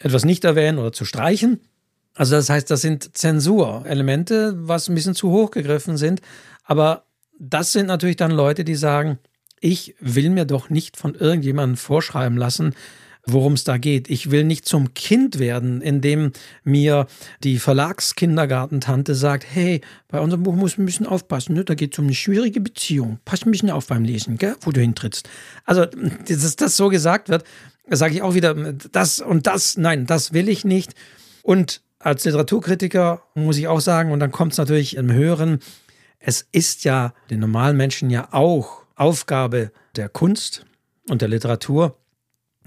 etwas 0.00 0.26
nicht 0.26 0.44
erwähnen 0.44 0.78
oder 0.78 0.92
zu 0.92 1.06
streichen. 1.06 1.60
Also 2.14 2.36
das 2.36 2.50
heißt, 2.50 2.70
das 2.70 2.82
sind 2.82 3.16
Zensurelemente, 3.16 4.52
was 4.58 4.88
ein 4.88 4.94
bisschen 4.94 5.14
zu 5.14 5.30
hoch 5.30 5.52
gegriffen 5.52 5.96
sind. 5.96 6.20
Aber 6.64 7.04
das 7.38 7.72
sind 7.72 7.86
natürlich 7.86 8.16
dann 8.16 8.30
Leute, 8.30 8.62
die 8.62 8.74
sagen, 8.74 9.18
ich 9.60 9.94
will 10.00 10.30
mir 10.30 10.44
doch 10.44 10.70
nicht 10.70 10.96
von 10.96 11.14
irgendjemandem 11.14 11.76
vorschreiben 11.76 12.36
lassen, 12.36 12.74
worum 13.26 13.54
es 13.54 13.64
da 13.64 13.76
geht. 13.76 14.08
Ich 14.08 14.30
will 14.30 14.44
nicht 14.44 14.66
zum 14.66 14.94
Kind 14.94 15.38
werden, 15.38 15.80
indem 15.82 16.32
mir 16.62 17.06
die 17.42 17.58
Verlagskindergartentante 17.58 19.14
sagt, 19.14 19.44
hey, 19.50 19.80
bei 20.08 20.20
unserem 20.20 20.44
Buch 20.44 20.54
muss 20.54 20.76
man 20.76 20.84
ein 20.84 20.86
bisschen 20.86 21.06
aufpassen, 21.06 21.54
ne? 21.54 21.64
da 21.64 21.74
geht 21.74 21.92
es 21.92 21.98
um 21.98 22.06
eine 22.06 22.14
schwierige 22.14 22.60
Beziehung. 22.60 23.18
Pass 23.24 23.44
ein 23.44 23.50
bisschen 23.50 23.70
auf 23.70 23.88
beim 23.88 24.04
Lesen, 24.04 24.38
gell? 24.38 24.56
wo 24.60 24.70
du 24.70 24.80
hintrittst. 24.80 25.28
Also, 25.64 25.84
dass 25.84 26.56
das 26.56 26.76
so 26.76 26.88
gesagt 26.88 27.28
wird, 27.28 27.44
sage 27.90 28.14
ich 28.14 28.22
auch 28.22 28.34
wieder, 28.34 28.54
das 28.92 29.20
und 29.20 29.46
das, 29.46 29.76
nein, 29.76 30.06
das 30.06 30.32
will 30.32 30.48
ich 30.48 30.64
nicht. 30.64 30.94
Und 31.42 31.82
als 31.98 32.24
Literaturkritiker 32.24 33.22
muss 33.34 33.56
ich 33.56 33.68
auch 33.68 33.80
sagen, 33.80 34.12
und 34.12 34.20
dann 34.20 34.30
kommt 34.30 34.52
es 34.52 34.58
natürlich 34.58 34.96
im 34.96 35.12
Hören, 35.12 35.58
es 36.18 36.46
ist 36.52 36.84
ja 36.84 37.12
den 37.30 37.40
normalen 37.40 37.76
Menschen 37.76 38.10
ja 38.10 38.28
auch 38.32 38.85
Aufgabe 38.96 39.70
der 39.94 40.08
Kunst 40.08 40.66
und 41.08 41.22
der 41.22 41.28
Literatur, 41.28 41.96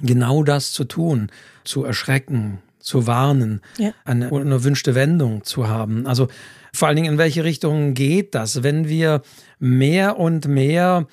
genau 0.01 0.43
das 0.43 0.71
zu 0.71 0.85
tun, 0.85 1.31
zu 1.63 1.83
erschrecken, 1.83 2.59
zu 2.79 3.07
warnen, 3.07 3.61
ja. 3.77 3.93
eine 4.05 4.29
unerwünschte 4.29 4.95
Wendung 4.95 5.43
zu 5.43 5.67
haben. 5.67 6.07
Also 6.07 6.29
vor 6.73 6.87
allen 6.87 6.95
Dingen, 6.95 7.13
in 7.13 7.17
welche 7.17 7.43
Richtung 7.43 7.93
geht 7.93 8.35
das, 8.35 8.63
wenn 8.63 8.87
wir 8.87 9.21
mehr 9.59 10.17
und 10.17 10.47
mehr 10.47 11.07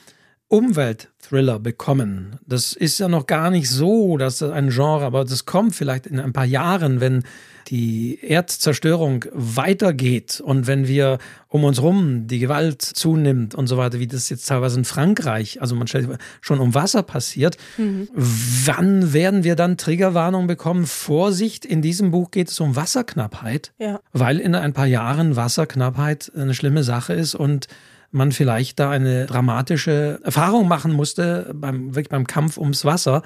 Umweltthriller 0.48 1.58
bekommen. 1.58 2.38
Das 2.46 2.72
ist 2.72 2.98
ja 2.98 3.08
noch 3.08 3.26
gar 3.26 3.50
nicht 3.50 3.68
so, 3.68 4.16
dass 4.16 4.42
ein 4.42 4.70
Genre, 4.70 5.04
aber 5.04 5.24
das 5.24 5.44
kommt 5.44 5.74
vielleicht 5.74 6.06
in 6.06 6.20
ein 6.20 6.32
paar 6.32 6.44
Jahren, 6.44 7.00
wenn 7.00 7.24
die 7.68 8.20
Erdzerstörung 8.22 9.24
weitergeht 9.32 10.40
und 10.40 10.68
wenn 10.68 10.86
wir 10.86 11.18
um 11.48 11.64
uns 11.64 11.82
rum 11.82 12.28
die 12.28 12.38
Gewalt 12.38 12.80
zunimmt 12.82 13.56
und 13.56 13.66
so 13.66 13.76
weiter, 13.76 13.98
wie 13.98 14.06
das 14.06 14.28
jetzt 14.28 14.46
teilweise 14.46 14.78
in 14.78 14.84
Frankreich, 14.84 15.60
also 15.60 15.74
man 15.74 15.88
stellt 15.88 16.08
schon 16.40 16.60
um 16.60 16.74
Wasser 16.74 17.02
passiert, 17.02 17.56
mhm. 17.76 18.08
wann 18.14 19.12
werden 19.12 19.42
wir 19.42 19.56
dann 19.56 19.76
Triggerwarnung 19.76 20.46
bekommen? 20.46 20.86
Vorsicht, 20.86 21.64
in 21.64 21.82
diesem 21.82 22.12
Buch 22.12 22.30
geht 22.30 22.50
es 22.50 22.60
um 22.60 22.76
Wasserknappheit, 22.76 23.72
ja. 23.78 23.98
weil 24.12 24.38
in 24.38 24.54
ein 24.54 24.72
paar 24.72 24.86
Jahren 24.86 25.34
Wasserknappheit 25.34 26.30
eine 26.36 26.54
schlimme 26.54 26.84
Sache 26.84 27.14
ist 27.14 27.34
und 27.34 27.66
man 28.10 28.32
vielleicht 28.32 28.78
da 28.78 28.90
eine 28.90 29.26
dramatische 29.26 30.20
Erfahrung 30.22 30.68
machen 30.68 30.92
musste 30.92 31.52
beim, 31.54 31.94
wirklich 31.94 32.08
beim 32.08 32.26
Kampf 32.26 32.58
ums 32.58 32.84
Wasser. 32.84 33.22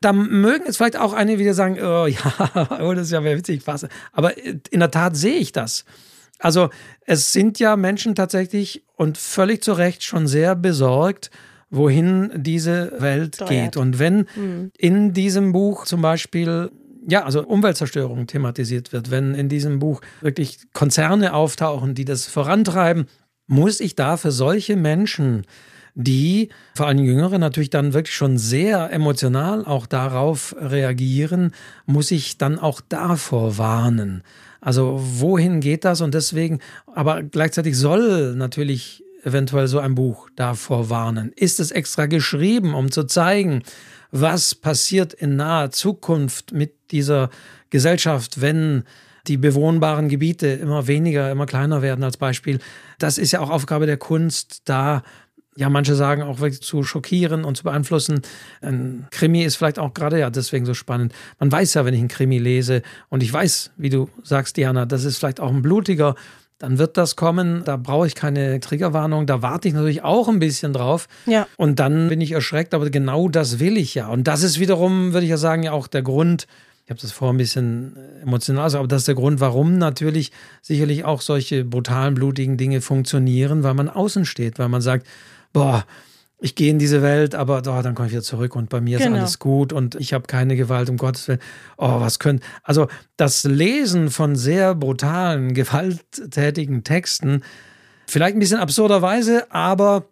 Da 0.00 0.12
mögen 0.12 0.64
jetzt 0.66 0.76
vielleicht 0.76 0.98
auch 0.98 1.12
einige 1.12 1.38
wieder 1.38 1.54
sagen, 1.54 1.78
oh 1.80 2.06
ja, 2.06 2.80
oh, 2.80 2.92
das 2.94 3.06
ist 3.06 3.12
ja 3.12 3.24
witzig, 3.24 3.66
Wasser. 3.66 3.88
Aber 4.12 4.32
in 4.36 4.80
der 4.80 4.90
Tat 4.90 5.16
sehe 5.16 5.36
ich 5.36 5.52
das. 5.52 5.84
Also 6.38 6.70
es 7.06 7.32
sind 7.32 7.58
ja 7.58 7.76
Menschen 7.76 8.14
tatsächlich 8.14 8.84
und 8.96 9.18
völlig 9.18 9.62
zu 9.62 9.72
Recht 9.72 10.02
schon 10.04 10.26
sehr 10.26 10.54
besorgt, 10.54 11.30
wohin 11.70 12.30
diese 12.34 12.92
Welt 12.98 13.36
Steuert. 13.36 13.50
geht. 13.50 13.76
Und 13.76 13.98
wenn 13.98 14.26
mhm. 14.36 14.70
in 14.76 15.12
diesem 15.12 15.52
Buch 15.52 15.86
zum 15.86 16.02
Beispiel 16.02 16.70
ja, 17.06 17.24
also 17.24 17.44
Umweltzerstörung 17.44 18.26
thematisiert 18.26 18.92
wird, 18.92 19.10
wenn 19.10 19.34
in 19.34 19.48
diesem 19.48 19.78
Buch 19.78 20.00
wirklich 20.20 20.58
Konzerne 20.72 21.34
auftauchen, 21.34 21.94
die 21.94 22.04
das 22.04 22.26
vorantreiben, 22.26 23.06
muss 23.46 23.80
ich 23.80 23.94
da 23.94 24.16
für 24.16 24.30
solche 24.30 24.76
Menschen, 24.76 25.46
die, 25.94 26.48
vor 26.74 26.86
allem 26.86 27.04
Jüngere, 27.04 27.38
natürlich 27.38 27.70
dann 27.70 27.94
wirklich 27.94 28.16
schon 28.16 28.36
sehr 28.36 28.92
emotional 28.92 29.64
auch 29.64 29.86
darauf 29.86 30.56
reagieren, 30.58 31.52
muss 31.86 32.10
ich 32.10 32.36
dann 32.36 32.58
auch 32.58 32.80
davor 32.80 33.58
warnen. 33.58 34.22
Also 34.60 34.98
wohin 35.00 35.60
geht 35.60 35.84
das? 35.84 36.00
Und 36.00 36.14
deswegen, 36.14 36.58
aber 36.86 37.22
gleichzeitig 37.22 37.76
soll 37.76 38.34
natürlich 38.34 39.04
eventuell 39.22 39.68
so 39.68 39.78
ein 39.78 39.94
Buch 39.94 40.28
davor 40.36 40.90
warnen. 40.90 41.32
Ist 41.36 41.60
es 41.60 41.70
extra 41.70 42.06
geschrieben, 42.06 42.74
um 42.74 42.90
zu 42.90 43.04
zeigen, 43.04 43.62
was 44.10 44.54
passiert 44.54 45.12
in 45.12 45.36
naher 45.36 45.70
Zukunft 45.70 46.52
mit 46.52 46.74
dieser 46.90 47.30
Gesellschaft, 47.70 48.40
wenn 48.40 48.84
die 49.26 49.36
bewohnbaren 49.36 50.08
Gebiete 50.08 50.48
immer 50.48 50.86
weniger, 50.86 51.30
immer 51.30 51.46
kleiner 51.46 51.82
werden 51.82 52.04
als 52.04 52.16
Beispiel. 52.16 52.58
Das 52.98 53.18
ist 53.18 53.32
ja 53.32 53.40
auch 53.40 53.50
Aufgabe 53.50 53.86
der 53.86 53.96
Kunst, 53.96 54.62
da 54.66 55.02
ja, 55.56 55.68
manche 55.68 55.94
sagen 55.94 56.22
auch 56.22 56.40
wirklich 56.40 56.62
zu 56.62 56.82
schockieren 56.82 57.44
und 57.44 57.56
zu 57.56 57.62
beeinflussen. 57.62 58.22
Ein 58.60 59.06
Krimi 59.10 59.42
ist 59.44 59.56
vielleicht 59.56 59.78
auch 59.78 59.94
gerade 59.94 60.18
ja 60.18 60.30
deswegen 60.30 60.66
so 60.66 60.74
spannend. 60.74 61.12
Man 61.38 61.52
weiß 61.52 61.74
ja, 61.74 61.84
wenn 61.84 61.94
ich 61.94 62.00
einen 62.00 62.08
Krimi 62.08 62.38
lese 62.38 62.82
und 63.08 63.22
ich 63.22 63.32
weiß, 63.32 63.70
wie 63.76 63.90
du 63.90 64.08
sagst, 64.22 64.56
Diana, 64.56 64.84
das 64.84 65.04
ist 65.04 65.18
vielleicht 65.18 65.40
auch 65.40 65.50
ein 65.50 65.62
blutiger, 65.62 66.16
dann 66.58 66.78
wird 66.78 66.96
das 66.96 67.14
kommen. 67.14 67.62
Da 67.64 67.76
brauche 67.76 68.06
ich 68.06 68.14
keine 68.14 68.58
Triggerwarnung. 68.60 69.26
Da 69.26 69.42
warte 69.42 69.68
ich 69.68 69.74
natürlich 69.74 70.02
auch 70.02 70.28
ein 70.28 70.38
bisschen 70.38 70.72
drauf. 70.72 71.08
Ja. 71.26 71.46
Und 71.56 71.78
dann 71.78 72.08
bin 72.08 72.20
ich 72.20 72.32
erschreckt, 72.32 72.74
aber 72.74 72.90
genau 72.90 73.28
das 73.28 73.58
will 73.58 73.76
ich 73.76 73.94
ja. 73.94 74.08
Und 74.08 74.24
das 74.24 74.42
ist 74.42 74.58
wiederum, 74.58 75.12
würde 75.12 75.24
ich 75.24 75.30
ja 75.30 75.36
sagen, 75.36 75.62
ja 75.62 75.72
auch 75.72 75.86
der 75.86 76.02
Grund, 76.02 76.46
Ich 76.84 76.90
habe 76.90 77.00
das 77.00 77.12
vorher 77.12 77.32
ein 77.32 77.38
bisschen 77.38 77.96
emotional 78.22 78.66
gesagt, 78.66 78.80
aber 78.80 78.88
das 78.88 79.02
ist 79.02 79.08
der 79.08 79.14
Grund, 79.14 79.40
warum 79.40 79.78
natürlich 79.78 80.32
sicherlich 80.60 81.04
auch 81.04 81.22
solche 81.22 81.64
brutalen, 81.64 82.14
blutigen 82.14 82.58
Dinge 82.58 82.82
funktionieren, 82.82 83.62
weil 83.62 83.72
man 83.72 83.88
außen 83.88 84.26
steht, 84.26 84.58
weil 84.58 84.68
man 84.68 84.82
sagt, 84.82 85.06
boah, 85.54 85.86
ich 86.38 86.54
gehe 86.56 86.70
in 86.70 86.78
diese 86.78 87.00
Welt, 87.00 87.34
aber 87.34 87.58
oh, 87.58 87.82
dann 87.82 87.94
komme 87.94 88.08
ich 88.08 88.12
wieder 88.12 88.22
zurück 88.22 88.54
und 88.54 88.68
bei 88.68 88.82
mir 88.82 88.98
genau. 88.98 89.12
ist 89.12 89.20
alles 89.20 89.38
gut 89.38 89.72
und 89.72 89.94
ich 89.94 90.12
habe 90.12 90.26
keine 90.26 90.56
Gewalt, 90.56 90.90
um 90.90 90.98
Gottes 90.98 91.26
Willen. 91.26 91.40
Oh, 91.78 92.00
was 92.00 92.18
können. 92.18 92.40
Also 92.62 92.88
das 93.16 93.44
Lesen 93.44 94.10
von 94.10 94.36
sehr 94.36 94.74
brutalen, 94.74 95.54
gewalttätigen 95.54 96.84
Texten, 96.84 97.42
vielleicht 98.06 98.36
ein 98.36 98.40
bisschen 98.40 98.58
absurderweise, 98.58 99.50
aber 99.50 100.06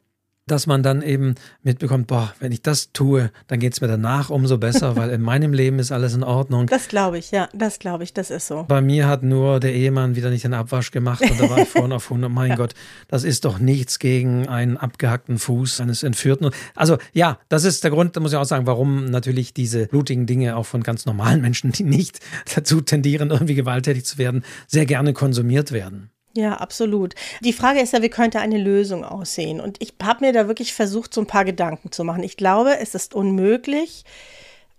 dass 0.47 0.67
man 0.67 0.83
dann 0.83 1.03
eben 1.03 1.37
mitbekommt, 1.63 2.09
boah, 2.09 2.35
wenn 2.41 2.51
ich 2.51 2.63
das 2.63 2.93
tue, 2.93 3.31
dann 3.47 3.61
geht 3.61 3.75
es 3.75 3.81
mir 3.81 3.87
danach 3.87 4.31
umso 4.31 4.59
besser, 4.59 4.97
weil 4.97 5.11
in 5.11 5.21
meinem 5.21 5.53
Leben 5.53 5.79
ist 5.79 5.93
alles 5.93 6.15
in 6.15 6.25
Ordnung. 6.25 6.67
Das 6.67 6.89
glaube 6.89 7.19
ich, 7.19 7.31
ja, 7.31 7.49
das 7.55 7.79
glaube 7.79 8.05
ich, 8.05 8.13
das 8.13 8.31
ist 8.31 8.49
so. 8.49 8.65
Bei 8.67 8.81
mir 8.81 9.07
hat 9.07 9.23
nur 9.23 9.61
der 9.61 9.73
Ehemann 9.73 10.17
wieder 10.17 10.31
nicht 10.31 10.45
den 10.45 10.55
Abwasch 10.55 10.91
gemacht 10.91 11.23
und 11.23 11.41
da 11.41 11.49
war 11.49 11.59
ich 11.59 11.69
vorne 11.69 11.95
auf 11.95 12.05
100. 12.05 12.31
Mein 12.31 12.51
ja. 12.51 12.57
Gott, 12.57 12.75
das 13.09 13.25
ist 13.25 13.45
doch 13.45 13.59
nichts 13.59 13.99
gegen 13.99 14.49
einen 14.49 14.77
abgehackten 14.77 15.39
Fuß 15.39 15.81
eines 15.81 16.03
Entführten. 16.03 16.51
Also 16.75 16.99
ja, 17.13 17.39
das 17.49 17.65
ist 17.65 17.85
der 17.85 17.91
Grund, 17.91 18.17
da 18.17 18.21
muss 18.21 18.33
ich 18.33 18.39
auch 18.39 18.45
sagen, 18.45 18.67
warum 18.67 19.07
natürlich 19.07 19.55
diese 19.55 19.87
blutigen 19.87 20.27
Dinge 20.27 20.57
auch 20.57 20.67
von 20.67 20.83
ganz 20.83 21.07
normalen 21.07 21.41
Menschen, 21.41 21.73
die 21.73 21.85
nicht 21.85 22.19
dazu 22.55 22.81
tendieren, 22.81 23.31
irgendwie 23.31 23.55
gewalttätig 23.55 24.05
zu 24.05 24.19
werden, 24.19 24.45
sehr 24.67 24.87
gerne 24.87 25.13
konsumiert 25.13 25.73
werden. 25.73 26.11
Ja, 26.35 26.55
absolut. 26.55 27.15
Die 27.41 27.53
Frage 27.53 27.81
ist 27.81 27.93
ja, 27.93 28.01
wie 28.03 28.09
könnte 28.09 28.41
eine 28.41 28.59
Lösung 28.59 29.05
aussehen? 29.05 29.61
Und 29.61 29.83
ich 29.83 29.95
habe 30.03 30.25
mir 30.25 30.33
da 30.33 30.49
wirklich 30.49 30.73
versucht, 30.73 31.13
so 31.13 31.21
ein 31.21 31.27
paar 31.27 31.45
Gedanken 31.45 31.93
zu 31.93 32.05
machen. 32.05 32.23
Ich 32.23 32.37
glaube, 32.37 32.79
es 32.79 32.95
ist 32.95 33.15
unmöglich, 33.15 34.05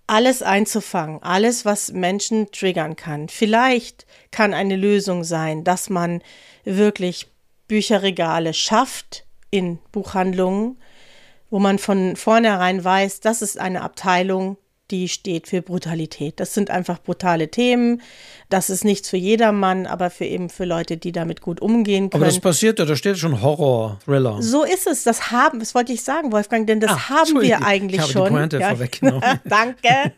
alles 0.07 0.41
einzufangen, 0.41 1.21
alles, 1.21 1.63
was 1.63 1.91
Menschen 1.91 2.51
triggern 2.51 2.95
kann. 2.95 3.29
Vielleicht 3.29 4.05
kann 4.31 4.53
eine 4.53 4.75
Lösung 4.75 5.23
sein, 5.23 5.63
dass 5.63 5.89
man 5.89 6.21
wirklich 6.65 7.27
Bücherregale 7.67 8.53
schafft 8.53 9.25
in 9.51 9.79
Buchhandlungen, 9.91 10.77
wo 11.49 11.59
man 11.59 11.77
von 11.77 12.15
vornherein 12.15 12.83
weiß, 12.83 13.19
das 13.19 13.43
ist 13.43 13.59
eine 13.59 13.81
Abteilung, 13.81 14.57
die 14.93 15.09
steht 15.09 15.47
für 15.47 15.63
Brutalität. 15.63 16.39
Das 16.39 16.53
sind 16.53 16.69
einfach 16.69 17.01
brutale 17.01 17.49
Themen. 17.49 18.01
Das 18.49 18.69
ist 18.69 18.85
nichts 18.85 19.09
für 19.09 19.17
jedermann, 19.17 19.87
aber 19.87 20.11
für 20.11 20.25
eben 20.25 20.51
für 20.51 20.65
Leute, 20.65 20.97
die 20.97 21.11
damit 21.11 21.41
gut 21.41 21.59
umgehen 21.61 22.11
können. 22.11 22.21
Aber 22.21 22.31
das 22.31 22.39
passiert 22.39 22.77
ja, 22.77 22.85
da 22.85 22.95
steht 22.95 23.17
schon 23.17 23.41
Horror, 23.41 23.97
Thriller. 24.05 24.39
So 24.39 24.63
ist 24.63 24.85
es. 24.85 25.03
Das 25.03 25.31
haben, 25.31 25.57
das 25.57 25.73
wollte 25.73 25.91
ich 25.91 26.03
sagen, 26.03 26.31
Wolfgang, 26.31 26.67
denn 26.67 26.79
das 26.79 26.91
Ach, 26.93 27.09
haben 27.09 27.41
wir 27.41 27.65
eigentlich 27.65 27.95
ich 27.95 28.01
habe 28.01 28.11
schon. 28.11 28.25
Die 28.25 28.29
Pointe 28.29 28.59
ja. 28.59 28.69
vorweggenommen. 28.69 29.23
Danke. 29.45 30.13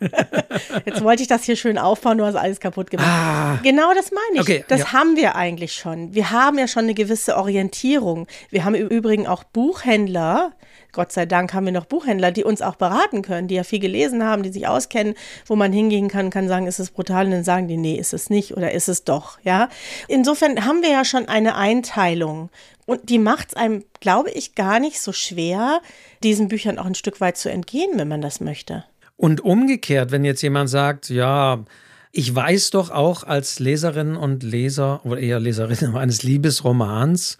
Jetzt 0.85 1.01
wollte 1.01 1.21
ich 1.21 1.29
das 1.29 1.45
hier 1.45 1.55
schön 1.55 1.77
aufbauen, 1.77 2.17
du 2.17 2.25
hast 2.25 2.35
alles 2.35 2.59
kaputt 2.59 2.91
gemacht. 2.91 3.07
Ah. 3.09 3.57
Genau 3.63 3.93
das 3.93 4.11
meine 4.11 4.33
ich. 4.33 4.41
Okay, 4.41 4.65
das 4.67 4.81
ja. 4.81 4.91
haben 4.91 5.15
wir 5.15 5.37
eigentlich 5.37 5.73
schon. 5.73 6.13
Wir 6.13 6.31
haben 6.31 6.59
ja 6.59 6.67
schon 6.67 6.83
eine 6.83 6.95
gewisse 6.95 7.37
Orientierung. 7.37 8.27
Wir 8.49 8.65
haben 8.65 8.75
im 8.75 8.89
Übrigen 8.89 9.25
auch 9.25 9.45
Buchhändler, 9.45 10.51
Gott 10.95 11.11
sei 11.11 11.25
Dank 11.25 11.53
haben 11.53 11.65
wir 11.65 11.73
noch 11.73 11.85
Buchhändler, 11.85 12.31
die 12.31 12.43
uns 12.43 12.61
auch 12.61 12.75
beraten 12.75 13.21
können, 13.21 13.47
die 13.47 13.55
ja 13.55 13.63
viel 13.63 13.79
gelesen 13.79 14.23
haben, 14.23 14.41
die 14.41 14.51
sich 14.51 14.67
auskennen, 14.67 15.13
wo 15.45 15.55
man 15.55 15.71
hingehen 15.71 16.07
kann, 16.07 16.29
kann 16.29 16.47
sagen, 16.47 16.67
ist 16.67 16.79
es 16.79 16.89
brutal 16.89 17.25
und 17.25 17.31
dann 17.31 17.43
sagen 17.43 17.67
die, 17.67 17.77
nee, 17.77 17.95
ist 17.95 18.13
es 18.13 18.29
nicht 18.29 18.55
oder 18.55 18.71
ist 18.71 18.87
es 18.87 19.03
doch, 19.03 19.37
ja. 19.43 19.69
Insofern 20.07 20.65
haben 20.65 20.81
wir 20.81 20.89
ja 20.89 21.05
schon 21.05 21.27
eine 21.27 21.55
Einteilung 21.55 22.49
und 22.85 23.09
die 23.09 23.19
macht 23.19 23.49
es 23.49 23.53
einem, 23.55 23.83
glaube 23.99 24.31
ich, 24.31 24.55
gar 24.55 24.79
nicht 24.79 25.01
so 25.01 25.11
schwer, 25.11 25.81
diesen 26.23 26.47
Büchern 26.47 26.79
auch 26.79 26.85
ein 26.85 26.95
Stück 26.95 27.19
weit 27.19 27.37
zu 27.37 27.49
entgehen, 27.49 27.91
wenn 27.95 28.07
man 28.07 28.21
das 28.21 28.39
möchte. 28.39 28.85
Und 29.17 29.41
umgekehrt, 29.41 30.11
wenn 30.11 30.23
jetzt 30.23 30.41
jemand 30.41 30.69
sagt, 30.69 31.09
ja, 31.09 31.65
ich 32.11 32.33
weiß 32.33 32.69
doch 32.69 32.91
auch 32.91 33.23
als 33.23 33.59
Leserin 33.59 34.15
und 34.15 34.43
Leser 34.43 35.01
oder 35.03 35.19
eher 35.19 35.41
Leserin 35.41 35.95
eines 35.95 36.23
Liebesromans, 36.23 37.37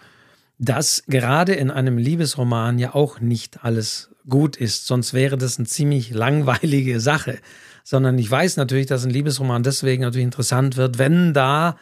dass 0.58 1.03
gerade 1.08 1.53
in 1.53 1.72
einem 1.72 1.97
Liebesroman 1.97 2.80
ja 2.80 2.95
auch 2.95 3.20
nicht 3.20 3.64
alles 3.64 4.10
gut 4.28 4.56
ist, 4.56 4.88
sonst 4.88 5.14
wäre 5.14 5.38
das 5.38 5.58
eine 5.58 5.68
ziemlich 5.68 6.12
langweilige 6.12 6.99
Sache. 7.01 7.39
Sondern 7.84 8.18
ich 8.18 8.30
weiß 8.30 8.58
natürlich, 8.58 8.88
dass 8.88 9.06
ein 9.06 9.12
Liebesroman 9.12 9.62
deswegen 9.62 10.01
natürlich 10.01 10.26
interessant 10.26 10.76
wird, 10.76 10.97
wenn 10.97 11.36
da, 11.36 11.78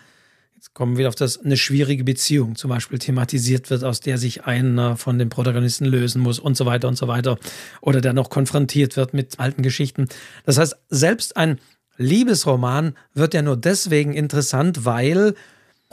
jetzt 0.56 0.74
kommen 0.74 0.94
wir 0.94 1.00
wieder 1.00 1.10
auf 1.10 1.16
das, 1.16 1.40
eine 1.40 1.56
schwierige 1.56 2.04
Beziehung 2.04 2.58
zum 2.58 2.70
Beispiel 2.70 3.00
thematisiert 3.00 3.70
wird, 3.70 3.86
aus 3.86 4.02
der 4.02 4.18
sich 4.18 4.44
einer 4.44 4.98
von 4.98 5.18
den 5.18 5.30
Protagonisten 5.30 5.86
lösen 5.86 6.22
muss 6.22 6.40
und 6.40 6.58
so 6.58 6.66
weiter 6.66 6.90
und 6.90 6.98
so 6.98 7.08
weiter. 7.08 7.38
Oder 7.80 8.02
der 8.02 8.12
noch 8.12 8.30
konfrontiert 8.30 8.98
wird 8.98 9.14
mit 9.14 9.40
alten 9.40 9.62
Geschichten. 9.62 10.10
Das 10.46 10.58
heißt, 10.58 10.76
selbst 10.90 11.38
ein 11.38 11.60
Liebesroman 11.96 12.96
wird 13.14 13.34
ja 13.34 13.42
nur 13.42 13.56
deswegen 13.56 14.14
interessant, 14.14 14.84
weil 14.84 15.36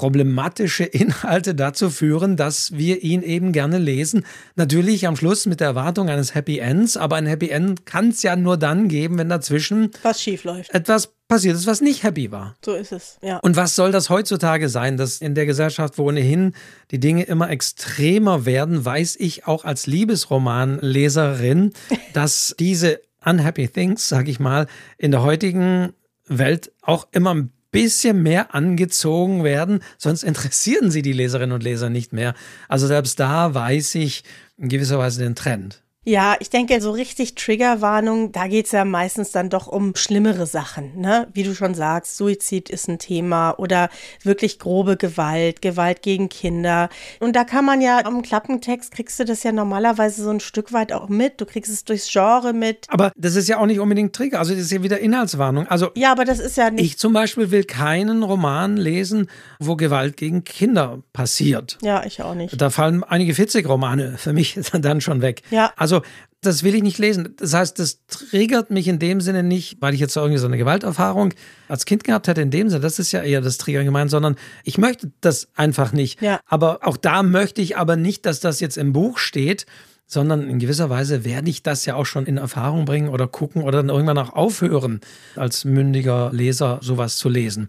problematische 0.01 0.85
Inhalte 0.85 1.55
dazu 1.55 1.91
führen, 1.91 2.39
dass 2.39 2.73
wir 2.73 3.03
ihn 3.03 3.21
eben 3.21 3.53
gerne 3.53 3.77
lesen. 3.77 4.25
Natürlich 4.57 5.07
am 5.07 5.15
Schluss 5.15 5.45
mit 5.45 5.61
der 5.61 5.67
Erwartung 5.67 6.09
eines 6.09 6.35
Happy 6.35 6.59
Ends, 6.59 6.97
aber 6.97 7.17
ein 7.17 7.27
Happy 7.27 7.51
End 7.51 7.85
kann 7.85 8.09
es 8.09 8.23
ja 8.23 8.35
nur 8.35 8.57
dann 8.57 8.89
geben, 8.89 9.19
wenn 9.19 9.29
dazwischen 9.29 9.91
was 10.03 10.23
schief 10.23 10.45
läuft. 10.45 10.73
Etwas 10.73 11.11
passiert 11.29 11.55
ist, 11.55 11.67
was 11.67 11.83
nicht 11.83 12.03
happy 12.03 12.33
war. 12.33 12.57
So 12.65 12.73
ist 12.73 12.93
es, 12.93 13.19
ja. 13.21 13.41
Und 13.41 13.57
was 13.57 13.77
soll 13.77 13.93
das 13.93 14.09
heutzutage 14.09 14.71
sein, 14.71 14.97
dass 14.97 15.21
in 15.21 15.35
der 15.35 15.45
Gesellschaft, 15.45 15.99
wo 15.99 16.09
ohnehin 16.09 16.55
die 16.93 16.99
Dinge 16.99 17.25
immer 17.25 17.51
extremer 17.51 18.47
werden, 18.47 18.83
weiß 18.83 19.17
ich 19.19 19.47
auch 19.47 19.67
als 19.67 19.87
Liebesromanleserin, 19.87 21.75
dass 22.15 22.55
diese 22.59 23.03
unhappy 23.23 23.69
things, 23.69 24.09
sag 24.09 24.29
ich 24.29 24.41
mal, 24.41 24.67
in 24.97 25.11
der 25.11 25.21
heutigen 25.21 25.93
Welt 26.27 26.73
auch 26.81 27.07
immer 27.13 27.35
ein 27.35 27.53
bisschen 27.71 28.23
mehr 28.23 28.55
angezogen 28.55 29.45
werden, 29.45 29.83
sonst 29.99 30.23
interessieren 30.23 30.91
sie 30.91 31.03
die 31.03 31.13
Leserinnen 31.13 31.55
und 31.55 31.63
Leser 31.63 31.91
nicht 31.91 32.13
mehr. 32.13 32.35
Also 32.69 32.87
selbst 32.87 33.21
da 33.21 33.55
weiß 33.55 33.95
ich 33.97 34.25
in 34.57 34.69
gewisser 34.69 34.99
Weise 34.99 35.23
den 35.23 35.35
Trend. 35.35 35.83
Ja, 36.07 36.35
ich 36.41 36.49
denke, 36.49 36.81
so 36.81 36.93
richtig 36.93 37.35
Triggerwarnung, 37.35 38.33
da 38.33 38.47
geht 38.47 38.65
es 38.65 38.73
ja 38.73 38.87
meistens 38.87 39.33
dann 39.33 39.51
doch 39.51 39.67
um 39.67 39.95
schlimmere 39.95 40.47
Sachen. 40.47 40.99
Ne? 40.99 41.29
Wie 41.35 41.43
du 41.43 41.55
schon 41.55 41.75
sagst, 41.75 42.17
Suizid 42.17 42.71
ist 42.71 42.89
ein 42.89 42.99
Thema 42.99 43.51
oder 43.59 43.91
wirklich 44.23 44.59
grobe 44.59 44.97
Gewalt, 44.97 45.61
Gewalt 45.61 46.01
gegen 46.01 46.31
Kinder. 46.31 46.89
Und 47.19 47.37
da 47.37 47.45
kann 47.45 47.67
man 47.67 47.83
ja 47.83 48.03
am 48.07 48.23
Klappentext 48.23 48.93
kriegst 48.93 49.21
du 49.21 49.27
das 49.27 49.43
ja 49.43 49.53
normalerweise 49.53 50.25
so 50.25 50.31
ein 50.31 50.41
Stück 50.41 50.73
weit 50.73 50.91
auch 50.95 51.11
mit. 51.11 51.39
Du 51.39 51.45
kriegst 51.45 51.71
es 51.71 51.85
durchs 51.85 52.11
Genre 52.11 52.55
mit. 52.55 52.87
Aber 52.89 53.13
das 53.15 53.37
ist 53.37 53.51
ja 53.51 53.59
auch 53.59 53.67
nicht 53.67 53.79
unbedingt 53.79 54.17
Trigger. 54.17 54.39
Also 54.39 54.55
das 54.55 54.63
ist 54.63 54.73
ja 54.73 54.83
wieder 54.83 55.01
Inhaltswarnung. 55.01 55.67
Also 55.67 55.91
ja, 55.97 56.13
aber 56.13 56.25
das 56.25 56.39
ist 56.39 56.57
ja 56.57 56.71
nicht. 56.71 56.83
Ich 56.83 56.99
zum 56.99 57.13
Beispiel 57.13 57.51
will 57.51 57.65
keinen 57.65 58.23
Roman 58.23 58.79
lesen, 58.79 59.29
wo 59.59 59.77
Gewalt 59.77 60.17
gegen 60.17 60.45
Kinder 60.45 61.03
passiert. 61.13 61.77
Ja, 61.83 62.07
ich 62.07 62.23
auch 62.23 62.35
nicht. 62.35 62.59
Da 62.59 62.71
fallen 62.71 63.05
einige 63.05 63.35
Fitzig-Romane 63.35 64.15
für 64.17 64.33
mich 64.33 64.59
dann 64.73 65.03
schon 65.03 65.21
weg. 65.21 65.43
Ja. 65.51 65.75
Also 65.77 65.90
also, 65.93 66.05
das 66.43 66.63
will 66.63 66.75
ich 66.75 66.83
nicht 66.83 66.99
lesen. 66.99 67.35
Das 67.37 67.53
heißt, 67.53 67.79
das 67.79 68.07
triggert 68.07 68.71
mich 68.71 68.89
in 68.89 68.99
dem 68.99 69.21
Sinne 69.21 69.43
nicht, 69.43 69.77
weil 69.81 69.93
ich 69.93 70.01
jetzt 70.01 70.17
irgendwie 70.17 70.39
so 70.39 70.47
eine 70.47 70.57
Gewalterfahrung 70.57 71.35
als 71.69 71.85
Kind 71.85 72.05
gehabt 72.05 72.29
hätte, 72.29 72.41
in 72.41 72.51
dem 72.51 72.71
Sinne, 72.71 72.81
das 72.81 72.99
ist 72.99 73.13
ja 73.13 73.23
eher 73.23 73.43
das 73.43 73.59
Triggern 73.59 73.85
gemeint, 73.85 74.11
sondern 74.11 74.37
ich 74.65 74.79
möchte 74.79 75.11
das 75.21 75.49
einfach 75.55 75.93
nicht. 75.93 76.23
Ja. 76.23 76.41
Aber 76.47 76.81
auch 76.83 76.97
da 76.97 77.23
möchte 77.23 77.61
ich 77.61 77.77
aber 77.77 77.97
nicht, 77.97 78.25
dass 78.25 78.41
das 78.41 78.61
jetzt 78.61 78.79
im 78.79 78.93
Buch 78.93 79.19
steht, 79.19 79.67
sondern 80.07 80.49
in 80.49 80.59
gewisser 80.59 80.91
Weise 80.91 81.25
werde 81.25 81.51
ich 81.51 81.63
das 81.63 81.85
ja 81.87 81.95
auch 81.95 82.07
schon 82.07 82.27
in 82.27 82.37
Erfahrung 82.37 82.85
bringen 82.85 83.11
oder 83.11 83.29
gucken 83.29 83.63
oder 83.63 83.79
dann 83.79 83.91
irgendwann 83.91 84.19
auch 84.19 84.33
aufhören, 84.33 85.01
als 85.37 85.65
mündiger 85.65 86.31
Leser 86.33 86.81
sowas 86.83 87.17
zu 87.17 87.29
lesen. 87.29 87.69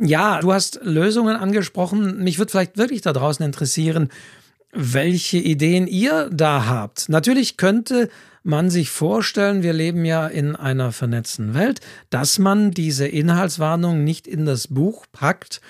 Ja, 0.00 0.40
du 0.40 0.52
hast 0.52 0.80
Lösungen 0.82 1.36
angesprochen. 1.36 2.22
Mich 2.22 2.38
würde 2.38 2.50
vielleicht 2.50 2.78
wirklich 2.78 3.02
da 3.02 3.12
draußen 3.12 3.44
interessieren, 3.44 4.08
welche 4.72 5.38
Ideen 5.38 5.86
ihr 5.86 6.30
da 6.32 6.66
habt. 6.66 7.08
Natürlich 7.08 7.56
könnte 7.56 8.08
man 8.42 8.70
sich 8.70 8.90
vorstellen, 8.90 9.62
wir 9.62 9.72
leben 9.72 10.04
ja 10.04 10.26
in 10.26 10.56
einer 10.56 10.90
vernetzten 10.92 11.54
Welt, 11.54 11.80
dass 12.10 12.38
man 12.38 12.72
diese 12.72 13.06
Inhaltswarnung 13.06 14.02
nicht 14.02 14.26
in 14.26 14.46
das 14.46 14.68
Buch 14.68 15.04
packt, 15.12 15.60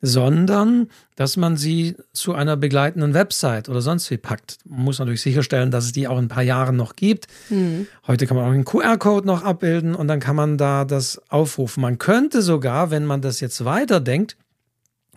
sondern 0.00 0.88
dass 1.14 1.36
man 1.36 1.56
sie 1.56 1.96
zu 2.12 2.34
einer 2.34 2.56
begleitenden 2.56 3.14
Website 3.14 3.68
oder 3.68 3.80
sonst 3.80 4.10
wie 4.10 4.16
packt. 4.16 4.58
Man 4.64 4.82
muss 4.82 4.98
natürlich 4.98 5.22
sicherstellen, 5.22 5.70
dass 5.70 5.84
es 5.84 5.92
die 5.92 6.08
auch 6.08 6.18
in 6.18 6.24
ein 6.24 6.28
paar 6.28 6.42
Jahren 6.42 6.76
noch 6.76 6.96
gibt. 6.96 7.28
Mhm. 7.50 7.86
Heute 8.06 8.26
kann 8.26 8.36
man 8.36 8.46
auch 8.46 8.52
einen 8.52 8.64
QR-Code 8.64 9.26
noch 9.26 9.44
abbilden 9.44 9.94
und 9.94 10.08
dann 10.08 10.18
kann 10.18 10.34
man 10.34 10.58
da 10.58 10.84
das 10.84 11.20
aufrufen. 11.30 11.82
Man 11.82 11.98
könnte 11.98 12.42
sogar, 12.42 12.90
wenn 12.90 13.04
man 13.06 13.20
das 13.20 13.38
jetzt 13.38 13.64
weiterdenkt 13.64 14.36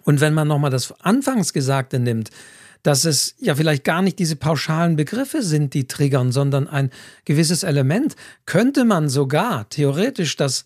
und 0.03 0.21
wenn 0.21 0.35
man 0.35 0.47
nochmal 0.47 0.71
das 0.71 0.93
Anfangsgesagte 1.01 1.97
nimmt, 1.97 2.29
dass 2.85 3.03
es 3.03 3.33
ja 3.39 3.55
vielleicht 3.55 3.83
gar 3.83 4.03
nicht 4.03 4.19
diese 4.19 4.35
pauschalen 4.35 4.95
Begriffe 4.95 5.41
sind, 5.41 5.73
die 5.73 5.87
triggern, 5.87 6.31
sondern 6.31 6.67
ein 6.67 6.91
gewisses 7.25 7.63
Element, 7.63 8.15
könnte 8.45 8.85
man 8.85 9.09
sogar 9.09 9.67
theoretisch 9.69 10.35
das, 10.35 10.65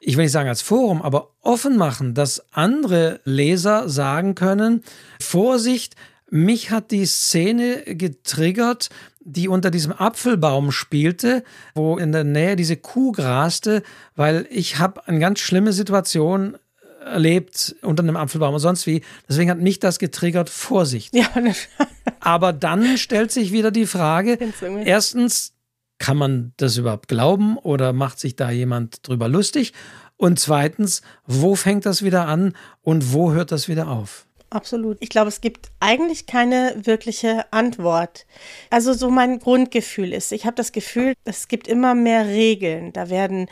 ich 0.00 0.16
will 0.16 0.24
nicht 0.24 0.32
sagen 0.32 0.48
als 0.48 0.60
Forum, 0.60 1.00
aber 1.00 1.30
offen 1.40 1.76
machen, 1.76 2.14
dass 2.14 2.42
andere 2.50 3.20
Leser 3.22 3.88
sagen 3.88 4.34
können, 4.34 4.82
Vorsicht, 5.20 5.94
mich 6.28 6.72
hat 6.72 6.90
die 6.90 7.06
Szene 7.06 7.82
getriggert, 7.86 8.88
die 9.20 9.46
unter 9.46 9.70
diesem 9.70 9.92
Apfelbaum 9.92 10.72
spielte, 10.72 11.44
wo 11.76 11.96
in 11.96 12.10
der 12.10 12.24
Nähe 12.24 12.56
diese 12.56 12.76
Kuh 12.76 13.12
graste, 13.12 13.84
weil 14.16 14.48
ich 14.50 14.80
habe 14.80 15.06
eine 15.06 15.20
ganz 15.20 15.38
schlimme 15.38 15.72
Situation 15.72 16.56
erlebt 17.04 17.76
unter 17.82 18.02
einem 18.02 18.16
Apfelbaum 18.16 18.54
und 18.54 18.60
sonst 18.60 18.86
wie. 18.86 19.02
Deswegen 19.28 19.50
hat 19.50 19.58
mich 19.58 19.78
das 19.78 19.98
getriggert, 19.98 20.50
Vorsicht. 20.50 21.14
Ja. 21.14 21.28
Aber 22.20 22.52
dann 22.52 22.98
stellt 22.98 23.32
sich 23.32 23.52
wieder 23.52 23.70
die 23.70 23.86
Frage, 23.86 24.38
erstens, 24.84 25.54
kann 25.98 26.16
man 26.16 26.52
das 26.56 26.76
überhaupt 26.76 27.06
glauben 27.06 27.56
oder 27.56 27.92
macht 27.92 28.18
sich 28.18 28.34
da 28.34 28.50
jemand 28.50 29.06
drüber 29.06 29.28
lustig? 29.28 29.72
Und 30.16 30.40
zweitens, 30.40 31.02
wo 31.26 31.54
fängt 31.54 31.86
das 31.86 32.02
wieder 32.02 32.26
an 32.26 32.54
und 32.80 33.12
wo 33.12 33.32
hört 33.32 33.52
das 33.52 33.68
wieder 33.68 33.88
auf? 33.88 34.26
Absolut. 34.50 34.98
Ich 35.00 35.08
glaube, 35.08 35.28
es 35.28 35.40
gibt 35.40 35.70
eigentlich 35.80 36.26
keine 36.26 36.74
wirkliche 36.82 37.50
Antwort. 37.52 38.26
Also 38.68 38.92
so 38.92 39.10
mein 39.10 39.38
Grundgefühl 39.38 40.12
ist, 40.12 40.30
ich 40.32 40.44
habe 40.44 40.56
das 40.56 40.72
Gefühl, 40.72 41.14
es 41.24 41.48
gibt 41.48 41.68
immer 41.68 41.94
mehr 41.94 42.26
Regeln. 42.26 42.92
Da 42.92 43.08
werden 43.08 43.48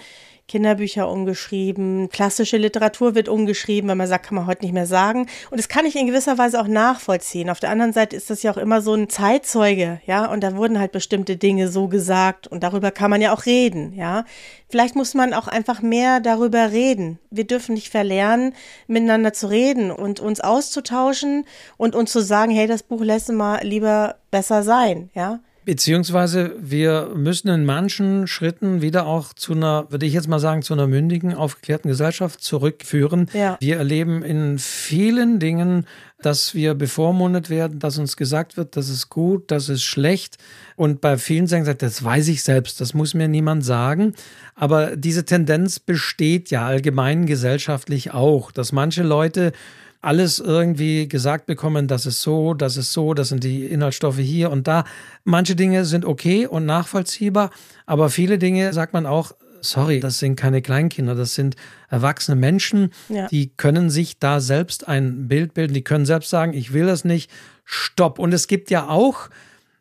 Kinderbücher 0.50 1.08
umgeschrieben, 1.08 2.08
klassische 2.08 2.56
Literatur 2.56 3.14
wird 3.14 3.28
umgeschrieben, 3.28 3.88
wenn 3.88 3.98
man 3.98 4.08
sagt, 4.08 4.26
kann 4.26 4.34
man 4.34 4.48
heute 4.48 4.64
nicht 4.64 4.74
mehr 4.74 4.86
sagen. 4.86 5.28
Und 5.52 5.60
das 5.60 5.68
kann 5.68 5.86
ich 5.86 5.94
in 5.94 6.08
gewisser 6.08 6.38
Weise 6.38 6.60
auch 6.60 6.66
nachvollziehen. 6.66 7.50
Auf 7.50 7.60
der 7.60 7.70
anderen 7.70 7.92
Seite 7.92 8.16
ist 8.16 8.30
das 8.30 8.42
ja 8.42 8.50
auch 8.50 8.56
immer 8.56 8.82
so 8.82 8.92
ein 8.94 9.08
Zeitzeuge, 9.08 10.00
ja, 10.06 10.26
und 10.26 10.42
da 10.42 10.56
wurden 10.56 10.80
halt 10.80 10.90
bestimmte 10.90 11.36
Dinge 11.36 11.68
so 11.68 11.86
gesagt 11.86 12.48
und 12.48 12.64
darüber 12.64 12.90
kann 12.90 13.10
man 13.10 13.20
ja 13.20 13.32
auch 13.32 13.46
reden, 13.46 13.92
ja. 13.92 14.24
Vielleicht 14.68 14.96
muss 14.96 15.14
man 15.14 15.34
auch 15.34 15.46
einfach 15.46 15.82
mehr 15.82 16.18
darüber 16.18 16.72
reden. 16.72 17.20
Wir 17.30 17.46
dürfen 17.46 17.76
nicht 17.76 17.90
verlernen, 17.90 18.52
miteinander 18.88 19.32
zu 19.32 19.48
reden 19.48 19.92
und 19.92 20.18
uns 20.18 20.40
auszutauschen 20.40 21.44
und 21.76 21.94
uns 21.94 22.10
zu 22.10 22.20
sagen, 22.20 22.50
hey, 22.50 22.66
das 22.66 22.82
Buch 22.82 23.02
lässt 23.02 23.30
mal 23.30 23.64
lieber 23.64 24.16
besser 24.32 24.64
sein, 24.64 25.10
ja. 25.14 25.38
Beziehungsweise 25.64 26.54
wir 26.58 27.12
müssen 27.14 27.48
in 27.48 27.66
manchen 27.66 28.26
Schritten 28.26 28.80
wieder 28.80 29.06
auch 29.06 29.34
zu 29.34 29.52
einer, 29.52 29.86
würde 29.90 30.06
ich 30.06 30.14
jetzt 30.14 30.26
mal 30.26 30.38
sagen, 30.38 30.62
zu 30.62 30.72
einer 30.72 30.86
mündigen, 30.86 31.34
aufgeklärten 31.34 31.88
Gesellschaft 31.88 32.42
zurückführen. 32.42 33.28
Ja. 33.34 33.58
Wir 33.60 33.76
erleben 33.76 34.22
in 34.22 34.58
vielen 34.58 35.38
Dingen, 35.38 35.86
dass 36.22 36.54
wir 36.54 36.74
bevormundet 36.74 37.50
werden, 37.50 37.78
dass 37.78 37.98
uns 37.98 38.16
gesagt 38.16 38.56
wird, 38.56 38.76
das 38.76 38.88
ist 38.88 39.10
gut, 39.10 39.50
das 39.50 39.68
ist 39.68 39.82
schlecht. 39.82 40.38
Und 40.76 41.02
bei 41.02 41.18
vielen 41.18 41.46
sagen, 41.46 41.66
das 41.78 42.02
weiß 42.02 42.28
ich 42.28 42.42
selbst, 42.42 42.80
das 42.80 42.94
muss 42.94 43.12
mir 43.12 43.28
niemand 43.28 43.64
sagen. 43.64 44.14
Aber 44.54 44.96
diese 44.96 45.26
Tendenz 45.26 45.78
besteht 45.78 46.50
ja 46.50 46.66
allgemein 46.66 47.26
gesellschaftlich 47.26 48.12
auch, 48.12 48.50
dass 48.50 48.72
manche 48.72 49.02
Leute 49.02 49.52
alles 50.00 50.38
irgendwie 50.38 51.08
gesagt 51.08 51.46
bekommen, 51.46 51.86
das 51.86 52.06
ist 52.06 52.22
so, 52.22 52.54
das 52.54 52.76
ist 52.76 52.92
so, 52.92 53.14
das 53.14 53.28
sind 53.28 53.44
die 53.44 53.66
Inhaltsstoffe 53.66 54.18
hier 54.18 54.50
und 54.50 54.66
da. 54.66 54.84
Manche 55.24 55.56
Dinge 55.56 55.84
sind 55.84 56.04
okay 56.04 56.46
und 56.46 56.64
nachvollziehbar, 56.66 57.50
aber 57.86 58.08
viele 58.08 58.38
Dinge 58.38 58.72
sagt 58.72 58.92
man 58.92 59.06
auch, 59.06 59.32
sorry, 59.60 60.00
das 60.00 60.18
sind 60.18 60.36
keine 60.36 60.62
Kleinkinder, 60.62 61.14
das 61.14 61.34
sind 61.34 61.56
erwachsene 61.88 62.36
Menschen, 62.36 62.92
ja. 63.08 63.28
die 63.28 63.50
können 63.56 63.90
sich 63.90 64.18
da 64.18 64.40
selbst 64.40 64.88
ein 64.88 65.28
Bild 65.28 65.54
bilden, 65.54 65.74
die 65.74 65.84
können 65.84 66.06
selbst 66.06 66.30
sagen, 66.30 66.54
ich 66.54 66.72
will 66.72 66.86
das 66.86 67.04
nicht, 67.04 67.30
stopp. 67.64 68.18
Und 68.18 68.32
es 68.32 68.46
gibt 68.46 68.70
ja 68.70 68.88
auch, 68.88 69.28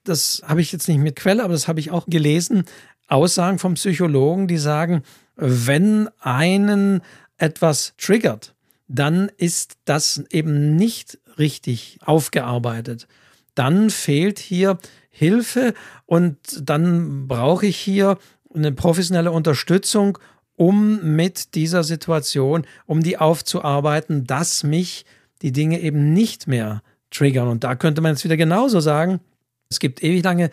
das 0.03 0.41
habe 0.45 0.61
ich 0.61 0.71
jetzt 0.71 0.87
nicht 0.87 0.99
mit 0.99 1.15
Quelle, 1.15 1.43
aber 1.43 1.53
das 1.53 1.67
habe 1.67 1.79
ich 1.79 1.91
auch 1.91 2.05
gelesen, 2.07 2.65
Aussagen 3.07 3.57
von 3.57 3.73
Psychologen, 3.73 4.47
die 4.47 4.57
sagen, 4.57 5.03
wenn 5.35 6.09
einen 6.19 7.01
etwas 7.37 7.93
triggert, 7.97 8.53
dann 8.89 9.31
ist 9.37 9.77
das 9.85 10.23
eben 10.31 10.75
nicht 10.75 11.19
richtig 11.37 11.99
aufgearbeitet. 12.03 13.07
Dann 13.55 13.89
fehlt 13.89 14.39
hier 14.39 14.77
Hilfe 15.09 15.73
und 16.05 16.37
dann 16.61 17.27
brauche 17.27 17.67
ich 17.67 17.77
hier 17.77 18.17
eine 18.53 18.71
professionelle 18.71 19.31
Unterstützung, 19.31 20.17
um 20.55 21.15
mit 21.15 21.55
dieser 21.55 21.83
Situation, 21.83 22.65
um 22.85 23.01
die 23.01 23.17
aufzuarbeiten, 23.17 24.25
dass 24.25 24.63
mich 24.63 25.05
die 25.41 25.51
Dinge 25.51 25.79
eben 25.79 26.11
nicht 26.13 26.47
mehr 26.47 26.81
triggern. 27.11 27.47
Und 27.47 27.63
da 27.63 27.75
könnte 27.75 28.01
man 28.01 28.13
jetzt 28.13 28.23
wieder 28.23 28.37
genauso 28.37 28.79
sagen, 28.79 29.21
es 29.69 29.79
gibt 29.79 30.03
ewig 30.03 30.23
lange 30.23 30.49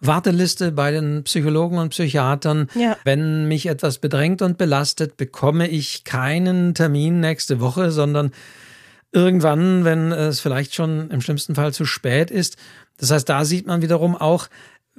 Warteliste 0.00 0.72
bei 0.72 0.90
den 0.90 1.24
Psychologen 1.24 1.78
und 1.78 1.90
Psychiatern. 1.90 2.68
Ja. 2.74 2.96
Wenn 3.04 3.46
mich 3.46 3.66
etwas 3.66 3.98
bedrängt 3.98 4.42
und 4.42 4.58
belastet, 4.58 5.16
bekomme 5.16 5.68
ich 5.68 6.04
keinen 6.04 6.74
Termin 6.74 7.20
nächste 7.20 7.60
Woche, 7.60 7.90
sondern 7.90 8.32
irgendwann, 9.12 9.84
wenn 9.84 10.12
es 10.12 10.40
vielleicht 10.40 10.74
schon 10.74 11.10
im 11.10 11.20
schlimmsten 11.20 11.54
Fall 11.54 11.72
zu 11.74 11.84
spät 11.84 12.30
ist. 12.30 12.56
Das 12.96 13.10
heißt, 13.10 13.28
da 13.28 13.44
sieht 13.44 13.66
man 13.66 13.82
wiederum 13.82 14.16
auch, 14.16 14.48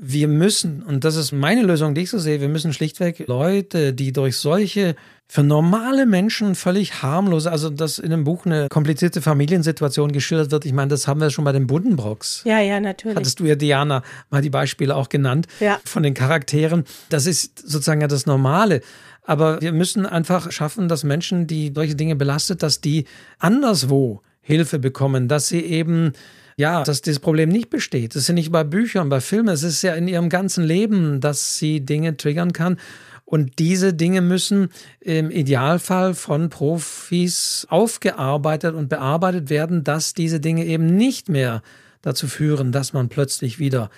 wir 0.04 0.28
müssen, 0.28 0.82
und 0.82 1.04
das 1.04 1.16
ist 1.16 1.32
meine 1.32 1.62
Lösung, 1.62 1.94
die 1.94 2.02
ich 2.02 2.10
so 2.10 2.18
sehe, 2.18 2.42
wir 2.42 2.50
müssen 2.50 2.74
schlichtweg 2.74 3.28
Leute, 3.28 3.94
die 3.94 4.12
durch 4.12 4.36
solche 4.36 4.96
für 5.28 5.44
normale 5.44 6.08
Menschen 6.08 6.56
völlig 6.56 7.04
harmlose, 7.04 7.52
also 7.52 7.70
dass 7.70 8.00
in 8.00 8.10
dem 8.10 8.24
Buch 8.24 8.48
eine 8.48 8.68
komplizierte 8.68 9.22
Familiensituation 9.22 10.12
geschildert 10.12 10.50
wird. 10.50 10.66
Ich 10.66 10.74
meine, 10.74 10.90
das 10.90 11.08
haben 11.08 11.22
wir 11.22 11.30
schon 11.30 11.46
bei 11.46 11.52
den 11.52 11.68
Buddenbrocks. 11.68 12.42
Ja, 12.46 12.60
ja, 12.60 12.80
natürlich. 12.80 13.16
Hattest 13.16 13.40
du 13.40 13.46
ja, 13.46 13.54
Diana, 13.54 14.02
mal 14.32 14.42
die 14.42 14.50
Beispiele 14.50 14.96
auch 14.96 15.08
genannt 15.08 15.46
ja. 15.60 15.80
von 15.86 16.02
den 16.02 16.16
Charakteren. 16.16 16.84
Das 17.10 17.28
ist 17.28 17.60
sozusagen 17.60 18.02
ja 18.02 18.08
das 18.08 18.26
Normale. 18.26 18.82
Aber 19.24 19.62
wir 19.62 19.72
müssen 19.72 20.08
einfach 20.08 20.52
schaffen, 20.52 20.88
dass 20.88 21.04
Menschen, 21.04 21.46
die 21.46 21.72
solche 21.76 21.96
Dinge 21.96 22.16
belastet, 22.16 22.64
dass 22.64 22.82
die 22.82 23.06
anderswo 23.38 24.24
Hilfe 24.42 24.80
bekommen, 24.80 25.28
dass 25.28 25.48
sie 25.48 25.62
eben 25.62 26.14
ja, 26.58 26.84
dass 26.84 27.02
dieses 27.02 27.20
Problem 27.20 27.50
nicht 27.50 27.70
besteht. 27.70 28.16
Das 28.16 28.24
ist 28.24 28.28
ja 28.28 28.34
nicht 28.34 28.52
bei 28.52 28.64
Büchern, 28.64 29.10
bei 29.10 29.22
Filmen, 29.22 29.50
es 29.50 29.64
ist 29.64 29.82
ja 29.82 29.94
in 29.94 30.08
ihrem 30.08 30.30
ganzen 30.30 30.64
Leben, 30.64 31.22
dass 31.22 31.58
sie 31.58 31.82
Dinge 31.82 32.18
triggern 32.18 32.54
kann. 32.54 32.78
Und 33.26 33.60
diese 33.60 33.94
Dinge 33.94 34.20
müssen 34.20 34.70
im 35.00 35.32
Idealfall 35.32 36.14
von 36.16 36.50
Profis 36.50 37.66
aufgearbeitet 37.70 38.76
und 38.76 38.90
bearbeitet 38.90 39.50
werden, 39.50 39.86
dass 39.86 40.14
diese 40.14 40.42
Dinge 40.42 40.66
eben 40.66 40.86
nicht 40.86 41.30
mehr 41.30 41.62
dazu 42.02 42.28
führen, 42.28 42.74
dass 42.74 42.92
man 42.92 43.08
plötzlich 43.08 43.58
wieder 43.58 43.90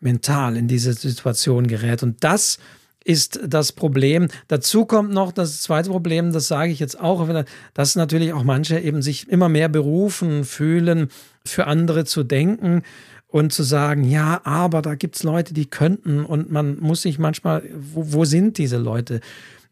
mental 0.00 0.56
in 0.56 0.68
diese 0.68 0.92
Situation 0.92 1.66
gerät. 1.66 2.02
Und 2.02 2.22
das 2.24 2.58
ist 3.04 3.40
das 3.46 3.72
Problem. 3.72 4.28
Dazu 4.48 4.86
kommt 4.86 5.12
noch 5.12 5.30
das 5.30 5.60
zweite 5.62 5.90
Problem, 5.90 6.32
das 6.32 6.48
sage 6.48 6.72
ich 6.72 6.80
jetzt 6.80 6.98
auch, 6.98 7.28
dass 7.74 7.96
natürlich 7.96 8.32
auch 8.32 8.44
manche 8.44 8.80
eben 8.80 9.02
sich 9.02 9.28
immer 9.28 9.48
mehr 9.48 9.68
berufen 9.68 10.44
fühlen, 10.44 11.08
für 11.46 11.66
andere 11.66 12.06
zu 12.06 12.24
denken 12.24 12.82
und 13.28 13.52
zu 13.52 13.62
sagen, 13.62 14.04
ja, 14.04 14.40
aber 14.44 14.80
da 14.80 14.94
gibt 14.94 15.16
es 15.16 15.22
Leute, 15.22 15.52
die 15.52 15.66
könnten 15.66 16.24
und 16.24 16.50
man 16.50 16.78
muss 16.80 17.02
sich 17.02 17.18
manchmal, 17.18 17.68
wo, 17.74 18.12
wo 18.12 18.24
sind 18.24 18.56
diese 18.56 18.78
Leute? 18.78 19.20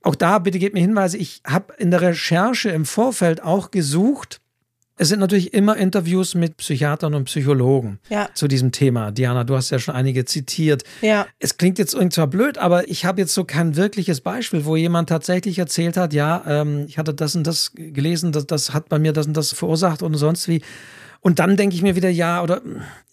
Auch 0.03 0.17
da 0.17 0.39
bitte 0.39 0.59
gebt 0.59 0.75
mir 0.75 0.81
Hinweise, 0.81 1.17
ich 1.17 1.43
habe 1.47 1.73
in 1.79 1.91
der 1.91 2.03
Recherche 2.03 2.71
im 2.71 2.85
Vorfeld 2.85 3.43
auch 3.43 3.71
gesucht, 3.71 4.42
es 4.97 5.09
sind 5.09 5.21
natürlich 5.21 5.55
immer 5.55 5.77
Interviews 5.77 6.35
mit 6.35 6.59
Psychiatern 6.59 7.15
und 7.15 7.25
Psychologen 7.25 7.99
ja. 8.11 8.29
zu 8.35 8.47
diesem 8.47 8.73
Thema. 8.73 9.11
Diana, 9.11 9.45
du 9.45 9.57
hast 9.57 9.71
ja 9.71 9.79
schon 9.79 9.95
einige 9.95 10.25
zitiert. 10.25 10.85
Ja. 11.01 11.27
Es 11.39 11.57
klingt 11.57 11.79
jetzt 11.79 11.95
irgendwie 11.95 12.15
zwar 12.15 12.27
blöd, 12.27 12.59
aber 12.59 12.89
ich 12.89 13.05
habe 13.05 13.21
jetzt 13.21 13.33
so 13.33 13.45
kein 13.45 13.77
wirkliches 13.77 14.21
Beispiel, 14.21 14.65
wo 14.65 14.77
jemand 14.77 15.09
tatsächlich 15.09 15.59
erzählt 15.59 15.97
hat, 15.97 16.13
ja, 16.13 16.43
ähm, 16.47 16.85
ich 16.89 16.99
hatte 16.99 17.15
das 17.15 17.35
und 17.35 17.47
das 17.47 17.73
gelesen, 17.75 18.33
das, 18.33 18.47
das 18.47 18.75
hat 18.75 18.89
bei 18.89 18.99
mir 18.99 19.13
das 19.13 19.27
und 19.27 19.37
das 19.37 19.53
verursacht 19.53 20.03
und 20.03 20.15
sonst 20.15 20.49
wie. 20.49 20.63
Und 21.23 21.39
dann 21.39 21.57
denke 21.57 21.75
ich 21.75 21.83
mir 21.83 21.97
wieder, 21.97 22.11
ja, 22.11 22.43
oder 22.43 22.61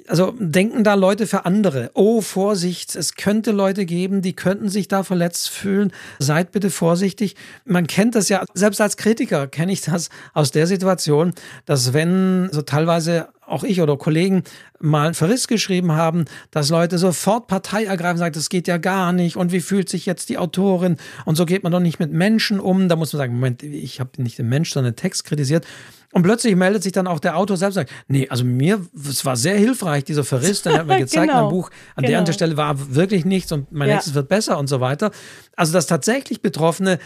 also 0.09 0.33
denken 0.39 0.83
da 0.83 0.95
Leute 0.95 1.27
für 1.27 1.45
andere. 1.45 1.91
Oh, 1.93 2.21
Vorsicht, 2.21 2.95
es 2.95 3.13
könnte 3.13 3.51
Leute 3.51 3.85
geben, 3.85 4.23
die 4.23 4.33
könnten 4.33 4.67
sich 4.67 4.87
da 4.87 5.03
verletzt 5.03 5.49
fühlen. 5.49 5.93
Seid 6.17 6.51
bitte 6.51 6.71
vorsichtig. 6.71 7.35
Man 7.63 7.85
kennt 7.85 8.15
das 8.15 8.27
ja, 8.27 8.43
selbst 8.55 8.81
als 8.81 8.97
Kritiker 8.97 9.47
kenne 9.47 9.71
ich 9.71 9.81
das 9.81 10.09
aus 10.33 10.49
der 10.49 10.65
Situation, 10.65 11.33
dass 11.65 11.93
wenn 11.93 12.49
so 12.51 12.63
teilweise 12.63 13.29
auch 13.45 13.63
ich 13.63 13.81
oder 13.81 13.97
Kollegen 13.97 14.43
mal 14.79 15.05
einen 15.05 15.13
Verriss 15.13 15.47
geschrieben 15.47 15.91
haben, 15.91 16.25
dass 16.51 16.69
Leute 16.69 16.97
sofort 16.97 17.47
Partei 17.47 17.85
ergreifen, 17.85 18.17
sagen, 18.17 18.33
das 18.33 18.49
geht 18.49 18.67
ja 18.67 18.77
gar 18.77 19.11
nicht 19.11 19.37
und 19.37 19.51
wie 19.51 19.59
fühlt 19.59 19.89
sich 19.89 20.05
jetzt 20.05 20.29
die 20.29 20.37
Autorin 20.37 20.97
und 21.25 21.35
so 21.35 21.45
geht 21.45 21.63
man 21.63 21.71
doch 21.71 21.79
nicht 21.79 21.99
mit 21.99 22.11
Menschen 22.11 22.59
um. 22.59 22.89
Da 22.89 22.95
muss 22.95 23.13
man 23.13 23.19
sagen, 23.19 23.33
Moment, 23.35 23.63
ich 23.63 23.99
habe 23.99 24.21
nicht 24.21 24.37
den 24.39 24.49
Mensch, 24.49 24.71
sondern 24.71 24.93
den 24.93 24.97
Text 24.97 25.25
kritisiert. 25.25 25.65
Und 26.11 26.23
plötzlich 26.23 26.55
meldet 26.55 26.81
sich 26.81 26.91
dann 26.91 27.05
auch 27.05 27.19
der 27.19 27.37
Autor 27.37 27.57
selbst 27.57 27.77
und 27.77 27.87
sagt, 27.87 28.05
nee, 28.07 28.27
also 28.29 28.43
mir, 28.43 28.83
es 29.07 29.25
war 29.25 29.35
sehr 29.35 29.55
hilfreich, 29.55 30.03
dieser 30.03 30.23
Verriss, 30.23 30.63
dann 30.63 30.73
hat 30.73 30.87
mir 30.87 30.97
gezeigt, 30.99 31.27
genau, 31.27 31.43
mein 31.43 31.51
Buch 31.51 31.69
an 31.95 32.03
genau. 32.03 32.23
der 32.23 32.33
Stelle 32.33 32.57
war 32.57 32.95
wirklich 32.95 33.25
nichts 33.25 33.51
und 33.51 33.71
mein 33.71 33.89
ja. 33.89 33.95
nächstes 33.95 34.15
wird 34.15 34.27
besser 34.27 34.57
und 34.57 34.67
so 34.67 34.79
weiter. 34.79 35.11
Also, 35.55 35.71
dass 35.73 35.85
tatsächlich 35.85 36.41
Betroffene 36.41 36.97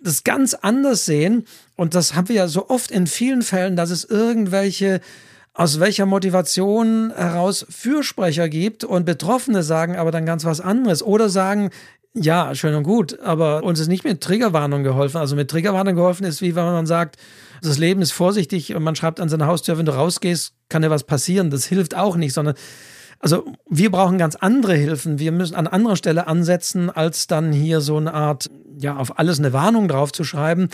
das 0.00 0.24
ganz 0.24 0.54
anders 0.54 1.04
sehen 1.04 1.46
und 1.76 1.94
das 1.94 2.14
haben 2.14 2.28
wir 2.28 2.36
ja 2.36 2.48
so 2.48 2.68
oft 2.68 2.90
in 2.90 3.06
vielen 3.06 3.42
Fällen, 3.42 3.76
dass 3.76 3.90
es 3.90 4.04
irgendwelche 4.04 5.00
aus 5.52 5.80
welcher 5.80 6.04
Motivation 6.04 7.12
heraus 7.16 7.66
Fürsprecher 7.70 8.50
gibt 8.50 8.84
und 8.84 9.06
Betroffene 9.06 9.62
sagen 9.62 9.96
aber 9.96 10.10
dann 10.10 10.26
ganz 10.26 10.44
was 10.44 10.60
anderes 10.60 11.02
oder 11.02 11.30
sagen, 11.30 11.70
ja, 12.12 12.54
schön 12.54 12.74
und 12.74 12.82
gut, 12.82 13.20
aber 13.20 13.62
uns 13.62 13.78
ist 13.78 13.88
nicht 13.88 14.04
mit 14.04 14.22
Triggerwarnung 14.22 14.82
geholfen. 14.82 15.18
Also 15.18 15.36
mit 15.36 15.50
Triggerwarnung 15.50 15.94
geholfen 15.94 16.24
ist, 16.24 16.40
wie 16.40 16.56
wenn 16.56 16.64
man 16.64 16.86
sagt, 16.86 17.16
das 17.66 17.78
Leben 17.78 18.02
ist 18.02 18.12
vorsichtig 18.12 18.74
und 18.74 18.82
man 18.82 18.96
schreibt 18.96 19.20
an 19.20 19.28
seine 19.28 19.46
Haustür, 19.46 19.78
wenn 19.78 19.86
du 19.86 19.94
rausgehst, 19.94 20.54
kann 20.68 20.82
dir 20.82 20.90
was 20.90 21.04
passieren. 21.04 21.50
Das 21.50 21.66
hilft 21.66 21.94
auch 21.94 22.16
nicht, 22.16 22.32
sondern 22.32 22.54
Also 23.18 23.44
wir 23.68 23.90
brauchen 23.90 24.18
ganz 24.18 24.36
andere 24.36 24.74
Hilfen. 24.74 25.18
Wir 25.18 25.32
müssen 25.32 25.54
an 25.54 25.66
anderer 25.66 25.96
Stelle 25.96 26.26
ansetzen, 26.26 26.90
als 26.90 27.26
dann 27.26 27.52
hier 27.52 27.80
so 27.80 27.96
eine 27.96 28.14
Art, 28.14 28.50
ja, 28.78 28.96
auf 28.96 29.18
alles 29.18 29.38
eine 29.38 29.52
Warnung 29.52 29.88
drauf 29.88 30.12
zu 30.12 30.24
schreiben 30.24 30.68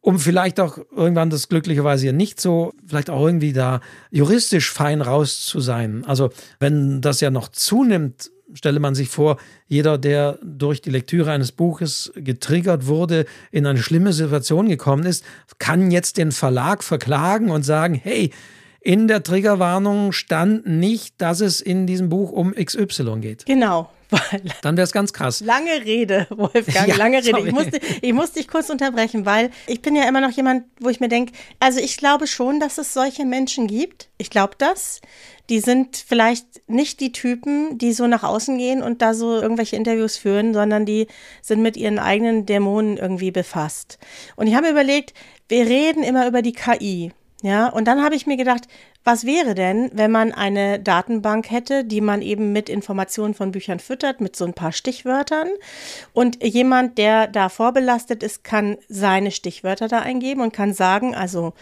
um 0.00 0.18
vielleicht 0.18 0.60
auch 0.60 0.78
irgendwann 0.96 1.30
das 1.30 1.48
glücklicherweise 1.48 2.06
ja 2.06 2.12
nicht 2.12 2.40
so, 2.40 2.72
vielleicht 2.86 3.10
auch 3.10 3.24
irgendwie 3.26 3.52
da 3.52 3.80
juristisch 4.10 4.70
fein 4.70 5.02
raus 5.02 5.44
zu 5.44 5.60
sein. 5.60 6.04
Also 6.06 6.30
wenn 6.60 7.00
das 7.00 7.20
ja 7.20 7.30
noch 7.30 7.48
zunimmt, 7.48 8.30
stelle 8.54 8.80
man 8.80 8.94
sich 8.94 9.08
vor, 9.08 9.38
jeder, 9.66 9.98
der 9.98 10.38
durch 10.42 10.80
die 10.80 10.90
Lektüre 10.90 11.30
eines 11.30 11.52
Buches 11.52 12.12
getriggert 12.14 12.86
wurde, 12.86 13.26
in 13.50 13.66
eine 13.66 13.80
schlimme 13.80 14.12
Situation 14.12 14.68
gekommen 14.68 15.04
ist, 15.04 15.24
kann 15.58 15.90
jetzt 15.90 16.16
den 16.16 16.32
Verlag 16.32 16.82
verklagen 16.82 17.50
und 17.50 17.62
sagen, 17.62 17.94
hey, 17.94 18.32
in 18.80 19.08
der 19.08 19.22
Triggerwarnung 19.22 20.12
stand 20.12 20.66
nicht, 20.66 21.20
dass 21.20 21.40
es 21.40 21.60
in 21.60 21.86
diesem 21.86 22.08
Buch 22.08 22.30
um 22.30 22.54
XY 22.54 23.18
geht. 23.20 23.44
Genau. 23.46 23.90
Dann 24.62 24.76
wäre 24.76 24.84
es 24.84 24.92
ganz 24.92 25.12
krass. 25.12 25.40
Lange 25.40 25.84
Rede, 25.84 26.26
Wolfgang, 26.30 26.88
ja, 26.88 26.96
lange 26.96 27.18
Rede. 27.18 27.40
Ich 27.46 27.52
musste, 27.52 27.80
ich 28.00 28.12
musste 28.12 28.38
dich 28.38 28.48
kurz 28.48 28.70
unterbrechen, 28.70 29.26
weil 29.26 29.50
ich 29.66 29.82
bin 29.82 29.94
ja 29.94 30.08
immer 30.08 30.20
noch 30.20 30.30
jemand, 30.30 30.64
wo 30.80 30.88
ich 30.88 31.00
mir 31.00 31.08
denke, 31.08 31.32
also 31.60 31.78
ich 31.80 31.96
glaube 31.96 32.26
schon, 32.26 32.60
dass 32.60 32.78
es 32.78 32.94
solche 32.94 33.24
Menschen 33.24 33.66
gibt. 33.66 34.08
Ich 34.16 34.30
glaube 34.30 34.54
das. 34.58 35.00
Die 35.50 35.60
sind 35.60 35.96
vielleicht 35.96 36.46
nicht 36.68 37.00
die 37.00 37.12
Typen, 37.12 37.78
die 37.78 37.92
so 37.92 38.06
nach 38.06 38.22
außen 38.22 38.58
gehen 38.58 38.82
und 38.82 39.00
da 39.00 39.14
so 39.14 39.40
irgendwelche 39.40 39.76
Interviews 39.76 40.18
führen, 40.18 40.52
sondern 40.52 40.84
die 40.84 41.06
sind 41.40 41.62
mit 41.62 41.76
ihren 41.76 41.98
eigenen 41.98 42.44
Dämonen 42.44 42.98
irgendwie 42.98 43.30
befasst. 43.30 43.98
Und 44.36 44.46
ich 44.46 44.54
habe 44.54 44.66
mir 44.66 44.72
überlegt, 44.72 45.14
wir 45.48 45.66
reden 45.66 46.02
immer 46.02 46.26
über 46.26 46.42
die 46.42 46.52
KI. 46.52 47.12
Ja, 47.42 47.68
und 47.68 47.86
dann 47.86 48.02
habe 48.02 48.16
ich 48.16 48.26
mir 48.26 48.36
gedacht, 48.36 48.64
was 49.04 49.24
wäre 49.24 49.54
denn, 49.54 49.90
wenn 49.94 50.10
man 50.10 50.32
eine 50.32 50.78
Datenbank 50.78 51.50
hätte, 51.50 51.84
die 51.84 52.00
man 52.00 52.20
eben 52.20 52.52
mit 52.52 52.68
Informationen 52.68 53.34
von 53.34 53.52
Büchern 53.52 53.78
füttert, 53.78 54.20
mit 54.20 54.36
so 54.36 54.44
ein 54.44 54.54
paar 54.54 54.72
Stichwörtern? 54.72 55.48
Und 56.12 56.44
jemand, 56.44 56.98
der 56.98 57.26
da 57.26 57.48
vorbelastet 57.48 58.22
ist, 58.22 58.44
kann 58.44 58.76
seine 58.88 59.30
Stichwörter 59.30 59.88
da 59.88 60.00
eingeben 60.00 60.42
und 60.42 60.52
kann 60.52 60.74
sagen, 60.74 61.14
also 61.14 61.54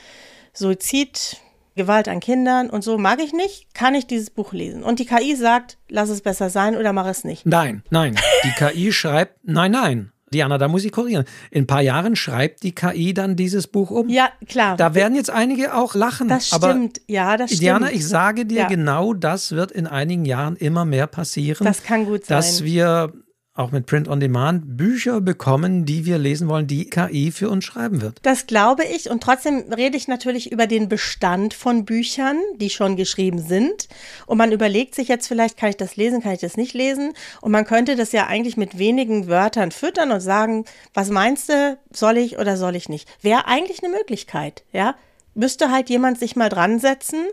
Suizid, 0.52 1.36
Gewalt 1.76 2.08
an 2.08 2.20
Kindern 2.20 2.70
und 2.70 2.82
so 2.82 2.96
mag 2.96 3.20
ich 3.22 3.34
nicht, 3.34 3.74
kann 3.74 3.94
ich 3.94 4.06
dieses 4.06 4.30
Buch 4.30 4.52
lesen. 4.54 4.82
Und 4.82 4.98
die 4.98 5.04
KI 5.04 5.36
sagt, 5.36 5.76
lass 5.88 6.08
es 6.08 6.22
besser 6.22 6.48
sein 6.48 6.74
oder 6.74 6.94
mach 6.94 7.06
es 7.06 7.22
nicht. 7.22 7.44
Nein, 7.44 7.82
nein. 7.90 8.16
Die 8.44 8.50
KI 8.52 8.92
schreibt, 8.92 9.38
nein, 9.42 9.72
nein. 9.72 10.12
Diana, 10.32 10.58
da 10.58 10.66
muss 10.66 10.84
ich 10.84 10.90
korrigieren. 10.90 11.24
In 11.50 11.62
ein 11.62 11.66
paar 11.68 11.82
Jahren 11.82 12.16
schreibt 12.16 12.64
die 12.64 12.74
KI 12.74 13.14
dann 13.14 13.36
dieses 13.36 13.68
Buch 13.68 13.90
um. 13.90 14.08
Ja, 14.08 14.30
klar. 14.48 14.76
Da 14.76 14.94
werden 14.94 15.14
jetzt 15.14 15.30
einige 15.30 15.74
auch 15.74 15.94
lachen. 15.94 16.28
Das 16.28 16.48
stimmt, 16.48 17.00
ja, 17.06 17.36
das 17.36 17.50
stimmt. 17.50 17.62
Diana, 17.62 17.92
ich 17.92 18.06
sage 18.06 18.44
dir, 18.44 18.62
ja. 18.62 18.68
genau 18.68 19.14
das 19.14 19.52
wird 19.52 19.70
in 19.70 19.86
einigen 19.86 20.24
Jahren 20.24 20.56
immer 20.56 20.84
mehr 20.84 21.06
passieren. 21.06 21.64
Das 21.64 21.84
kann 21.84 22.06
gut 22.06 22.26
sein. 22.26 22.38
Dass 22.38 22.64
wir 22.64 23.12
auch 23.56 23.72
mit 23.72 23.86
Print 23.86 24.08
on 24.08 24.20
Demand 24.20 24.76
Bücher 24.76 25.20
bekommen, 25.20 25.84
die 25.84 26.04
wir 26.04 26.18
lesen 26.18 26.48
wollen, 26.48 26.66
die 26.66 26.88
KI 26.88 27.32
für 27.32 27.48
uns 27.48 27.64
schreiben 27.64 28.02
wird. 28.02 28.18
Das 28.22 28.46
glaube 28.46 28.84
ich 28.84 29.10
und 29.10 29.22
trotzdem 29.22 29.72
rede 29.72 29.96
ich 29.96 30.08
natürlich 30.08 30.52
über 30.52 30.66
den 30.66 30.88
Bestand 30.88 31.54
von 31.54 31.84
Büchern, 31.84 32.38
die 32.56 32.70
schon 32.70 32.96
geschrieben 32.96 33.40
sind 33.40 33.88
und 34.26 34.38
man 34.38 34.52
überlegt 34.52 34.94
sich 34.94 35.08
jetzt 35.08 35.26
vielleicht, 35.26 35.56
kann 35.56 35.70
ich 35.70 35.76
das 35.76 35.96
lesen, 35.96 36.22
kann 36.22 36.32
ich 36.32 36.40
das 36.40 36.56
nicht 36.56 36.74
lesen 36.74 37.14
und 37.40 37.50
man 37.50 37.64
könnte 37.64 37.96
das 37.96 38.12
ja 38.12 38.26
eigentlich 38.26 38.56
mit 38.56 38.78
wenigen 38.78 39.26
Wörtern 39.26 39.72
füttern 39.72 40.12
und 40.12 40.20
sagen, 40.20 40.64
was 40.94 41.10
meinst 41.10 41.48
du, 41.48 41.78
soll 41.90 42.18
ich 42.18 42.38
oder 42.38 42.56
soll 42.56 42.76
ich 42.76 42.88
nicht? 42.88 43.08
Wäre 43.22 43.46
eigentlich 43.46 43.82
eine 43.82 43.92
Möglichkeit, 43.92 44.64
ja? 44.72 44.94
müsste 45.36 45.70
halt 45.70 45.90
jemand 45.90 46.18
sich 46.18 46.34
mal 46.34 46.48
dran 46.48 46.78
setzen. 46.78 47.26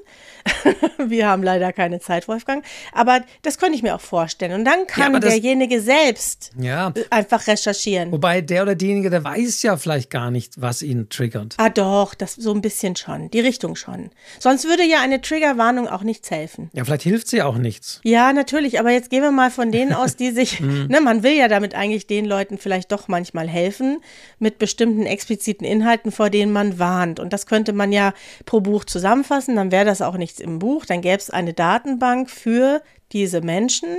Wir 0.97 1.27
haben 1.27 1.43
leider 1.43 1.73
keine 1.73 1.99
Zeit, 1.99 2.27
Wolfgang. 2.27 2.63
Aber 2.91 3.21
das 3.41 3.57
könnte 3.57 3.75
ich 3.75 3.83
mir 3.83 3.95
auch 3.95 4.01
vorstellen. 4.01 4.53
Und 4.53 4.65
dann 4.65 4.87
kann 4.87 5.13
ja, 5.13 5.19
derjenige 5.19 5.81
selbst 5.81 6.51
ja. 6.59 6.93
einfach 7.09 7.47
recherchieren. 7.47 8.11
Wobei 8.11 8.41
der 8.41 8.63
oder 8.63 8.75
diejenige, 8.75 9.09
der 9.09 9.23
weiß 9.23 9.61
ja 9.63 9.77
vielleicht 9.77 10.09
gar 10.09 10.31
nicht, 10.31 10.61
was 10.61 10.81
ihn 10.81 11.09
triggert. 11.09 11.55
Ah 11.57 11.69
doch, 11.69 12.13
das 12.13 12.35
so 12.35 12.53
ein 12.53 12.61
bisschen 12.61 12.95
schon. 12.95 13.29
Die 13.31 13.39
Richtung 13.39 13.75
schon. 13.75 14.09
Sonst 14.39 14.65
würde 14.65 14.83
ja 14.83 15.01
eine 15.01 15.21
Triggerwarnung 15.21 15.87
auch 15.87 16.03
nichts 16.03 16.31
helfen. 16.31 16.69
Ja, 16.73 16.83
vielleicht 16.85 17.03
hilft 17.03 17.27
sie 17.27 17.41
auch 17.41 17.57
nichts. 17.57 17.99
Ja, 18.03 18.33
natürlich. 18.33 18.79
Aber 18.79 18.91
jetzt 18.91 19.09
gehen 19.09 19.21
wir 19.21 19.31
mal 19.31 19.51
von 19.51 19.71
denen 19.71 19.93
aus, 19.93 20.15
die 20.15 20.31
sich, 20.31 20.59
ne, 20.59 21.01
man 21.01 21.23
will 21.23 21.33
ja 21.33 21.47
damit 21.47 21.75
eigentlich 21.75 22.07
den 22.07 22.25
Leuten 22.25 22.57
vielleicht 22.57 22.91
doch 22.91 23.07
manchmal 23.07 23.47
helfen, 23.47 24.01
mit 24.39 24.57
bestimmten 24.59 25.05
expliziten 25.05 25.65
Inhalten, 25.65 26.11
vor 26.11 26.29
denen 26.29 26.51
man 26.51 26.79
warnt. 26.79 27.19
Und 27.19 27.33
das 27.33 27.45
könnte 27.45 27.73
man 27.73 27.91
ja 27.91 28.13
pro 28.45 28.61
Buch 28.61 28.85
zusammenfassen, 28.85 29.55
dann 29.55 29.71
wäre 29.71 29.85
das 29.85 30.01
auch 30.01 30.17
nichts 30.17 30.39
im 30.39 30.52
Buch, 30.59 30.85
dann 30.85 31.01
gäbe 31.01 31.17
es 31.17 31.29
eine 31.29 31.53
Datenbank 31.53 32.29
für 32.29 32.81
diese 33.11 33.41
Menschen 33.41 33.89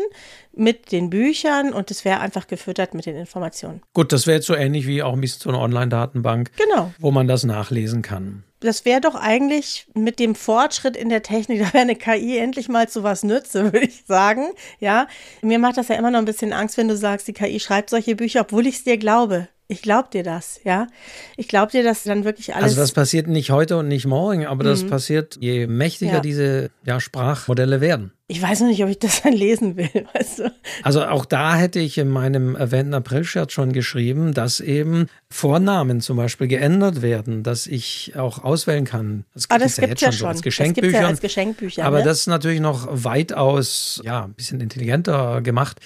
mit 0.53 0.93
den 0.93 1.11
Büchern 1.11 1.73
und 1.73 1.91
es 1.91 2.05
wäre 2.05 2.21
einfach 2.21 2.47
gefüttert 2.47 2.95
mit 2.95 3.07
den 3.07 3.17
Informationen. 3.17 3.81
Gut, 3.93 4.13
das 4.13 4.27
wäre 4.27 4.37
jetzt 4.37 4.47
so 4.47 4.55
ähnlich 4.55 4.87
wie 4.87 5.03
auch 5.03 5.13
ein 5.13 5.21
bisschen 5.21 5.41
so 5.41 5.49
eine 5.51 5.59
Online-Datenbank, 5.59 6.51
genau. 6.57 6.93
wo 6.99 7.11
man 7.11 7.29
das 7.29 7.45
nachlesen 7.45 8.03
kann. 8.03 8.45
Das 8.61 8.85
wäre 8.85 9.01
doch 9.01 9.15
eigentlich 9.15 9.87
mit 9.95 10.19
dem 10.19 10.35
Fortschritt 10.35 10.97
in 10.97 11.09
der 11.09 11.23
Technik, 11.23 11.61
da 11.63 11.73
wäre 11.73 11.83
eine 11.83 11.97
KI 11.97 12.39
endlich 12.39 12.69
mal 12.69 12.89
zu 12.89 13.03
was 13.03 13.23
nütze, 13.23 13.65
würde 13.65 13.87
ich 13.87 14.05
sagen. 14.07 14.49
Ja, 14.81 15.07
mir 15.43 15.59
macht 15.59 15.77
das 15.77 15.89
ja 15.89 15.97
immer 15.97 16.11
noch 16.11 16.19
ein 16.19 16.25
bisschen 16.25 16.53
Angst, 16.53 16.77
wenn 16.77 16.89
du 16.89 16.97
sagst, 16.97 17.29
die 17.29 17.33
KI 17.33 17.61
schreibt 17.61 17.91
solche 17.91 18.17
Bücher, 18.17 18.43
obwohl 18.43 18.67
ich 18.67 18.77
es 18.77 18.85
dir 18.85 18.99
glaube. 18.99 19.49
Ich 19.67 19.81
glaube 19.81 20.11
dir 20.12 20.23
das, 20.23 20.61
ja. 20.65 20.87
Ich 21.39 21.49
glaube 21.49 21.73
dir, 21.73 21.83
dass 21.83 22.03
dann 22.03 22.25
wirklich 22.25 22.55
alles. 22.55 22.65
Also 22.65 22.81
das 22.83 22.93
passiert 22.93 23.29
nicht 23.29 23.51
heute 23.51 23.79
und 23.79 23.89
nicht 23.89 24.07
morgen, 24.07 24.45
aber 24.45 24.62
mhm. 24.62 24.69
das 24.69 24.87
passiert, 24.87 25.39
je 25.41 25.67
mächtiger 25.67 26.15
ja. 26.15 26.21
diese 26.21 26.71
ja, 26.85 27.01
Sprachmodelle 27.01 27.81
werden. 27.81 28.12
Ich 28.27 28.43
weiß 28.43 28.61
noch 28.61 28.69
nicht, 28.69 28.83
ob 28.83 28.91
ich 28.91 28.99
das 28.99 29.23
dann 29.23 29.33
lesen 29.33 29.77
will, 29.77 29.89
weißt 30.15 30.41
du? 30.41 30.53
Also 30.83 31.05
auch 31.05 31.25
da 31.25 31.57
hätte 31.57 31.81
ich 31.81 31.97
in 31.97 32.09
meinem 32.09 32.57
erwähnten 32.57 32.93
April-Shirt 32.93 33.53
schon 33.53 33.73
geschrieben, 33.73 34.35
dass 34.35 34.61
eben 34.61 35.09
Vornamen 35.31 36.03
zum 36.03 36.19
Beispiel 36.19 36.47
geändert 36.47 37.01
werden, 37.01 37.43
dass 37.43 37.67
ich 37.67 38.12
auch 38.17 38.45
auswählen 38.45 38.85
kann. 38.85 39.25
Das 39.33 39.47
ah, 39.49 39.59
das 39.59 39.77
gibt 39.77 39.95
es 39.95 40.01
ja 40.03 40.12
schon. 40.12 40.29
als 40.29 40.43
Geschenkbücher. 40.43 41.01
Ja 41.01 41.07
als 41.07 41.21
Geschenkbücher. 41.21 41.85
Aber 41.85 41.99
ne? 41.99 42.05
das 42.05 42.21
ist 42.21 42.27
natürlich 42.27 42.61
noch 42.61 42.87
weitaus, 42.91 44.03
ja, 44.05 44.25
ein 44.25 44.35
bisschen 44.35 44.61
intelligenter 44.61 45.41
gemacht. 45.41 45.81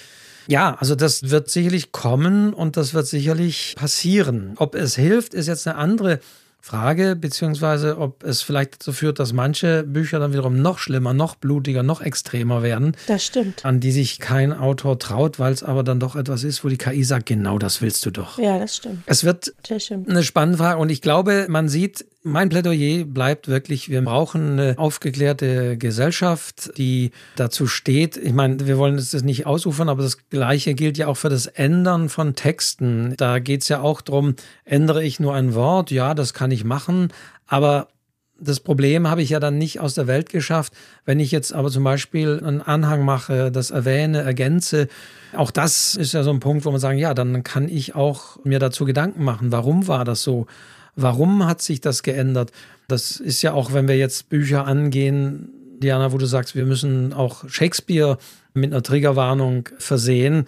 Ja, 0.49 0.77
also 0.81 0.95
das 0.95 1.29
wird 1.29 1.51
sicherlich 1.51 1.93
kommen 1.93 2.55
und 2.55 2.79
das 2.79 2.95
wird 2.95 3.07
sicherlich 3.07 3.75
passieren. 3.77 4.55
Ob 4.57 4.75
es 4.75 4.97
hilft, 4.97 5.35
ist 5.35 5.47
jetzt 5.47 5.69
eine 5.69 5.77
andere 5.77 6.21
Frage, 6.61 7.17
beziehungsweise 7.17 7.99
ob 7.99 8.25
es 8.25 8.43
vielleicht 8.43 8.75
dazu 8.75 8.93
führt, 8.93 9.19
dass 9.19 9.33
manche 9.33 9.85
Bücher 9.85 10.19
dann 10.19 10.33
wiederum 10.33 10.61
noch 10.61 10.79
schlimmer, 10.79 11.13
noch 11.13 11.35
blutiger, 11.35 11.83
noch 11.83 12.01
extremer 12.01 12.63
werden. 12.63 12.97
Das 13.07 13.25
stimmt. 13.25 13.65
An 13.65 13.81
die 13.81 13.93
sich 13.93 14.19
kein 14.19 14.53
Autor 14.53 14.99
traut, 14.99 15.39
weil 15.39 15.53
es 15.53 15.63
aber 15.63 15.83
dann 15.85 16.01
doch 16.01 16.17
etwas 16.17 16.45
ist, 16.45 16.65
wo 16.65 16.69
die 16.69 16.79
KI 16.79 17.05
sagt, 17.05 17.27
genau 17.27 17.59
das 17.59 17.81
willst 17.81 18.05
du 18.07 18.11
doch. 18.11 18.39
Ja, 18.39 18.59
das 18.59 18.77
stimmt. 18.77 19.03
Es 19.07 19.25
wird 19.25 19.55
eine 20.09 20.23
spannende 20.23 20.59
Frage 20.59 20.81
und 20.81 20.91
ich 20.91 21.03
glaube, 21.03 21.47
man 21.49 21.69
sieht 21.69 22.07
mein 22.23 22.49
Plädoyer 22.49 23.05
bleibt 23.05 23.49
wirklich, 23.49 23.91
wir 23.91 24.03
brauchen 24.03 24.59
eine 24.59 24.79
aufgeklärte 24.79 25.77
Gesellschaft, 25.77 26.77
die 26.77 27.13
dazu 27.37 27.67
steht. 27.67 28.17
Ich 28.17 28.33
meine, 28.33 28.67
wir 28.67 28.77
wollen 28.77 28.97
das 28.97 29.13
nicht 29.23 29.47
ausufern, 29.47 29.89
aber 29.89 30.03
das 30.03 30.29
Gleiche 30.29 30.75
gilt 30.75 30.99
ja 30.99 31.07
auch 31.07 31.17
für 31.17 31.29
das 31.29 31.47
Ändern 31.47 32.09
von 32.09 32.35
Texten. 32.35 33.15
Da 33.17 33.39
geht 33.39 33.63
es 33.63 33.69
ja 33.69 33.81
auch 33.81 34.01
darum, 34.01 34.35
ändere 34.65 35.05
ich 35.05 35.21
nur 35.21 35.35
ein 35.35 35.55
Wort? 35.55 35.91
Ja, 35.91 36.15
das 36.15 36.35
kann 36.35 36.51
ich 36.51 36.65
machen, 36.65 37.13
aber 37.47 37.89
das 38.41 38.61
Problem 38.61 39.09
habe 39.09 39.23
ich 39.23 39.31
ja 39.31 39.41
dann 39.41 39.59
nicht 39.59 39.81
aus 39.81 39.95
der 39.95 40.07
Welt 40.07 40.29
geschafft. 40.31 40.73
Wenn 41.05 41.19
ich 41.19 41.33
jetzt 41.33 41.53
aber 41.53 41.71
zum 41.71 41.83
Beispiel 41.83 42.41
einen 42.43 42.63
Anhang 42.63 43.05
mache, 43.05 43.51
das 43.51 43.71
erwähne, 43.71 44.23
ergänze, 44.23 44.89
auch 45.37 45.51
das 45.51 45.97
ist 45.97 46.13
ja 46.13 46.23
so 46.23 46.31
ein 46.31 46.41
Punkt, 46.41 46.65
wo 46.65 46.71
man 46.71 46.81
sagen, 46.81 46.99
ja, 46.99 47.15
dann 47.15 47.43
kann 47.43 47.69
ich 47.69 47.95
auch 47.95 48.39
mir 48.45 48.61
dazu 48.61 48.85
Gedanken 48.85 49.25
machen. 49.25 49.51
Warum 49.51 49.89
war 49.89 50.05
das 50.05 50.23
so? 50.23 50.47
Warum 51.01 51.47
hat 51.47 51.63
sich 51.63 51.81
das 51.81 52.03
geändert? 52.03 52.51
Das 52.89 53.21
ist 53.21 53.41
ja 53.43 53.53
auch, 53.53 53.73
wenn 53.73 53.87
wir 53.87 53.97
jetzt 53.97 54.29
Bücher 54.31 54.67
angehen, 54.67 55.51
Diana, 55.79 56.11
wo 56.11 56.19
du 56.19 56.27
sagst, 56.27 56.57
wir 56.57 56.65
müssen 56.65 57.13
auch 57.13 57.49
Shakespeare 57.49 58.19
mit 58.53 58.73
einer 58.73 58.83
Triggerwarnung 58.83 59.69
versehen. 59.79 60.47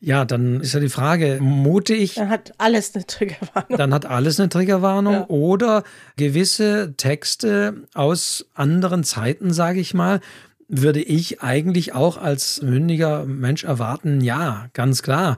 Ja, 0.00 0.24
dann 0.24 0.62
ist 0.62 0.72
ja 0.72 0.80
die 0.80 0.88
Frage, 0.88 1.38
mute 1.42 1.92
ich. 1.92 2.14
Dann 2.14 2.30
hat 2.30 2.54
alles 2.56 2.94
eine 2.94 3.04
Triggerwarnung. 3.04 3.76
Dann 3.76 3.92
hat 3.92 4.06
alles 4.06 4.40
eine 4.40 4.48
Triggerwarnung 4.48 5.12
ja. 5.14 5.28
oder 5.28 5.84
gewisse 6.16 6.94
Texte 6.96 7.74
aus 7.92 8.46
anderen 8.54 9.04
Zeiten, 9.04 9.52
sage 9.52 9.80
ich 9.80 9.92
mal, 9.92 10.20
würde 10.68 11.02
ich 11.02 11.42
eigentlich 11.42 11.92
auch 11.92 12.16
als 12.16 12.62
mündiger 12.62 13.26
Mensch 13.26 13.64
erwarten, 13.64 14.22
ja, 14.22 14.70
ganz 14.72 15.02
klar 15.02 15.36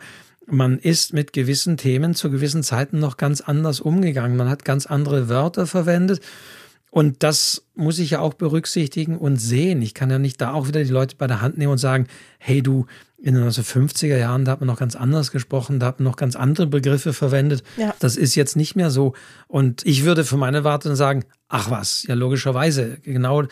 man 0.50 0.78
ist 0.78 1.12
mit 1.12 1.32
gewissen 1.32 1.76
Themen 1.76 2.14
zu 2.14 2.30
gewissen 2.30 2.62
Zeiten 2.62 2.98
noch 2.98 3.16
ganz 3.16 3.40
anders 3.40 3.80
umgegangen. 3.80 4.36
Man 4.36 4.48
hat 4.48 4.64
ganz 4.64 4.86
andere 4.86 5.28
Wörter 5.28 5.66
verwendet. 5.66 6.20
Und 6.90 7.22
das 7.22 7.66
muss 7.74 7.98
ich 7.98 8.10
ja 8.10 8.20
auch 8.20 8.34
berücksichtigen 8.34 9.18
und 9.18 9.36
sehen. 9.36 9.82
Ich 9.82 9.92
kann 9.92 10.10
ja 10.10 10.18
nicht 10.18 10.40
da 10.40 10.52
auch 10.52 10.68
wieder 10.68 10.82
die 10.82 10.90
Leute 10.90 11.16
bei 11.16 11.26
der 11.26 11.42
Hand 11.42 11.58
nehmen 11.58 11.72
und 11.72 11.78
sagen, 11.78 12.06
hey 12.38 12.62
du, 12.62 12.86
in 13.18 13.34
den 13.34 13.44
1950er 13.44 14.16
Jahren, 14.16 14.44
da 14.44 14.52
hat 14.52 14.60
man 14.60 14.68
noch 14.68 14.78
ganz 14.78 14.96
anders 14.96 15.30
gesprochen, 15.30 15.80
da 15.80 15.86
hat 15.86 16.00
man 16.00 16.04
noch 16.04 16.16
ganz 16.16 16.36
andere 16.36 16.66
Begriffe 16.66 17.12
verwendet. 17.12 17.62
Ja. 17.76 17.94
Das 17.98 18.16
ist 18.16 18.36
jetzt 18.36 18.56
nicht 18.56 18.74
mehr 18.74 18.90
so. 18.90 19.14
Und 19.48 19.84
ich 19.84 20.04
würde 20.04 20.24
für 20.24 20.36
meine 20.36 20.64
Warte 20.64 20.94
sagen, 20.96 21.24
ach 21.48 21.70
was, 21.70 22.04
ja 22.04 22.14
logischerweise, 22.14 22.98
genau 23.02 23.44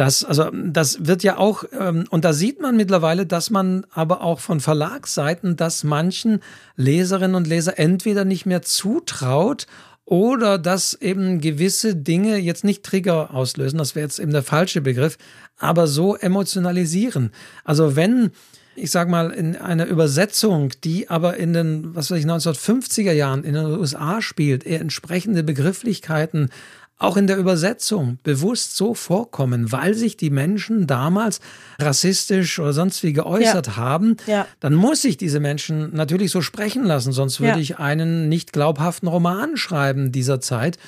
Das, 0.00 0.24
also, 0.24 0.50
das 0.50 1.04
wird 1.06 1.22
ja 1.22 1.36
auch, 1.36 1.62
ähm, 1.78 2.06
und 2.08 2.24
da 2.24 2.32
sieht 2.32 2.58
man 2.58 2.74
mittlerweile, 2.74 3.26
dass 3.26 3.50
man 3.50 3.84
aber 3.90 4.22
auch 4.22 4.40
von 4.40 4.60
Verlagsseiten, 4.60 5.56
dass 5.56 5.84
manchen 5.84 6.40
Leserinnen 6.74 7.34
und 7.34 7.46
Leser 7.46 7.78
entweder 7.78 8.24
nicht 8.24 8.46
mehr 8.46 8.62
zutraut 8.62 9.66
oder 10.06 10.56
dass 10.56 10.94
eben 10.94 11.42
gewisse 11.42 11.96
Dinge 11.96 12.38
jetzt 12.38 12.64
nicht 12.64 12.82
Trigger 12.82 13.34
auslösen, 13.34 13.76
das 13.76 13.94
wäre 13.94 14.06
jetzt 14.06 14.18
eben 14.18 14.32
der 14.32 14.42
falsche 14.42 14.80
Begriff, 14.80 15.18
aber 15.58 15.86
so 15.86 16.16
emotionalisieren. 16.16 17.30
Also 17.64 17.94
wenn 17.94 18.30
ich 18.76 18.90
sag 18.90 19.08
mal, 19.08 19.30
in 19.30 19.56
einer 19.56 19.86
Übersetzung, 19.86 20.70
die 20.84 21.10
aber 21.10 21.36
in 21.36 21.52
den, 21.52 21.94
was 21.94 22.10
weiß 22.10 22.18
ich, 22.18 22.24
1950er 22.24 23.12
Jahren 23.12 23.44
in 23.44 23.54
den 23.54 23.66
USA 23.66 24.22
spielt, 24.22 24.64
eher 24.64 24.80
entsprechende 24.80 25.42
Begrifflichkeiten 25.42 26.48
auch 27.00 27.16
in 27.16 27.26
der 27.26 27.38
Übersetzung 27.38 28.18
bewusst 28.22 28.76
so 28.76 28.94
vorkommen, 28.94 29.72
weil 29.72 29.94
sich 29.94 30.18
die 30.18 30.28
Menschen 30.28 30.86
damals 30.86 31.40
rassistisch 31.80 32.58
oder 32.58 32.74
sonst 32.74 33.02
wie 33.02 33.14
geäußert 33.14 33.68
ja. 33.68 33.76
haben, 33.76 34.18
ja. 34.26 34.46
dann 34.60 34.74
muss 34.74 35.02
ich 35.04 35.16
diese 35.16 35.40
Menschen 35.40 35.94
natürlich 35.94 36.30
so 36.30 36.42
sprechen 36.42 36.84
lassen, 36.84 37.12
sonst 37.12 37.40
würde 37.40 37.54
ja. 37.54 37.58
ich 37.58 37.78
einen 37.78 38.28
nicht 38.28 38.52
glaubhaften 38.52 39.08
Roman 39.08 39.56
schreiben 39.56 40.12
dieser 40.12 40.40
Zeit. 40.40 40.78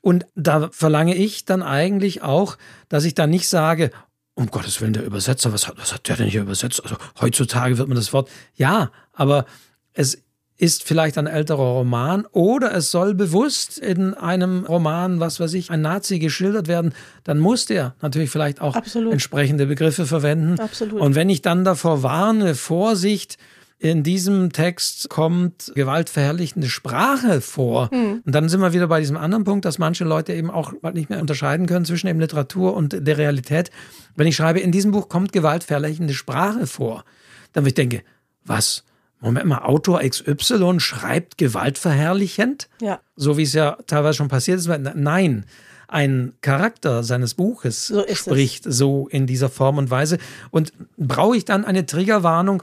Und 0.00 0.26
da 0.36 0.70
verlange 0.70 1.16
ich 1.16 1.44
dann 1.44 1.62
eigentlich 1.62 2.22
auch, 2.22 2.56
dass 2.88 3.04
ich 3.04 3.14
dann 3.14 3.30
nicht 3.30 3.48
sage, 3.48 3.90
um 4.34 4.52
Gottes 4.52 4.80
Willen, 4.80 4.92
der 4.92 5.04
Übersetzer, 5.04 5.52
was 5.52 5.66
hat, 5.66 5.76
was 5.78 5.92
hat 5.92 6.06
der 6.06 6.14
denn 6.14 6.28
hier 6.28 6.42
übersetzt? 6.42 6.80
Also 6.84 6.96
heutzutage 7.20 7.76
wird 7.76 7.88
man 7.88 7.96
das 7.96 8.12
Wort, 8.12 8.30
ja, 8.54 8.92
aber 9.12 9.44
es 9.92 10.22
ist 10.58 10.82
vielleicht 10.82 11.16
ein 11.18 11.28
älterer 11.28 11.62
Roman 11.62 12.26
oder 12.32 12.74
es 12.74 12.90
soll 12.90 13.14
bewusst 13.14 13.78
in 13.78 14.14
einem 14.14 14.64
Roman, 14.64 15.20
was 15.20 15.38
weiß 15.38 15.54
ich, 15.54 15.70
ein 15.70 15.82
Nazi 15.82 16.18
geschildert 16.18 16.66
werden, 16.66 16.92
dann 17.22 17.38
muss 17.38 17.66
der 17.66 17.94
natürlich 18.02 18.30
vielleicht 18.30 18.60
auch 18.60 18.74
Absolut. 18.74 19.12
entsprechende 19.12 19.66
Begriffe 19.66 20.04
verwenden. 20.04 20.58
Absolut. 20.58 21.00
Und 21.00 21.14
wenn 21.14 21.30
ich 21.30 21.42
dann 21.42 21.64
davor 21.64 22.02
warne, 22.02 22.56
Vorsicht, 22.56 23.38
in 23.80 24.02
diesem 24.02 24.50
Text 24.52 25.08
kommt 25.08 25.70
gewaltverherrlichende 25.76 26.68
Sprache 26.68 27.40
vor. 27.40 27.88
Mhm. 27.92 28.22
Und 28.26 28.34
dann 28.34 28.48
sind 28.48 28.60
wir 28.60 28.72
wieder 28.72 28.88
bei 28.88 28.98
diesem 28.98 29.16
anderen 29.16 29.44
Punkt, 29.44 29.64
dass 29.64 29.78
manche 29.78 30.04
Leute 30.04 30.32
eben 30.32 30.50
auch 30.50 30.72
nicht 30.92 31.10
mehr 31.10 31.20
unterscheiden 31.20 31.66
können 31.66 31.84
zwischen 31.84 32.08
eben 32.08 32.18
Literatur 32.18 32.74
und 32.74 33.06
der 33.06 33.16
Realität. 33.16 33.70
Wenn 34.16 34.26
ich 34.26 34.34
schreibe, 34.34 34.58
in 34.58 34.72
diesem 34.72 34.90
Buch 34.90 35.08
kommt 35.08 35.32
gewaltverherrlichende 35.32 36.14
Sprache 36.14 36.66
vor, 36.66 37.04
dann 37.52 37.64
ich 37.64 37.74
denke, 37.74 38.02
was? 38.44 38.82
Moment 39.20 39.46
mal, 39.46 39.58
Autor 39.58 40.00
XY 40.00 40.78
schreibt 40.78 41.38
gewaltverherrlichend? 41.38 42.68
Ja. 42.80 43.00
So 43.16 43.36
wie 43.36 43.42
es 43.42 43.52
ja 43.52 43.76
teilweise 43.86 44.18
schon 44.18 44.28
passiert 44.28 44.58
ist. 44.58 44.68
Nein, 44.68 45.44
ein 45.88 46.34
Charakter 46.42 47.02
seines 47.02 47.34
Buches 47.34 47.88
so 47.88 48.04
spricht 48.14 48.66
es. 48.66 48.76
so 48.76 49.08
in 49.08 49.26
dieser 49.26 49.48
Form 49.48 49.78
und 49.78 49.90
Weise. 49.90 50.18
Und 50.50 50.72
brauche 50.96 51.36
ich 51.36 51.44
dann 51.44 51.64
eine 51.64 51.86
Triggerwarnung? 51.86 52.62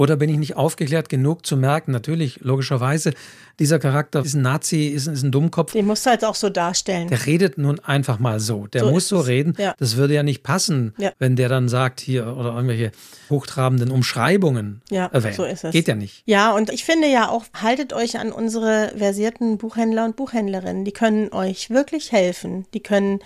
Oder 0.00 0.16
bin 0.16 0.30
ich 0.30 0.38
nicht 0.38 0.56
aufgeklärt 0.56 1.10
genug 1.10 1.44
zu 1.44 1.58
merken, 1.58 1.92
natürlich, 1.92 2.40
logischerweise, 2.40 3.12
dieser 3.58 3.78
Charakter 3.78 4.24
ist 4.24 4.32
ein 4.32 4.40
Nazi, 4.40 4.86
ist, 4.86 5.06
ist 5.06 5.22
ein 5.22 5.30
Dummkopf. 5.30 5.72
Den 5.72 5.84
musst 5.84 6.06
du 6.06 6.10
halt 6.10 6.24
auch 6.24 6.34
so 6.34 6.48
darstellen. 6.48 7.08
Der 7.08 7.26
redet 7.26 7.58
nun 7.58 7.78
einfach 7.80 8.18
mal 8.18 8.40
so. 8.40 8.66
Der 8.68 8.84
so 8.84 8.92
muss 8.92 9.08
so 9.08 9.20
reden. 9.20 9.52
Ja. 9.58 9.74
Das 9.78 9.96
würde 9.96 10.14
ja 10.14 10.22
nicht 10.22 10.42
passen, 10.42 10.94
ja. 10.96 11.12
wenn 11.18 11.36
der 11.36 11.50
dann 11.50 11.68
sagt 11.68 12.00
hier 12.00 12.34
oder 12.34 12.54
irgendwelche 12.54 12.92
hochtrabenden 13.28 13.90
Umschreibungen 13.90 14.80
ja, 14.88 15.04
erwähnt. 15.12 15.34
So 15.34 15.44
ist 15.44 15.64
es. 15.64 15.72
Geht 15.72 15.86
ja 15.86 15.94
nicht. 15.94 16.22
Ja, 16.24 16.54
und 16.54 16.70
ich 16.70 16.86
finde 16.86 17.08
ja 17.08 17.28
auch, 17.28 17.44
haltet 17.52 17.92
euch 17.92 18.18
an 18.18 18.32
unsere 18.32 18.94
versierten 18.96 19.58
Buchhändler 19.58 20.06
und 20.06 20.16
Buchhändlerinnen. 20.16 20.86
Die 20.86 20.92
können 20.92 21.30
euch 21.30 21.68
wirklich 21.68 22.10
helfen. 22.10 22.64
Die 22.72 22.80
können 22.80 23.18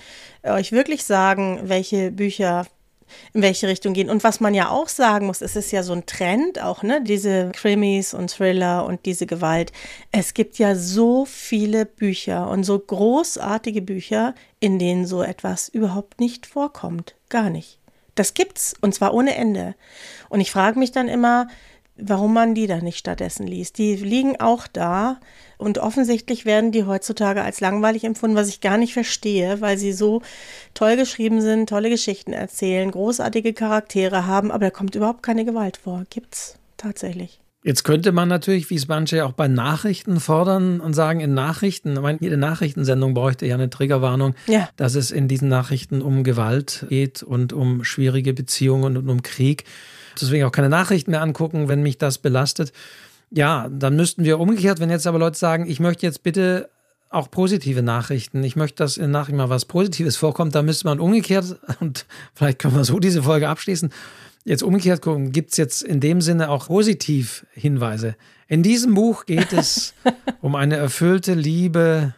euch 0.42 0.72
wirklich 0.72 1.04
sagen, 1.04 1.60
welche 1.66 2.10
Bücher 2.10 2.66
in 3.32 3.42
welche 3.42 3.68
Richtung 3.68 3.94
gehen. 3.94 4.10
Und 4.10 4.24
was 4.24 4.40
man 4.40 4.54
ja 4.54 4.70
auch 4.70 4.88
sagen 4.88 5.26
muss, 5.26 5.40
es 5.40 5.56
ist 5.56 5.70
ja 5.72 5.82
so 5.82 5.92
ein 5.92 6.06
Trend 6.06 6.60
auch, 6.62 6.82
ne, 6.82 7.02
diese 7.02 7.50
Krimis 7.52 8.14
und 8.14 8.30
Thriller 8.30 8.86
und 8.86 9.06
diese 9.06 9.26
Gewalt. 9.26 9.72
Es 10.12 10.34
gibt 10.34 10.58
ja 10.58 10.74
so 10.74 11.24
viele 11.24 11.86
Bücher 11.86 12.48
und 12.48 12.64
so 12.64 12.78
großartige 12.78 13.82
Bücher, 13.82 14.34
in 14.60 14.78
denen 14.78 15.06
so 15.06 15.22
etwas 15.22 15.68
überhaupt 15.68 16.20
nicht 16.20 16.46
vorkommt. 16.46 17.14
Gar 17.28 17.50
nicht. 17.50 17.78
Das 18.14 18.34
gibt's 18.34 18.74
und 18.80 18.94
zwar 18.94 19.14
ohne 19.14 19.34
Ende. 19.34 19.74
Und 20.28 20.40
ich 20.40 20.50
frage 20.50 20.78
mich 20.78 20.92
dann 20.92 21.08
immer, 21.08 21.48
warum 21.96 22.32
man 22.32 22.54
die 22.54 22.66
da 22.66 22.78
nicht 22.78 22.98
stattdessen 22.98 23.46
liest. 23.46 23.78
Die 23.78 23.96
liegen 23.96 24.40
auch 24.40 24.66
da 24.66 25.20
und 25.58 25.78
offensichtlich 25.78 26.44
werden 26.44 26.72
die 26.72 26.84
heutzutage 26.84 27.42
als 27.42 27.60
langweilig 27.60 28.04
empfunden, 28.04 28.36
was 28.36 28.48
ich 28.48 28.60
gar 28.60 28.76
nicht 28.76 28.92
verstehe, 28.92 29.60
weil 29.60 29.78
sie 29.78 29.92
so 29.92 30.22
toll 30.74 30.96
geschrieben 30.96 31.40
sind, 31.40 31.68
tolle 31.68 31.90
Geschichten 31.90 32.32
erzählen, 32.32 32.90
großartige 32.90 33.52
Charaktere 33.52 34.26
haben, 34.26 34.50
aber 34.50 34.66
da 34.66 34.70
kommt 34.70 34.94
überhaupt 34.94 35.22
keine 35.22 35.44
Gewalt 35.44 35.76
vor. 35.76 36.04
Gibt's 36.10 36.58
tatsächlich. 36.76 37.40
Jetzt 37.62 37.82
könnte 37.82 38.12
man 38.12 38.28
natürlich, 38.28 38.68
wie 38.68 38.74
es 38.74 38.88
manche 38.88 39.24
auch 39.24 39.32
bei 39.32 39.48
Nachrichten 39.48 40.20
fordern 40.20 40.80
und 40.80 40.92
sagen, 40.92 41.20
in 41.20 41.32
Nachrichten, 41.32 41.94
ich 41.94 42.02
meine, 42.02 42.18
jede 42.20 42.36
Nachrichtensendung 42.36 43.14
bräuchte 43.14 43.46
ja 43.46 43.54
eine 43.54 43.70
Triggerwarnung, 43.70 44.34
ja. 44.46 44.68
dass 44.76 44.94
es 44.96 45.10
in 45.10 45.28
diesen 45.28 45.48
Nachrichten 45.48 46.02
um 46.02 46.24
Gewalt 46.24 46.84
geht 46.90 47.22
und 47.22 47.54
um 47.54 47.82
schwierige 47.82 48.34
Beziehungen 48.34 48.98
und 48.98 49.08
um 49.08 49.22
Krieg 49.22 49.64
deswegen 50.20 50.44
auch 50.44 50.52
keine 50.52 50.68
Nachrichten 50.68 51.10
mehr 51.10 51.22
angucken, 51.22 51.68
wenn 51.68 51.82
mich 51.82 51.98
das 51.98 52.18
belastet. 52.18 52.72
Ja, 53.36 53.68
dann 53.68 53.96
müssten 53.96 54.22
wir 54.22 54.38
umgekehrt, 54.38 54.78
wenn 54.78 54.90
jetzt 54.90 55.06
aber 55.06 55.18
Leute 55.18 55.36
sagen, 55.36 55.68
ich 55.68 55.80
möchte 55.80 56.06
jetzt 56.06 56.22
bitte 56.22 56.70
auch 57.10 57.30
positive 57.30 57.82
Nachrichten. 57.82 58.42
Ich 58.44 58.54
möchte, 58.54 58.76
dass 58.76 58.96
in 58.96 59.10
Nachrichten 59.10 59.38
mal 59.38 59.50
was 59.50 59.64
Positives 59.64 60.16
vorkommt. 60.16 60.54
Da 60.54 60.62
müsste 60.62 60.86
man 60.86 61.00
umgekehrt, 61.00 61.58
und 61.80 62.06
vielleicht 62.34 62.60
können 62.60 62.76
wir 62.76 62.84
so 62.84 62.98
diese 63.00 63.22
Folge 63.22 63.48
abschließen, 63.48 63.90
jetzt 64.44 64.62
umgekehrt 64.62 65.02
gucken, 65.02 65.32
gibt 65.32 65.50
es 65.50 65.56
jetzt 65.56 65.82
in 65.82 66.00
dem 66.00 66.20
Sinne 66.20 66.48
auch 66.48 66.66
positiv 66.66 67.44
Hinweise. 67.52 68.14
In 68.46 68.62
diesem 68.62 68.94
Buch 68.94 69.26
geht 69.26 69.52
es 69.52 69.94
um 70.40 70.54
eine 70.54 70.76
erfüllte 70.76 71.34
Liebe, 71.34 72.14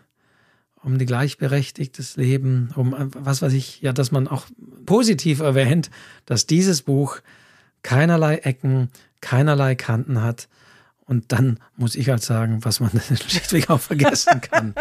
um 0.83 0.99
die 0.99 1.07
gleichberechtigtes 1.07 2.17
Leben, 2.17 2.71
um 2.77 2.95
was 3.15 3.43
weiß 3.43 3.55
ich, 3.55 3.81
ja, 3.81 3.93
dass 3.93 4.13
man 4.13 4.29
auch 4.29 4.47
positiv 4.85 5.41
erwähnt, 5.41 5.91
dass 6.27 6.47
dieses 6.47 6.83
Buch 6.83 7.21
keinerlei 7.83 8.37
Ecken, 8.37 8.91
keinerlei 9.21 9.75
Kanten 9.77 10.23
hat. 10.23 10.49
Und 11.07 11.31
dann 11.31 11.61
muss 11.77 11.95
ich 11.95 12.09
halt 12.09 12.23
sagen, 12.23 12.65
was 12.65 12.81
man 12.81 12.91
schlichtweg 13.29 13.71
auch 13.71 13.81
vergessen 13.81 14.41
kann. 14.41 14.75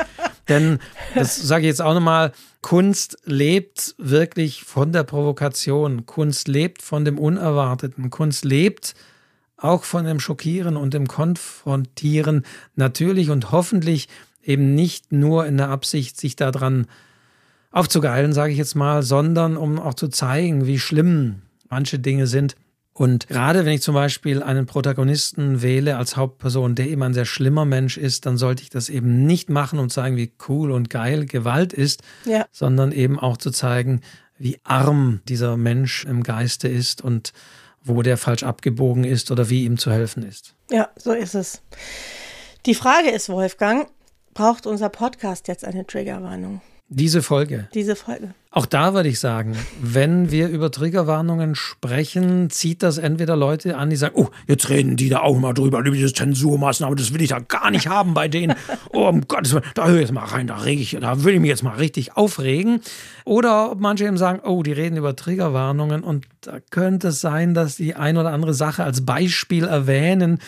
Denn, 0.49 0.79
das 1.13 1.35
sage 1.35 1.63
ich 1.63 1.67
jetzt 1.67 1.81
auch 1.81 1.93
nochmal, 1.93 2.31
Kunst 2.61 3.17
lebt 3.25 3.95
wirklich 3.99 4.63
von 4.63 4.91
der 4.91 5.03
Provokation. 5.03 6.05
Kunst 6.07 6.47
lebt 6.47 6.81
von 6.81 7.05
dem 7.05 7.19
Unerwarteten. 7.19 8.09
Kunst 8.09 8.43
lebt 8.43 8.95
auch 9.57 9.83
von 9.83 10.05
dem 10.05 10.19
Schockieren 10.19 10.77
und 10.77 10.93
dem 10.93 11.07
Konfrontieren. 11.07 12.43
Natürlich 12.75 13.29
und 13.29 13.51
hoffentlich 13.51 14.09
eben 14.43 14.73
nicht 14.73 15.11
nur 15.11 15.45
in 15.45 15.57
der 15.57 15.69
Absicht, 15.69 16.19
sich 16.19 16.35
daran 16.35 16.87
aufzugeilen, 17.71 18.33
sage 18.33 18.51
ich 18.51 18.57
jetzt 18.57 18.75
mal, 18.75 19.03
sondern 19.03 19.57
um 19.57 19.79
auch 19.79 19.93
zu 19.93 20.07
zeigen, 20.07 20.65
wie 20.65 20.79
schlimm 20.79 21.41
manche 21.69 21.99
Dinge 21.99 22.25
sind. 22.25 22.55
Und 22.97 23.27
gerade 23.27 23.65
wenn 23.65 23.73
ich 23.73 23.81
zum 23.81 23.93
Beispiel 23.93 24.41
einen 24.41 24.67
Protagonisten 24.67 25.61
wähle 25.61 25.97
als 25.97 26.15
Hauptperson, 26.15 26.75
der 26.75 26.87
eben 26.87 27.03
ein 27.03 27.13
sehr 27.13 27.25
schlimmer 27.25 27.65
Mensch 27.65 27.97
ist, 27.97 28.25
dann 28.25 28.37
sollte 28.37 28.63
ich 28.63 28.69
das 28.69 28.87
eben 28.87 29.25
nicht 29.25 29.49
machen 29.49 29.79
und 29.79 29.91
zeigen, 29.91 30.15
wie 30.15 30.31
cool 30.47 30.71
und 30.71 30.89
geil 30.89 31.25
Gewalt 31.25 31.73
ist, 31.73 32.03
ja. 32.23 32.45
sondern 32.53 32.93
eben 32.93 33.19
auch 33.19 33.35
zu 33.35 33.51
zeigen, 33.51 33.99
wie 34.37 34.61
arm 34.63 35.19
dieser 35.27 35.57
Mensch 35.57 36.05
im 36.05 36.23
Geiste 36.23 36.69
ist 36.69 37.01
und 37.01 37.33
wo 37.83 38.01
der 38.01 38.15
falsch 38.15 38.43
abgebogen 38.43 39.03
ist 39.03 39.29
oder 39.29 39.49
wie 39.49 39.65
ihm 39.65 39.77
zu 39.77 39.91
helfen 39.91 40.23
ist. 40.23 40.55
Ja, 40.71 40.87
so 40.95 41.11
ist 41.11 41.35
es. 41.35 41.61
Die 42.65 42.75
Frage 42.75 43.09
ist, 43.09 43.27
Wolfgang, 43.27 43.89
braucht 44.33 44.65
unser 44.65 44.87
Podcast 44.87 45.49
jetzt 45.49 45.65
eine 45.65 45.85
Triggerwarnung? 45.85 46.61
Diese 46.87 47.23
Folge. 47.23 47.67
Diese 47.73 47.95
Folge. 47.95 48.35
Auch 48.51 48.67
da 48.67 48.93
würde 48.93 49.09
ich 49.09 49.19
sagen, 49.19 49.57
wenn 49.81 50.29
wir 50.29 50.47
über 50.49 50.71
Triggerwarnungen 50.71 51.55
sprechen, 51.55 52.51
zieht 52.51 52.83
das 52.83 52.99
entweder 52.99 53.35
Leute 53.35 53.75
an, 53.75 53.89
die 53.89 53.95
sagen, 53.95 54.13
oh, 54.15 54.29
jetzt 54.47 54.69
reden 54.69 54.95
die 54.95 55.09
da 55.09 55.21
auch 55.21 55.37
mal 55.37 55.53
drüber, 55.53 55.79
über 55.79 55.91
diese 55.91 56.13
Zensurmaßnahmen, 56.13 56.95
das 56.95 57.11
will 57.11 57.21
ich 57.21 57.29
da 57.29 57.39
gar 57.39 57.71
nicht 57.71 57.87
haben 57.87 58.13
bei 58.13 58.27
denen. 58.27 58.55
Oh, 58.93 59.09
um 59.09 59.27
Gottes 59.27 59.53
Willen, 59.53 59.65
da 59.73 59.87
höre 59.87 59.95
ich 59.95 60.01
jetzt 60.01 60.13
mal 60.13 60.25
rein, 60.25 60.47
da 60.47 60.57
rege 60.57 60.81
ich, 60.81 60.95
da 61.01 61.23
will 61.23 61.33
ich 61.33 61.41
mich 61.41 61.49
jetzt 61.49 61.63
mal 61.63 61.75
richtig 61.75 62.15
aufregen. 62.15 62.79
Oder 63.25 63.75
manche 63.77 64.05
eben 64.05 64.17
sagen, 64.17 64.39
oh, 64.45 64.61
die 64.61 64.71
reden 64.71 64.95
über 64.95 65.15
Triggerwarnungen 65.15 66.03
und 66.03 66.27
da 66.41 66.59
könnte 66.69 67.09
es 67.09 67.19
sein, 67.19 67.55
dass 67.55 67.75
die 67.75 67.95
ein 67.95 68.15
oder 68.15 68.31
andere 68.31 68.53
Sache 68.53 68.83
als 68.83 69.05
Beispiel 69.05 69.65
erwähnen, 69.65 70.39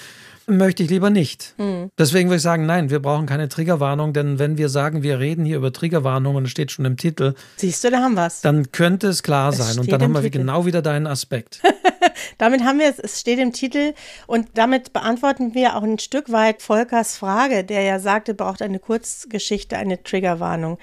möchte 0.48 0.84
ich 0.84 0.90
lieber 0.90 1.10
nicht. 1.10 1.54
Mhm. 1.58 1.92
Deswegen 1.98 2.30
würde 2.30 2.38
ich 2.38 2.42
sagen, 2.42 2.66
nein, 2.66 2.90
wir 2.90 3.02
brauchen 3.02 3.26
keine 3.26 3.50
Triggerwarnung, 3.50 4.14
denn 4.14 4.40
wenn 4.40 4.58
wir 4.58 4.70
sagen, 4.70 5.04
wir 5.04 5.20
reden 5.20 5.46
hier 5.46 5.58
über 5.58 5.72
Triggerwarnungen, 5.72 6.48
steht 6.48 6.72
schon 6.72 6.86
im 6.86 6.98
Titel. 6.98 7.34
Siehst 7.58 7.84
du, 7.84 7.92
da 7.92 8.02
haben 8.02 8.16
wir 8.16 8.28
es. 8.28 8.42
Dann 8.42 8.72
könnte 8.72 9.08
es 9.08 9.24
klar 9.24 9.50
es 9.50 9.58
sein 9.58 9.78
und 9.80 9.92
dann 9.92 10.02
haben 10.02 10.14
wir 10.14 10.22
Titel. 10.22 10.40
genau 10.40 10.66
wieder 10.66 10.82
deinen 10.82 11.06
Aspekt. 11.06 11.62
damit 12.38 12.64
haben 12.64 12.80
wir 12.80 12.88
es, 12.88 13.00
es 13.00 13.20
steht 13.20 13.40
im 13.40 13.52
Titel 13.52 13.94
und 14.26 14.48
damit 14.54 14.94
beantworten 14.94 15.54
wir 15.54 15.76
auch 15.76 15.84
ein 15.84 16.00
Stück 16.00 16.32
weit 16.32 16.62
Volkers 16.62 17.18
Frage, 17.18 17.64
der 17.64 17.82
ja 17.82 18.00
sagte, 18.00 18.34
braucht 18.34 18.62
eine 18.62 18.80
Kurzgeschichte 18.80 19.78
eine 19.78 20.02
Triggerwarnung. 20.02 20.78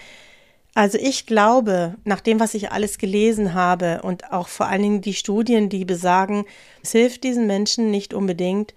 Also 0.74 0.98
ich 0.98 1.26
glaube, 1.26 1.94
nach 2.04 2.20
dem, 2.20 2.40
was 2.40 2.54
ich 2.54 2.72
alles 2.72 2.98
gelesen 2.98 3.54
habe 3.54 4.02
und 4.02 4.32
auch 4.32 4.48
vor 4.48 4.66
allen 4.66 4.82
Dingen 4.82 5.00
die 5.00 5.14
Studien, 5.14 5.68
die 5.68 5.84
besagen, 5.84 6.44
es 6.82 6.90
hilft 6.90 7.22
diesen 7.22 7.46
Menschen 7.46 7.92
nicht 7.92 8.12
unbedingt, 8.12 8.74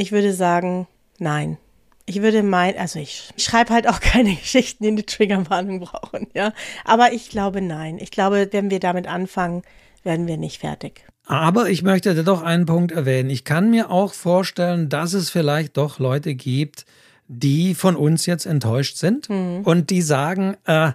ich 0.00 0.12
würde 0.12 0.32
sagen, 0.32 0.86
nein. 1.18 1.58
Ich 2.06 2.22
würde 2.22 2.42
meinen, 2.42 2.78
also 2.78 2.98
ich 2.98 3.28
schreibe 3.36 3.72
halt 3.72 3.86
auch 3.86 4.00
keine 4.00 4.34
Geschichten, 4.34 4.84
die 4.84 4.90
eine 4.90 5.06
Triggerwarnung 5.06 5.80
brauchen, 5.80 6.26
ja. 6.34 6.52
Aber 6.84 7.12
ich 7.12 7.28
glaube, 7.28 7.60
nein. 7.60 7.98
Ich 8.00 8.10
glaube, 8.10 8.48
wenn 8.50 8.70
wir 8.70 8.80
damit 8.80 9.06
anfangen, 9.06 9.62
werden 10.02 10.26
wir 10.26 10.38
nicht 10.38 10.60
fertig. 10.60 11.04
Aber 11.26 11.68
ich 11.68 11.82
möchte 11.82 12.24
doch 12.24 12.42
einen 12.42 12.64
Punkt 12.66 12.92
erwähnen. 12.92 13.28
Ich 13.30 13.44
kann 13.44 13.70
mir 13.70 13.90
auch 13.90 14.14
vorstellen, 14.14 14.88
dass 14.88 15.12
es 15.12 15.28
vielleicht 15.28 15.76
doch 15.76 15.98
Leute 15.98 16.34
gibt, 16.34 16.86
die 17.28 17.74
von 17.74 17.94
uns 17.94 18.26
jetzt 18.26 18.46
enttäuscht 18.46 18.96
sind 18.96 19.28
mhm. 19.28 19.60
und 19.64 19.90
die 19.90 20.02
sagen, 20.02 20.56
äh, 20.64 20.92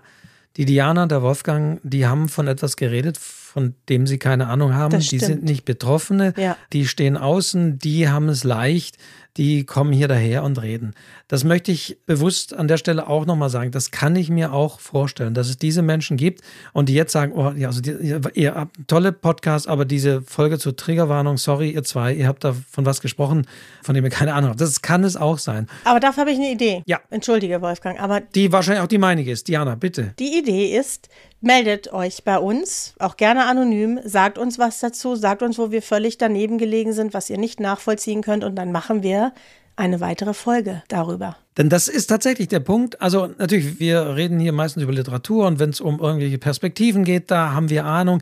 die 0.58 0.66
Diana, 0.66 1.06
der 1.06 1.22
Wolfgang, 1.22 1.80
die 1.84 2.08
haben 2.08 2.28
von 2.28 2.47
etwas 2.47 2.76
geredet, 2.76 3.20
von 3.56 3.74
dem 3.88 4.06
sie 4.06 4.18
keine 4.18 4.47
Ahnung 4.47 4.74
haben. 4.74 4.99
Die 4.99 5.18
sind 5.18 5.45
nicht 5.45 5.64
Betroffene, 5.64 6.34
ja. 6.36 6.58
die 6.74 6.86
stehen 6.88 7.16
außen, 7.16 7.80
die 7.80 8.10
haben 8.10 8.28
es 8.28 8.43
leicht 8.43 8.97
die 9.38 9.66
kommen 9.66 9.91
hier 9.91 10.08
daher 10.08 10.43
und 10.43 10.62
reden. 10.62 10.93
Das 11.28 11.43
möchte 11.43 11.72
ich 11.72 11.97
bewusst 12.06 12.53
an 12.53 12.68
der 12.68 12.78
Stelle 12.78 13.08
auch 13.08 13.26
nochmal 13.26 13.49
sagen. 13.49 13.72
Das 13.72 13.91
kann 13.91 14.16
ich 14.16 14.30
mir 14.30 14.53
auch 14.53 14.80
vorstellen, 14.80 15.34
dass 15.34 15.49
es 15.49 15.58
diese 15.58 15.82
Menschen 15.82 16.16
gibt 16.16 16.41
und 16.72 16.88
die 16.88 16.93
jetzt 16.93 17.12
sagen, 17.12 17.34
oh, 17.36 17.51
ja, 17.51 17.68
also 17.68 17.82
die, 17.82 18.16
ihr 18.34 18.56
habt 18.56 18.88
tolle 18.88 19.12
Podcast, 19.12 19.68
aber 19.68 19.84
diese 19.84 20.22
Folge 20.22 20.58
zur 20.58 20.76
Triggerwarnung, 20.76 21.38
sorry, 21.38 21.72
ihr 21.72 21.84
zwei, 21.84 22.14
ihr 22.14 22.28
habt 22.28 22.43
da 22.45 22.56
von 22.72 22.86
was 22.86 23.01
gesprochen, 23.01 23.45
von 23.84 23.93
dem 23.93 24.06
ihr 24.06 24.10
keine 24.10 24.34
Ahnung 24.34 24.51
habt. 24.51 24.62
Das 24.62 24.82
kann 24.82 25.03
es 25.03 25.18
auch 25.18 25.38
sein. 25.38 25.68
Aber 25.84 25.99
dafür 25.99 26.22
habe 26.22 26.32
ich 26.32 26.38
eine 26.38 26.51
Idee. 26.51 26.84
Ja. 26.86 27.01
Entschuldige, 27.10 27.62
Wolfgang, 27.62 28.01
aber. 28.01 28.22
Die 28.22 28.51
wahrscheinlich 28.51 28.84
auch 28.84 28.88
die 28.88 28.97
meinige 28.97 29.32
ist. 29.32 29.47
Diana, 29.49 29.76
bitte. 29.76 30.14
Die 30.18 30.38
Idee 30.38 30.78
ist, 30.78 31.10
meldet 31.42 31.94
euch 31.94 32.24
bei 32.24 32.38
uns, 32.38 32.94
auch 33.00 33.18
gerne 33.18 33.46
anonym, 33.46 34.00
sagt 34.04 34.38
uns 34.38 34.58
was 34.58 34.80
dazu, 34.80 35.16
sagt 35.16 35.44
uns, 35.44 35.58
wo 35.58 35.72
wir 35.72 35.82
völlig 35.82 36.18
daneben 36.18 36.58
gelegen 36.58 36.94
sind, 36.94 37.14
was 37.14 37.30
ihr 37.30 37.38
nicht 37.38 37.60
nachvollziehen 37.60 38.22
könnt 38.22 38.44
und 38.44 38.56
dann 38.56 38.72
machen 38.72 39.04
wir 39.04 39.34
eine 39.76 40.00
weitere 40.00 40.34
Folge 40.34 40.84
darüber. 40.88 41.38
Denn 41.58 41.70
das 41.70 41.88
ist 41.88 42.08
tatsächlich 42.08 42.48
der 42.48 42.60
Punkt. 42.60 43.02
Also 43.02 43.28
natürlich, 43.38 43.80
wir 43.80 44.16
reden 44.16 44.40
hier 44.40 44.54
meistens 44.54 44.84
über 44.84 44.94
Literatur 44.94 45.48
und 45.48 45.60
wenn 45.60 45.70
es 45.70 45.82
um 45.82 46.00
irgendwelche 46.00 46.38
Perspektiven 46.38 47.04
geht, 47.04 47.32
da 47.32 47.52
haben 47.52 47.70
wir 47.70 47.86
Ahnung. 47.86 48.22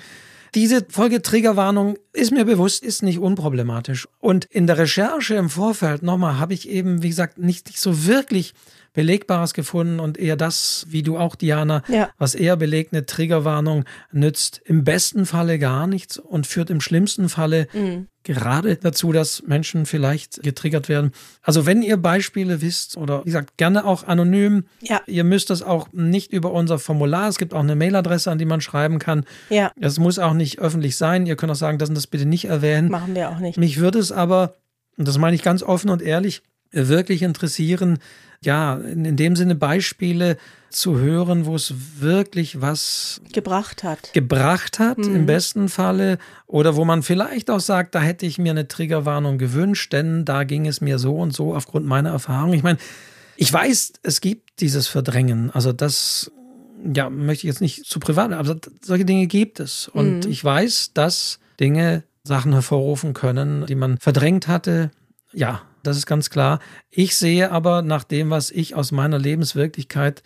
Diese 0.56 0.86
Folge 0.88 1.22
Triggerwarnung 1.22 1.98
ist 2.12 2.32
mir 2.32 2.46
bewusst, 2.46 2.84
ist 2.84 3.02
nicht 3.02 3.20
unproblematisch. 3.20 4.08
Und 4.20 4.46
in 4.46 4.68
der 4.68 4.78
Recherche 4.78 5.36
im 5.36 5.50
Vorfeld 5.50 6.04
nochmal 6.04 6.38
habe 6.38 6.54
ich 6.54 6.70
eben, 6.70 7.02
wie 7.02 7.10
gesagt, 7.10 7.40
nicht, 7.40 7.68
nicht 7.68 7.80
so 7.80 8.06
wirklich 8.06 8.54
Belegbares 8.94 9.56
gefunden 9.56 10.00
und 10.00 10.20
eher 10.20 10.36
das, 10.36 10.86
wie 10.90 11.02
du 11.02 11.18
auch, 11.18 11.36
Diana, 11.36 11.82
ja. 11.88 12.10
was 12.20 12.36
eher 12.36 12.56
belegt, 12.56 12.94
eine 12.94 13.08
Triggerwarnung 13.08 13.86
nützt 14.12 14.62
im 14.66 14.84
besten 14.84 15.26
Falle 15.26 15.58
gar 15.58 15.88
nichts 15.88 16.20
und 16.20 16.46
führt 16.46 16.70
im 16.70 16.80
schlimmsten 16.80 17.30
Falle 17.30 17.68
mhm. 17.74 18.08
Gerade 18.24 18.78
dazu, 18.78 19.12
dass 19.12 19.44
Menschen 19.44 19.86
vielleicht 19.86 20.42
getriggert 20.44 20.90
werden. 20.90 21.12
Also 21.42 21.66
wenn 21.66 21.82
ihr 21.82 21.98
Beispiele 21.98 22.62
wisst 22.62 22.98
oder 22.98 23.22
wie 23.22 23.26
gesagt, 23.26 23.58
gerne 23.58 23.86
auch 23.86 24.04
anonym. 24.08 24.66
Ja. 24.82 25.02
Ihr 25.08 25.24
müsst 25.24 25.50
das 25.50 25.62
auch 25.62 25.88
nicht 25.92 26.32
über 26.32 26.52
unser 26.52 26.80
Formular. 26.80 27.28
Es 27.28 27.38
gibt 27.38 27.54
auch 27.54 27.60
eine 27.60 27.76
Mailadresse, 27.76 28.32
an 28.32 28.38
die 28.38 28.46
man 28.46 28.62
schreiben 28.62 29.00
kann. 29.00 29.26
Ja. 29.50 29.72
Es 29.80 30.00
muss 30.00 30.20
auch 30.20 30.34
nicht 30.34 30.60
öffentlich 30.60 30.96
sein. 30.96 31.26
Ihr 31.26 31.36
könnt 31.36 31.52
auch 31.52 31.58
sagen, 31.58 31.78
das 31.78 31.90
und 31.90 31.96
das 31.96 32.08
bitte 32.08 32.26
nicht 32.26 32.46
erwähnen. 32.46 32.90
Machen 32.90 33.16
wir 33.16 33.30
auch 33.30 33.40
nicht. 33.40 33.58
Mich 33.58 33.80
würde 33.80 34.00
es 34.00 34.12
aber, 34.12 34.56
und 34.98 35.08
das 35.08 35.18
meine 35.18 35.36
ich 35.36 35.44
ganz 35.44 35.64
offen 35.64 35.90
und 35.90 36.02
ehrlich, 36.02 36.42
wirklich 36.72 37.22
interessieren, 37.22 38.00
ja, 38.42 38.76
in, 38.76 39.06
in 39.06 39.16
dem 39.16 39.36
Sinne 39.36 39.56
Beispiele 39.56 40.38
zu 40.76 40.98
hören, 40.98 41.46
wo 41.46 41.56
es 41.56 41.74
wirklich 42.00 42.62
was 42.62 43.22
gebracht 43.32 43.84
hat. 43.84 44.12
Gebracht 44.14 44.80
hat, 44.80 44.98
mhm. 44.98 45.16
im 45.16 45.26
besten 45.26 45.70
Falle. 45.70 46.18
Oder 46.48 46.76
wo 46.76 46.86
man 46.86 47.04
vielleicht 47.04 47.50
auch 47.50 47.60
sagt, 47.60 47.96
da 47.96 48.02
hätte 48.02 48.26
ich 48.26 48.38
mir 48.38 48.52
eine 48.52 48.68
Triggerwarnung 48.68 49.38
gewünscht, 49.38 49.94
denn 49.94 50.26
da 50.26 50.44
ging 50.44 50.68
es 50.68 50.82
mir 50.82 51.00
so 51.00 51.16
und 51.18 51.34
so 51.34 51.56
aufgrund 51.56 51.86
meiner 51.86 52.10
Erfahrung. 52.10 52.54
Ich 52.54 52.64
meine, 52.64 52.78
ich 53.36 53.52
weiß, 53.52 53.94
es 54.04 54.22
gibt 54.22 54.62
dieses 54.62 54.88
Verdrängen. 54.88 55.52
Also 55.52 55.74
das, 55.74 56.32
ja, 56.94 57.10
möchte 57.10 57.48
ich 57.48 57.52
jetzt 57.54 57.62
nicht 57.62 57.86
zu 57.86 58.00
privat, 58.00 58.32
aber 58.32 58.58
solche 58.82 59.06
Dinge 59.06 59.28
gibt 59.28 59.60
es. 59.60 59.88
Und 59.88 60.26
mhm. 60.26 60.32
ich 60.32 60.44
weiß, 60.44 60.92
dass 60.94 61.40
Dinge 61.60 62.04
Sachen 62.24 62.54
hervorrufen 62.54 63.14
können, 63.14 63.66
die 63.66 63.76
man 63.76 63.98
verdrängt 63.98 64.48
hatte. 64.48 64.92
Ja, 65.34 65.62
das 65.84 65.98
ist 65.98 66.06
ganz 66.06 66.30
klar. 66.30 66.60
Ich 66.90 67.18
sehe 67.18 67.52
aber 67.52 67.82
nach 67.82 68.06
dem, 68.06 68.30
was 68.30 68.50
ich 68.50 68.76
aus 68.76 68.92
meiner 68.92 69.20
Lebenswirklichkeit 69.20 70.24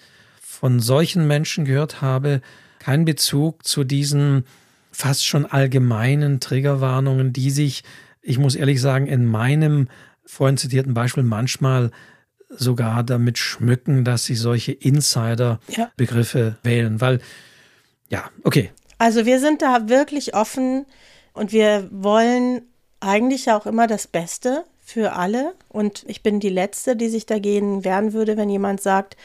von 0.60 0.80
solchen 0.80 1.28
Menschen 1.28 1.66
gehört 1.66 2.02
habe, 2.02 2.42
keinen 2.80 3.06
Bezug 3.06 3.64
zu 3.64 3.84
diesen 3.84 4.46
fast 4.92 5.24
schon 5.24 5.46
allgemeinen 5.46 6.40
Triggerwarnungen, 6.40 7.32
die 7.32 7.52
sich, 7.52 7.84
ich 8.24 8.40
muss 8.40 8.56
ehrlich 8.56 8.82
sagen, 8.82 9.06
in 9.06 9.28
meinem 9.28 9.88
vorhin 10.26 10.58
zitierten 10.58 10.96
Beispiel 10.96 11.22
manchmal 11.22 11.92
sogar 12.50 13.04
damit 13.04 13.38
schmücken, 13.38 14.04
dass 14.04 14.26
sie 14.26 14.34
solche 14.34 14.72
Insider-Begriffe 14.72 16.40
ja. 16.40 16.70
wählen. 16.70 17.02
Weil, 17.02 17.20
ja, 18.10 18.24
okay. 18.44 18.72
Also 18.98 19.28
wir 19.28 19.40
sind 19.40 19.62
da 19.62 19.90
wirklich 19.90 20.34
offen 20.34 20.88
und 21.34 21.52
wir 21.52 21.88
wollen 21.92 22.64
eigentlich 23.00 23.52
auch 23.52 23.68
immer 23.68 23.86
das 23.86 24.08
Beste 24.08 24.64
für 24.84 25.14
alle. 25.14 25.54
Und 25.70 26.04
ich 26.08 26.24
bin 26.24 26.40
die 26.40 26.50
Letzte, 26.50 26.96
die 26.96 27.10
sich 27.10 27.28
dagegen 27.28 27.86
wehren 27.86 28.14
würde, 28.14 28.38
wenn 28.38 28.50
jemand 28.50 28.82
sagt, 28.82 29.18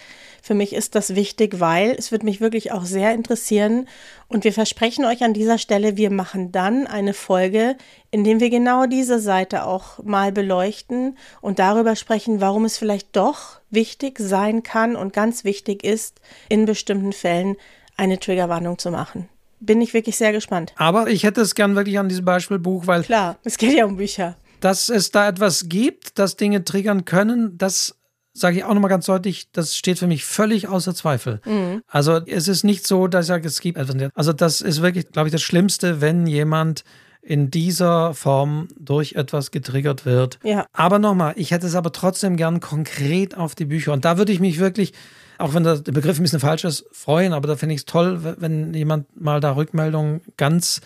für 0.43 0.55
mich 0.55 0.75
ist 0.75 0.97
das 0.97 1.15
wichtig, 1.15 1.61
weil 1.61 1.95
es 1.97 2.11
wird 2.11 2.25
mich 2.25 2.41
wirklich 2.41 2.73
auch 2.73 2.85
sehr 2.85 3.15
interessieren. 3.15 3.89
Und 4.27 4.43
wir 4.43 4.53
versprechen 4.53 5.05
euch 5.05 5.23
an 5.23 5.35
dieser 5.35 5.57
Stelle, 5.57 5.97
wir 5.97 6.11
machen 6.11 6.51
dann 6.51 6.87
eine 6.89 7.15
Folge, 7.15 7.77
in 8.11 8.25
dem 8.25 8.41
wir 8.41 8.51
genau 8.51 8.87
diese 8.87 9.21
Seite 9.21 9.65
auch 9.65 10.03
mal 10.03 10.33
beleuchten 10.33 11.17
und 11.41 11.61
darüber 11.61 11.95
sprechen, 11.95 12.41
warum 12.41 12.65
es 12.65 12.77
vielleicht 12.77 13.15
doch 13.15 13.61
wichtig 13.71 14.19
sein 14.19 14.65
kann 14.65 14.97
und 14.97 15.13
ganz 15.13 15.45
wichtig 15.45 15.85
ist, 15.85 16.21
in 16.49 16.67
bestimmten 16.67 17.13
Fällen 17.13 17.57
eine 17.97 18.19
Triggerwarnung 18.19 18.79
zu 18.79 18.91
machen 18.91 19.29
bin 19.65 19.81
ich 19.81 19.95
wirklich 19.95 20.17
sehr 20.17 20.33
gespannt. 20.33 20.73
Aber 20.75 21.07
ich 21.07 21.23
hätte 21.23 21.41
es 21.41 21.55
gern 21.55 21.77
wirklich 21.77 21.97
an 21.97 22.09
diesem 22.09 22.25
Beispielbuch, 22.25 22.89
weil. 22.89 23.05
Klar, 23.05 23.39
es 23.45 23.59
geht 23.59 23.75
ja 23.75 23.85
um 23.85 23.97
Bücher 23.97 24.35
dass 24.63 24.89
es 24.89 25.11
da 25.11 25.29
etwas 25.29 25.69
gibt, 25.69 26.19
das 26.19 26.37
Dinge 26.37 26.65
triggern 26.65 27.05
können, 27.05 27.59
das 27.59 27.97
sage 28.33 28.59
ich 28.59 28.65
auch 28.65 28.75
nochmal 28.75 28.91
ganz 28.91 29.07
deutlich, 29.07 29.51
das 29.53 29.77
steht 29.77 29.99
für 29.99 30.07
mich 30.07 30.25
völlig 30.25 30.69
außer 30.69 30.95
Zweifel. 30.95 31.41
Mhm. 31.45 31.83
Also 31.87 32.21
es 32.27 32.49
ist 32.49 32.65
nicht 32.65 32.87
so, 32.87 33.07
dass 33.07 33.27
ich 33.27 33.29
sage, 33.29 33.47
es 33.47 33.61
gibt 33.61 33.79
etwas. 33.79 34.11
Also 34.15 34.33
das 34.33 34.61
ist 34.61 34.83
wirklich, 34.83 35.11
glaube 35.11 35.29
ich, 35.29 35.33
das 35.33 35.43
Schlimmste, 35.43 36.01
wenn 36.01 36.27
jemand 36.27 36.85
in 37.23 37.51
dieser 37.51 38.15
Form 38.15 38.69
durch 38.79 39.13
etwas 39.13 39.53
getriggert 39.53 40.05
wird. 40.05 40.41
Ja. 40.43 40.67
Aber 40.73 40.99
nochmal, 40.99 41.35
ich 41.37 41.53
hätte 41.53 41.67
es 41.67 41.77
aber 41.77 41.93
trotzdem 41.93 42.37
gern 42.37 42.59
konkret 42.59 43.37
auf 43.37 43.55
die 43.55 43.67
Bücher. 43.67 43.93
Und 43.93 44.05
da 44.05 44.19
würde 44.19 44.33
ich 44.33 44.41
mich 44.41 44.59
wirklich, 44.59 44.93
auch 45.39 45.55
wenn 45.55 45.63
der 45.63 45.77
Begriff 45.77 46.19
ein 46.19 46.25
bisschen 46.25 46.41
falsch 46.41 46.65
ist, 46.65 46.85
freuen, 46.91 47.33
aber 47.33 47.47
da 47.47 47.57
finde 47.57 47.75
ich 47.77 47.83
es 47.83 47.85
toll, 47.85 48.37
wenn 48.39 48.75
jemand 48.75 49.21
mal 49.21 49.41
da 49.41 49.55
Rückmeldungen 49.55 50.21
ganz 50.37 50.81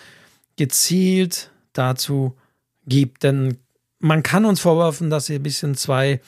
gezielt 0.56 1.50
dazu 1.72 2.36
gibt. 2.86 3.22
Denn 3.22 3.56
man 3.98 4.22
kann 4.22 4.44
uns 4.44 4.60
vorwerfen, 4.60 5.08
dass 5.08 5.26
sie 5.26 5.36
ein 5.36 5.42
bisschen 5.42 5.74
zwei 5.74 6.20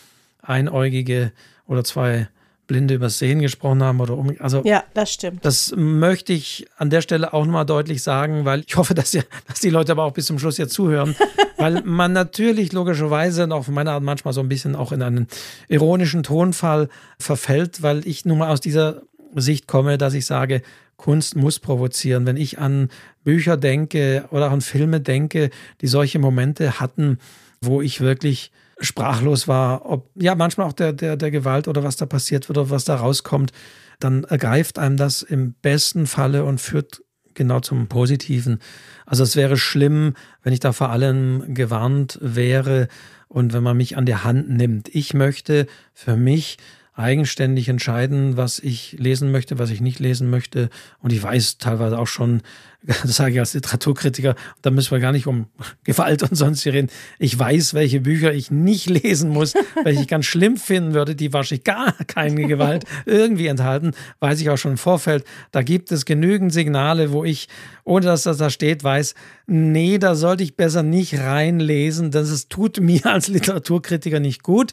Einäugige 0.48 1.32
oder 1.66 1.84
zwei 1.84 2.28
Blinde 2.68 2.94
übers 2.94 3.18
Sehen 3.18 3.40
gesprochen 3.40 3.82
haben 3.82 3.98
oder 4.00 4.16
um. 4.16 4.34
Also, 4.38 4.62
ja, 4.64 4.84
das 4.94 5.12
stimmt. 5.12 5.44
Das 5.44 5.72
möchte 5.74 6.34
ich 6.34 6.66
an 6.76 6.90
der 6.90 7.00
Stelle 7.00 7.32
auch 7.32 7.44
nochmal 7.46 7.64
deutlich 7.64 8.02
sagen, 8.02 8.44
weil 8.44 8.62
ich 8.66 8.76
hoffe, 8.76 8.94
dass, 8.94 9.14
ihr, 9.14 9.24
dass 9.48 9.60
die 9.60 9.70
Leute 9.70 9.92
aber 9.92 10.04
auch 10.04 10.12
bis 10.12 10.26
zum 10.26 10.38
Schluss 10.38 10.58
jetzt 10.58 10.74
zuhören, 10.74 11.16
weil 11.56 11.82
man 11.82 12.12
natürlich 12.12 12.72
logischerweise 12.72 13.44
und 13.44 13.52
auch 13.52 13.64
von 13.64 13.74
meiner 13.74 13.92
Art 13.92 14.02
manchmal 14.02 14.34
so 14.34 14.40
ein 14.40 14.48
bisschen 14.48 14.76
auch 14.76 14.92
in 14.92 15.02
einen 15.02 15.26
ironischen 15.68 16.22
Tonfall 16.22 16.88
verfällt, 17.18 17.82
weil 17.82 18.06
ich 18.06 18.24
nun 18.26 18.38
mal 18.38 18.50
aus 18.50 18.60
dieser 18.60 19.02
Sicht 19.34 19.66
komme, 19.66 19.98
dass 19.98 20.14
ich 20.14 20.26
sage, 20.26 20.62
Kunst 20.98 21.36
muss 21.36 21.60
provozieren. 21.60 22.26
Wenn 22.26 22.36
ich 22.36 22.58
an 22.58 22.90
Bücher 23.24 23.56
denke 23.56 24.26
oder 24.30 24.50
an 24.50 24.60
Filme 24.60 25.00
denke, 25.00 25.50
die 25.80 25.86
solche 25.86 26.18
Momente 26.18 26.80
hatten, 26.80 27.18
wo 27.62 27.80
ich 27.80 28.00
wirklich 28.00 28.50
sprachlos 28.80 29.48
war, 29.48 29.86
ob 29.86 30.10
ja 30.14 30.34
manchmal 30.34 30.66
auch 30.66 30.72
der, 30.72 30.92
der, 30.92 31.16
der 31.16 31.30
Gewalt 31.30 31.68
oder 31.68 31.82
was 31.82 31.96
da 31.96 32.06
passiert 32.06 32.48
wird 32.48 32.58
oder 32.58 32.70
was 32.70 32.84
da 32.84 32.96
rauskommt, 32.96 33.52
dann 34.00 34.24
ergreift 34.24 34.78
einem 34.78 34.96
das 34.96 35.22
im 35.22 35.54
besten 35.54 36.06
Falle 36.06 36.44
und 36.44 36.60
führt 36.60 37.02
genau 37.34 37.60
zum 37.60 37.88
Positiven. 37.88 38.60
Also 39.06 39.22
es 39.22 39.36
wäre 39.36 39.56
schlimm, 39.56 40.14
wenn 40.42 40.52
ich 40.52 40.60
da 40.60 40.72
vor 40.72 40.90
allem 40.90 41.54
gewarnt 41.54 42.18
wäre 42.20 42.88
und 43.28 43.52
wenn 43.52 43.62
man 43.62 43.76
mich 43.76 43.96
an 43.96 44.06
der 44.06 44.24
Hand 44.24 44.48
nimmt. 44.50 44.88
Ich 44.94 45.14
möchte 45.14 45.66
für 45.94 46.16
mich 46.16 46.58
eigenständig 46.98 47.68
entscheiden, 47.68 48.36
was 48.36 48.58
ich 48.58 48.96
lesen 48.98 49.30
möchte, 49.30 49.58
was 49.58 49.70
ich 49.70 49.80
nicht 49.80 50.00
lesen 50.00 50.30
möchte. 50.30 50.68
Und 51.00 51.12
ich 51.12 51.22
weiß 51.22 51.58
teilweise 51.58 51.96
auch 51.96 52.08
schon, 52.08 52.42
das 52.82 53.16
sage 53.16 53.34
ich 53.34 53.38
als 53.38 53.54
Literaturkritiker, 53.54 54.34
da 54.62 54.70
müssen 54.70 54.90
wir 54.90 54.98
gar 54.98 55.12
nicht 55.12 55.28
um 55.28 55.46
Gewalt 55.84 56.24
und 56.24 56.34
sonst 56.34 56.66
reden. 56.66 56.90
Ich 57.20 57.38
weiß, 57.38 57.72
welche 57.74 58.00
Bücher 58.00 58.32
ich 58.32 58.50
nicht 58.50 58.90
lesen 59.02 59.30
muss, 59.30 59.54
welche 59.84 60.02
ich 60.02 60.08
ganz 60.08 60.26
schlimm 60.26 60.56
finden 60.56 60.92
würde, 60.92 61.14
die 61.14 61.32
wahrscheinlich 61.32 61.64
gar 61.64 61.92
keine 62.08 62.46
Gewalt 62.46 62.84
irgendwie 63.06 63.46
enthalten, 63.46 63.92
weiß 64.18 64.40
ich 64.40 64.50
auch 64.50 64.58
schon 64.58 64.72
im 64.72 64.78
Vorfeld. 64.78 65.24
Da 65.52 65.62
gibt 65.62 65.92
es 65.92 66.04
genügend 66.04 66.52
Signale, 66.52 67.12
wo 67.12 67.24
ich, 67.24 67.48
ohne 67.84 68.06
dass 68.06 68.24
das 68.24 68.38
da 68.38 68.50
steht, 68.50 68.82
weiß, 68.82 69.14
nee, 69.46 69.98
da 69.98 70.16
sollte 70.16 70.42
ich 70.42 70.56
besser 70.56 70.82
nicht 70.82 71.16
reinlesen, 71.16 72.10
denn 72.10 72.22
es 72.22 72.48
tut 72.48 72.80
mir 72.80 73.06
als 73.06 73.28
Literaturkritiker 73.28 74.18
nicht 74.18 74.42
gut. 74.42 74.72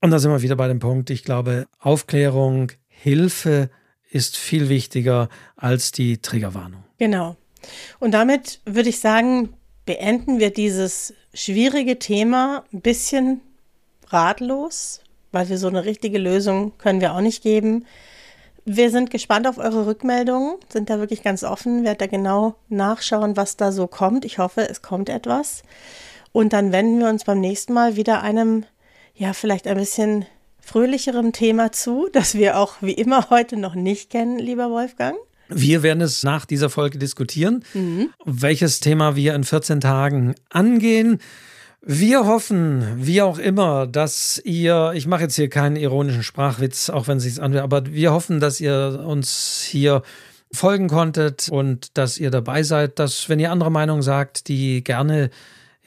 Und 0.00 0.10
da 0.10 0.18
sind 0.18 0.30
wir 0.30 0.42
wieder 0.42 0.56
bei 0.56 0.68
dem 0.68 0.78
Punkt, 0.78 1.10
ich 1.10 1.24
glaube, 1.24 1.66
Aufklärung, 1.78 2.72
Hilfe 2.88 3.70
ist 4.10 4.36
viel 4.36 4.68
wichtiger 4.68 5.28
als 5.56 5.92
die 5.92 6.18
Triggerwarnung. 6.18 6.84
Genau. 6.98 7.36
Und 7.98 8.12
damit 8.12 8.60
würde 8.64 8.88
ich 8.88 9.00
sagen, 9.00 9.54
beenden 9.84 10.38
wir 10.38 10.50
dieses 10.50 11.14
schwierige 11.34 11.98
Thema 11.98 12.64
ein 12.72 12.80
bisschen 12.80 13.40
ratlos, 14.08 15.00
weil 15.32 15.48
wir 15.48 15.58
so 15.58 15.68
eine 15.68 15.84
richtige 15.84 16.18
Lösung 16.18 16.76
können 16.78 17.00
wir 17.00 17.14
auch 17.14 17.20
nicht 17.20 17.42
geben. 17.42 17.86
Wir 18.64 18.90
sind 18.90 19.10
gespannt 19.10 19.46
auf 19.46 19.58
eure 19.58 19.86
Rückmeldungen, 19.86 20.56
sind 20.68 20.90
da 20.90 20.98
wirklich 20.98 21.22
ganz 21.22 21.44
offen, 21.44 21.84
werdet 21.84 22.00
da 22.00 22.06
genau 22.06 22.56
nachschauen, 22.68 23.36
was 23.36 23.56
da 23.56 23.70
so 23.70 23.86
kommt. 23.86 24.24
Ich 24.24 24.38
hoffe, 24.38 24.68
es 24.68 24.82
kommt 24.82 25.08
etwas. 25.08 25.62
Und 26.32 26.52
dann 26.52 26.72
wenden 26.72 26.98
wir 26.98 27.08
uns 27.08 27.24
beim 27.24 27.40
nächsten 27.40 27.72
Mal 27.72 27.96
wieder 27.96 28.22
einem, 28.22 28.64
ja, 29.16 29.32
vielleicht 29.32 29.66
ein 29.66 29.76
bisschen 29.76 30.26
fröhlicherem 30.60 31.32
Thema 31.32 31.72
zu, 31.72 32.08
das 32.12 32.34
wir 32.34 32.58
auch 32.58 32.74
wie 32.80 32.92
immer 32.92 33.30
heute 33.30 33.56
noch 33.56 33.74
nicht 33.74 34.10
kennen, 34.10 34.38
lieber 34.38 34.70
Wolfgang. 34.70 35.16
Wir 35.48 35.82
werden 35.82 36.00
es 36.00 36.24
nach 36.24 36.44
dieser 36.44 36.70
Folge 36.70 36.98
diskutieren, 36.98 37.64
mhm. 37.72 38.10
welches 38.24 38.80
Thema 38.80 39.14
wir 39.14 39.34
in 39.34 39.44
14 39.44 39.80
Tagen 39.80 40.34
angehen. 40.50 41.20
Wir 41.80 42.26
hoffen, 42.26 42.84
wie 42.96 43.22
auch 43.22 43.38
immer, 43.38 43.86
dass 43.86 44.42
ihr, 44.44 44.90
ich 44.96 45.06
mache 45.06 45.22
jetzt 45.22 45.36
hier 45.36 45.48
keinen 45.48 45.76
ironischen 45.76 46.24
Sprachwitz, 46.24 46.90
auch 46.90 47.06
wenn 47.06 47.18
es 47.18 47.22
sich 47.22 47.40
anhört, 47.40 47.62
aber 47.62 47.86
wir 47.86 48.12
hoffen, 48.12 48.40
dass 48.40 48.60
ihr 48.60 49.04
uns 49.06 49.62
hier 49.62 50.02
folgen 50.50 50.88
konntet 50.88 51.48
und 51.48 51.96
dass 51.96 52.18
ihr 52.18 52.30
dabei 52.30 52.64
seid, 52.64 52.98
dass, 52.98 53.28
wenn 53.28 53.38
ihr 53.38 53.52
andere 53.52 53.70
Meinungen 53.70 54.02
sagt, 54.02 54.48
die 54.48 54.82
gerne 54.82 55.30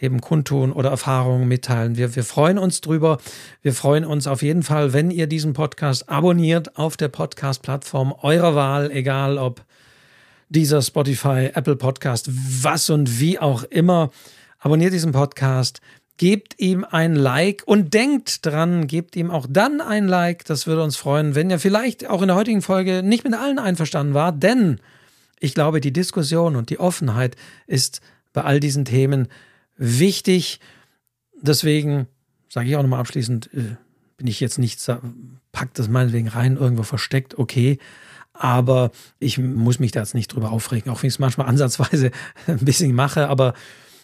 eben 0.02 0.22
kundtun 0.22 0.72
oder 0.72 0.90
Erfahrungen 0.90 1.48
mitteilen. 1.48 1.98
Wir, 1.98 2.16
wir 2.16 2.24
freuen 2.24 2.58
uns 2.58 2.82
drüber. 2.82 3.18
Wir 3.62 3.74
freuen 3.74 4.06
uns 4.06 4.28
auf 4.28 4.42
jeden 4.42 4.64
Fall, 4.64 4.94
wenn 4.94 5.12
ihr 5.12 5.28
diesen 5.28 5.54
Podcast 5.54 6.10
abonniert 6.10 6.78
auf 6.78 6.98
der 6.98 7.10
Podcast-Plattform 7.10 8.14
eurer 8.22 8.56
Wahl, 8.56 8.92
egal 8.92 9.38
ob 9.38 9.64
dieser 10.50 10.82
Spotify, 10.82 11.52
Apple 11.54 11.76
Podcast, 11.76 12.30
was 12.64 12.90
und 12.90 13.20
wie 13.20 13.40
auch 13.40 13.64
immer. 13.64 14.10
Abonniert 14.60 14.94
diesen 14.94 15.12
Podcast, 15.12 15.82
gebt 16.18 16.60
ihm 16.60 16.86
ein 16.90 17.16
Like 17.16 17.64
und 17.66 17.94
denkt 17.94 18.46
dran, 18.46 18.88
gebt 18.88 19.16
ihm 19.16 19.32
auch 19.32 19.48
dann 19.50 19.80
ein 19.80 20.08
Like. 20.08 20.46
Das 20.46 20.68
würde 20.68 20.84
uns 20.84 20.98
freuen, 20.98 21.36
wenn 21.36 21.50
ihr 21.50 21.60
vielleicht 21.60 22.10
auch 22.10 22.22
in 22.22 22.28
der 22.28 22.36
heutigen 22.36 22.62
Folge 22.62 23.04
nicht 23.04 23.24
mit 23.24 23.34
allen 23.34 23.60
einverstanden 23.60 24.14
war, 24.14 24.32
denn 24.32 24.80
ich 25.40 25.54
glaube, 25.54 25.80
die 25.80 25.94
Diskussion 25.94 26.56
und 26.58 26.70
die 26.70 26.80
Offenheit 26.80 27.36
ist 27.68 28.02
bei 28.34 28.44
all 28.44 28.60
diesen 28.60 28.84
Themen 28.86 29.30
wichtig. 29.80 30.60
Deswegen 31.42 32.08
sage 32.50 32.70
ich 32.70 32.76
auch 32.76 32.84
nochmal 32.84 33.00
abschließend, 33.00 33.50
äh, 33.54 33.78
bin 34.18 34.28
ich 34.28 34.40
jetzt 34.40 34.60
nicht, 34.60 34.86
packt 35.52 35.80
das 35.80 35.88
meinetwegen 35.88 36.28
rein, 36.28 36.58
irgendwo 36.58 36.84
versteckt, 36.84 37.40
okay. 37.40 37.80
Aber 38.34 38.92
ich 39.18 39.38
muss 39.38 39.80
mich 39.80 39.92
da 39.92 40.02
jetzt 40.02 40.14
nicht 40.14 40.34
drüber 40.34 40.52
aufregen, 40.52 40.92
auch 40.92 41.02
wenn 41.02 41.08
ich 41.08 41.16
es 41.16 41.20
manchmal 41.20 41.48
ansatzweise 41.48 42.12
ein 42.48 42.60
bisschen 42.60 42.94
mache. 42.94 43.28
Aber 43.28 43.54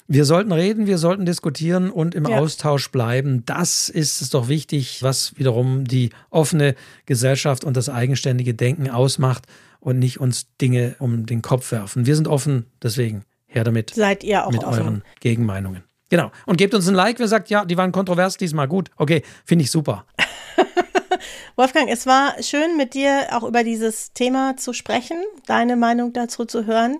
wir 0.08 0.26
sollten 0.26 0.52
reden, 0.52 0.88
wir 0.88 0.98
sollten 0.98 1.26
diskutieren 1.26 1.90
und 1.90 2.16
im 2.16 2.26
ja. 2.26 2.38
Austausch 2.38 2.92
bleiben. 2.92 3.44
Das 3.46 3.90
ist 3.90 4.22
es 4.22 4.30
doch 4.30 4.48
wichtig, 4.48 5.02
was 5.04 5.38
wiederum 5.38 5.86
die 5.86 6.12
offene 6.30 6.76
Gesellschaft 7.06 7.64
und 7.64 7.76
das 7.76 7.90
eigenständige 7.90 8.54
Denken 8.54 8.90
ausmacht 8.90 9.46
und 9.80 10.00
nicht 10.00 10.20
uns 10.20 10.48
Dinge 10.62 10.96
um 11.00 11.26
den 11.26 11.42
Kopf 11.42 11.72
werfen. 11.72 12.06
Wir 12.06 12.16
sind 12.16 12.28
offen, 12.28 12.66
deswegen 12.82 13.24
her 13.56 13.64
damit. 13.64 13.94
Seid 13.96 14.24
ihr 14.24 14.46
auch 14.46 14.52
mit 14.52 14.64
offen. 14.64 14.82
euren 14.82 15.04
Gegenmeinungen. 15.20 15.84
Genau. 16.10 16.32
Und 16.46 16.58
gebt 16.58 16.74
uns 16.74 16.88
ein 16.88 16.96
Like, 16.96 17.20
wer 17.20 17.28
sagt, 17.28 17.50
ja, 17.50 17.66
die 17.66 17.78
waren 17.78 17.92
kontrovers 17.92 18.38
diesmal 18.38 18.68
gut. 18.68 18.92
Okay, 18.98 19.24
finde 19.44 19.64
ich 19.64 19.72
super. 19.72 20.06
Wolfgang, 21.56 21.90
es 21.90 22.06
war 22.06 22.36
schön, 22.44 22.78
mit 22.78 22.94
dir 22.94 23.28
auch 23.32 23.44
über 23.44 23.64
dieses 23.64 24.14
Thema 24.14 24.58
zu 24.58 24.74
sprechen, 24.74 25.18
deine 25.48 25.76
Meinung 25.76 26.14
dazu 26.14 26.46
zu 26.46 26.66
hören. 26.66 26.98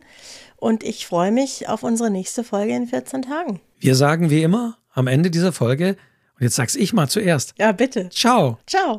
Und 0.56 0.84
ich 0.84 1.06
freue 1.06 1.32
mich 1.32 1.68
auf 1.70 1.84
unsere 1.84 2.10
nächste 2.10 2.44
Folge 2.44 2.74
in 2.74 2.88
14 2.88 3.24
Tagen. 3.24 3.60
Wir 3.80 3.96
sagen 3.96 4.30
wie 4.30 4.42
immer 4.42 4.78
am 4.94 5.08
Ende 5.08 5.30
dieser 5.30 5.52
Folge, 5.52 5.98
und 6.36 6.44
jetzt 6.44 6.56
sag's 6.56 6.76
ich 6.76 6.94
mal 6.94 7.08
zuerst. 7.08 7.54
Ja, 7.58 7.72
bitte. 7.72 8.10
Ciao. 8.10 8.58
Ciao. 8.66 8.94